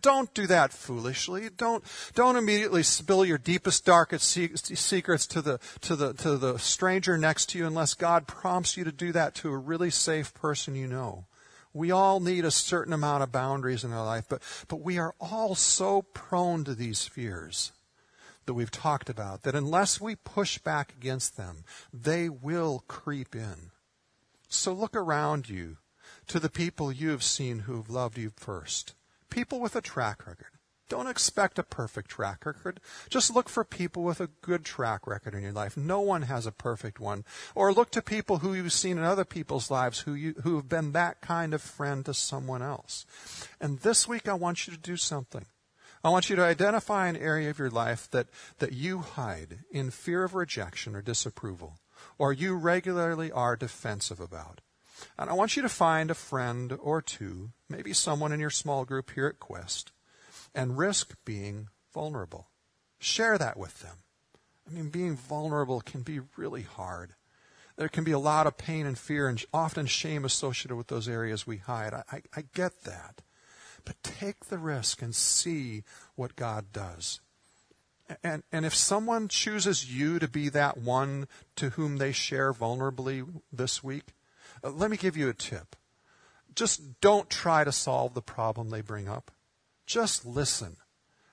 Don't 0.00 0.32
do 0.34 0.46
that 0.46 0.72
foolishly. 0.72 1.48
Don't 1.56 1.84
don't 2.14 2.36
immediately 2.36 2.82
spill 2.82 3.24
your 3.24 3.38
deepest, 3.38 3.84
darkest 3.84 4.26
secrets 4.28 5.26
to 5.28 5.42
the 5.42 5.60
to 5.82 5.96
the 5.96 6.12
to 6.14 6.36
the 6.36 6.58
stranger 6.58 7.18
next 7.18 7.50
to 7.50 7.58
you 7.58 7.66
unless 7.66 7.94
God 7.94 8.26
prompts 8.26 8.76
you 8.76 8.84
to 8.84 8.92
do 8.92 9.12
that 9.12 9.34
to 9.36 9.50
a 9.50 9.56
really 9.58 9.90
safe 9.90 10.32
person 10.34 10.74
you 10.74 10.86
know. 10.86 11.26
We 11.74 11.90
all 11.90 12.20
need 12.20 12.44
a 12.44 12.50
certain 12.50 12.92
amount 12.92 13.22
of 13.22 13.32
boundaries 13.32 13.82
in 13.82 13.92
our 13.92 14.04
life, 14.04 14.26
but, 14.28 14.42
but 14.68 14.82
we 14.82 14.98
are 14.98 15.14
all 15.18 15.54
so 15.54 16.02
prone 16.02 16.64
to 16.64 16.74
these 16.74 17.06
fears 17.06 17.72
that 18.44 18.54
we've 18.54 18.70
talked 18.70 19.08
about 19.08 19.42
that 19.42 19.54
unless 19.54 20.00
we 20.00 20.16
push 20.16 20.58
back 20.58 20.92
against 20.98 21.36
them, 21.36 21.64
they 21.92 22.28
will 22.28 22.84
creep 22.88 23.34
in. 23.34 23.70
So 24.48 24.72
look 24.72 24.94
around 24.94 25.48
you 25.48 25.78
to 26.26 26.38
the 26.38 26.50
people 26.50 26.92
you 26.92 27.08
have 27.10 27.22
seen 27.22 27.60
who've 27.60 27.88
loved 27.88 28.18
you 28.18 28.32
first. 28.36 28.94
People 29.32 29.60
with 29.60 29.74
a 29.74 29.80
track 29.80 30.26
record. 30.26 30.58
Don't 30.90 31.06
expect 31.06 31.58
a 31.58 31.62
perfect 31.62 32.10
track 32.10 32.44
record. 32.44 32.80
Just 33.08 33.34
look 33.34 33.48
for 33.48 33.64
people 33.64 34.02
with 34.02 34.20
a 34.20 34.28
good 34.42 34.62
track 34.62 35.06
record 35.06 35.34
in 35.34 35.42
your 35.42 35.52
life. 35.52 35.74
No 35.74 36.00
one 36.00 36.22
has 36.22 36.44
a 36.44 36.52
perfect 36.52 37.00
one. 37.00 37.24
Or 37.54 37.72
look 37.72 37.90
to 37.92 38.02
people 38.02 38.38
who 38.38 38.52
you've 38.52 38.74
seen 38.74 38.98
in 38.98 39.04
other 39.04 39.24
people's 39.24 39.70
lives 39.70 40.00
who 40.00 40.12
you, 40.12 40.34
who 40.42 40.56
have 40.56 40.68
been 40.68 40.92
that 40.92 41.22
kind 41.22 41.54
of 41.54 41.62
friend 41.62 42.04
to 42.04 42.12
someone 42.12 42.60
else. 42.60 43.06
And 43.58 43.78
this 43.78 44.06
week 44.06 44.28
I 44.28 44.34
want 44.34 44.66
you 44.66 44.74
to 44.74 44.78
do 44.78 44.98
something. 44.98 45.46
I 46.04 46.10
want 46.10 46.28
you 46.28 46.36
to 46.36 46.44
identify 46.44 47.08
an 47.08 47.16
area 47.16 47.48
of 47.48 47.58
your 47.58 47.70
life 47.70 48.10
that, 48.10 48.26
that 48.58 48.74
you 48.74 48.98
hide 48.98 49.60
in 49.70 49.90
fear 49.90 50.24
of 50.24 50.34
rejection 50.34 50.94
or 50.94 51.00
disapproval, 51.00 51.78
or 52.18 52.34
you 52.34 52.54
regularly 52.54 53.32
are 53.32 53.56
defensive 53.56 54.20
about. 54.20 54.60
And 55.18 55.30
I 55.30 55.34
want 55.34 55.56
you 55.56 55.62
to 55.62 55.68
find 55.68 56.10
a 56.10 56.14
friend 56.14 56.76
or 56.80 57.02
two, 57.02 57.50
maybe 57.68 57.92
someone 57.92 58.32
in 58.32 58.40
your 58.40 58.50
small 58.50 58.84
group 58.84 59.10
here 59.10 59.26
at 59.26 59.40
Quest, 59.40 59.92
and 60.54 60.78
risk 60.78 61.14
being 61.24 61.68
vulnerable. 61.92 62.48
Share 62.98 63.38
that 63.38 63.56
with 63.56 63.80
them. 63.80 63.96
I 64.68 64.72
mean, 64.72 64.90
being 64.90 65.16
vulnerable 65.16 65.80
can 65.80 66.02
be 66.02 66.20
really 66.36 66.62
hard. 66.62 67.14
There 67.76 67.88
can 67.88 68.04
be 68.04 68.12
a 68.12 68.18
lot 68.18 68.46
of 68.46 68.58
pain 68.58 68.86
and 68.86 68.98
fear 68.98 69.28
and 69.28 69.42
often 69.52 69.86
shame 69.86 70.24
associated 70.24 70.76
with 70.76 70.88
those 70.88 71.08
areas 71.08 71.46
we 71.46 71.56
hide. 71.56 71.94
I, 71.94 72.02
I, 72.12 72.22
I 72.36 72.44
get 72.54 72.84
that. 72.84 73.22
But 73.84 74.02
take 74.02 74.46
the 74.46 74.58
risk 74.58 75.02
and 75.02 75.14
see 75.14 75.82
what 76.14 76.36
God 76.36 76.66
does. 76.72 77.20
And, 78.22 78.42
and 78.52 78.64
if 78.64 78.74
someone 78.74 79.28
chooses 79.28 79.92
you 79.92 80.18
to 80.18 80.28
be 80.28 80.48
that 80.50 80.78
one 80.78 81.26
to 81.56 81.70
whom 81.70 81.96
they 81.96 82.12
share 82.12 82.52
vulnerably 82.52 83.26
this 83.52 83.82
week, 83.82 84.14
Uh, 84.62 84.70
let 84.70 84.90
me 84.90 84.96
give 84.96 85.16
you 85.16 85.28
a 85.28 85.34
tip. 85.34 85.76
Just 86.54 87.00
don't 87.00 87.30
try 87.30 87.64
to 87.64 87.72
solve 87.72 88.14
the 88.14 88.22
problem 88.22 88.70
they 88.70 88.82
bring 88.82 89.08
up. 89.08 89.30
Just 89.86 90.26
listen 90.26 90.76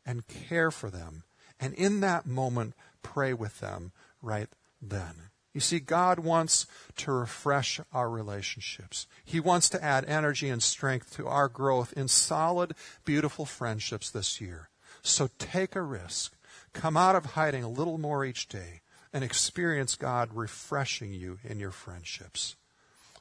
and 0.05 0.27
care 0.27 0.71
for 0.71 0.89
them. 0.89 1.23
And 1.59 1.73
in 1.73 1.99
that 1.99 2.25
moment, 2.25 2.73
pray 3.03 3.33
with 3.33 3.59
them 3.59 3.91
right 4.21 4.49
then. 4.81 5.29
You 5.53 5.61
see, 5.61 5.79
God 5.79 6.19
wants 6.19 6.67
to 6.97 7.11
refresh 7.11 7.81
our 7.91 8.09
relationships. 8.09 9.07
He 9.25 9.39
wants 9.39 9.67
to 9.69 9.83
add 9.83 10.05
energy 10.05 10.47
and 10.49 10.61
strength 10.61 11.15
to 11.15 11.27
our 11.27 11.47
growth 11.47 11.91
in 11.93 12.07
solid, 12.07 12.75
beautiful 13.03 13.45
friendships 13.45 14.09
this 14.09 14.39
year. 14.39 14.69
So 15.01 15.29
take 15.37 15.75
a 15.75 15.81
risk. 15.81 16.35
Come 16.73 16.95
out 16.95 17.15
of 17.15 17.33
hiding 17.33 17.63
a 17.63 17.69
little 17.69 17.97
more 17.97 18.23
each 18.23 18.47
day 18.47 18.81
and 19.11 19.23
experience 19.23 19.95
God 19.95 20.29
refreshing 20.33 21.13
you 21.13 21.39
in 21.43 21.59
your 21.59 21.71
friendships. 21.71 22.55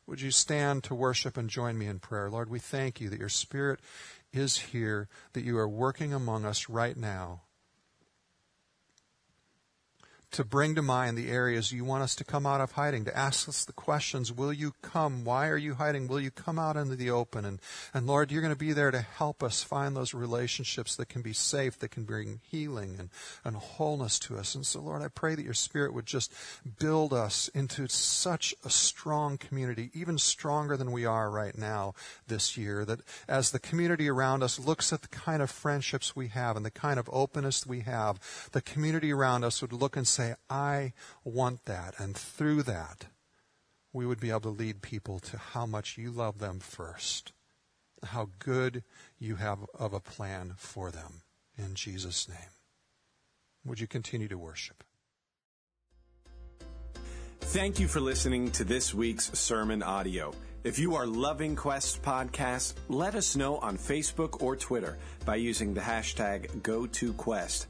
Would 0.08 0.22
you 0.22 0.30
stand 0.30 0.84
to 0.84 0.94
worship 0.94 1.36
and 1.36 1.50
join 1.50 1.76
me 1.76 1.86
in 1.86 1.98
prayer? 1.98 2.30
Lord, 2.30 2.48
we 2.48 2.58
thank 2.58 2.98
you 2.98 3.10
that 3.10 3.20
your 3.20 3.28
Spirit 3.28 3.78
is 4.32 4.56
here, 4.56 5.06
that 5.34 5.44
you 5.44 5.58
are 5.58 5.68
working 5.68 6.14
among 6.14 6.46
us 6.46 6.70
right 6.70 6.96
now 6.96 7.42
to 10.30 10.44
bring 10.44 10.74
to 10.74 10.82
mind 10.82 11.16
the 11.16 11.30
areas 11.30 11.72
you 11.72 11.84
want 11.84 12.02
us 12.02 12.14
to 12.16 12.24
come 12.24 12.46
out 12.46 12.60
of 12.60 12.72
hiding, 12.72 13.04
to 13.06 13.16
ask 13.16 13.48
us 13.48 13.64
the 13.64 13.72
questions, 13.72 14.30
will 14.30 14.52
you 14.52 14.74
come? 14.82 15.24
Why 15.24 15.48
are 15.48 15.56
you 15.56 15.74
hiding? 15.74 16.06
Will 16.06 16.20
you 16.20 16.30
come 16.30 16.58
out 16.58 16.76
into 16.76 16.96
the 16.96 17.10
open? 17.10 17.44
And, 17.44 17.60
and 17.94 18.06
Lord, 18.06 18.30
you're 18.30 18.42
going 18.42 18.52
to 18.52 18.58
be 18.58 18.72
there 18.72 18.90
to 18.90 19.00
help 19.00 19.42
us 19.42 19.62
find 19.62 19.96
those 19.96 20.12
relationships 20.12 20.96
that 20.96 21.08
can 21.08 21.22
be 21.22 21.32
safe, 21.32 21.78
that 21.78 21.90
can 21.90 22.04
bring 22.04 22.40
healing 22.50 22.96
and, 22.98 23.08
and 23.44 23.56
wholeness 23.56 24.18
to 24.20 24.36
us. 24.36 24.54
And 24.54 24.66
so, 24.66 24.80
Lord, 24.80 25.02
I 25.02 25.08
pray 25.08 25.34
that 25.34 25.44
your 25.44 25.54
Spirit 25.54 25.94
would 25.94 26.06
just 26.06 26.32
build 26.78 27.14
us 27.14 27.48
into 27.54 27.88
such 27.88 28.54
a 28.64 28.70
strong 28.70 29.38
community, 29.38 29.90
even 29.94 30.18
stronger 30.18 30.76
than 30.76 30.92
we 30.92 31.06
are 31.06 31.30
right 31.30 31.56
now 31.56 31.94
this 32.26 32.56
year, 32.56 32.84
that 32.84 33.00
as 33.26 33.50
the 33.50 33.58
community 33.58 34.08
around 34.08 34.42
us 34.42 34.58
looks 34.58 34.92
at 34.92 35.00
the 35.00 35.08
kind 35.08 35.40
of 35.40 35.50
friendships 35.50 36.14
we 36.14 36.28
have 36.28 36.56
and 36.56 36.66
the 36.66 36.70
kind 36.70 36.98
of 36.98 37.08
openness 37.12 37.66
we 37.66 37.80
have, 37.80 38.20
the 38.52 38.60
community 38.60 39.12
around 39.12 39.42
us 39.42 39.62
would 39.62 39.72
look 39.72 39.96
and 39.96 40.06
say, 40.18 40.34
I 40.50 40.92
want 41.24 41.64
that. 41.66 41.94
And 41.98 42.16
through 42.16 42.64
that, 42.64 43.06
we 43.92 44.04
would 44.04 44.20
be 44.20 44.30
able 44.30 44.40
to 44.40 44.48
lead 44.48 44.82
people 44.82 45.20
to 45.20 45.38
how 45.38 45.64
much 45.64 45.96
you 45.96 46.10
love 46.10 46.38
them 46.38 46.58
first, 46.58 47.32
how 48.02 48.28
good 48.38 48.82
you 49.18 49.36
have 49.36 49.60
of 49.78 49.92
a 49.92 50.00
plan 50.00 50.54
for 50.56 50.90
them. 50.90 51.22
In 51.56 51.74
Jesus' 51.74 52.28
name. 52.28 52.52
Would 53.64 53.80
you 53.80 53.86
continue 53.86 54.28
to 54.28 54.38
worship? 54.38 54.82
Thank 57.40 57.80
you 57.80 57.88
for 57.88 58.00
listening 58.00 58.50
to 58.52 58.64
this 58.64 58.92
week's 58.92 59.36
sermon 59.38 59.82
audio. 59.82 60.34
If 60.64 60.78
you 60.78 60.96
are 60.96 61.06
loving 61.06 61.54
Quest 61.56 62.02
Podcast, 62.02 62.74
let 62.88 63.14
us 63.14 63.36
know 63.36 63.58
on 63.58 63.78
Facebook 63.78 64.42
or 64.42 64.56
Twitter 64.56 64.98
by 65.24 65.36
using 65.36 65.74
the 65.74 65.80
hashtag 65.80 66.50
GoToQuest. 66.62 67.66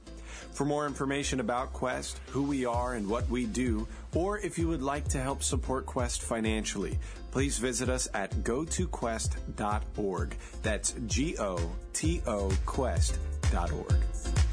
For 0.52 0.64
more 0.64 0.86
information 0.86 1.40
about 1.40 1.72
Quest, 1.72 2.20
who 2.30 2.42
we 2.42 2.64
are 2.64 2.94
and 2.94 3.08
what 3.08 3.28
we 3.28 3.46
do, 3.46 3.86
or 4.14 4.38
if 4.38 4.58
you 4.58 4.66
would 4.68 4.82
like 4.82 5.06
to 5.08 5.20
help 5.20 5.42
support 5.42 5.86
Quest 5.86 6.22
financially, 6.22 6.98
please 7.30 7.58
visit 7.58 7.88
us 7.88 8.08
at 8.14 8.32
gotoquest.org. 8.42 10.36
That's 10.62 10.94
G 11.06 11.36
O 11.38 11.70
T 11.92 12.22
O 12.26 12.50
Quest.org. 12.66 14.47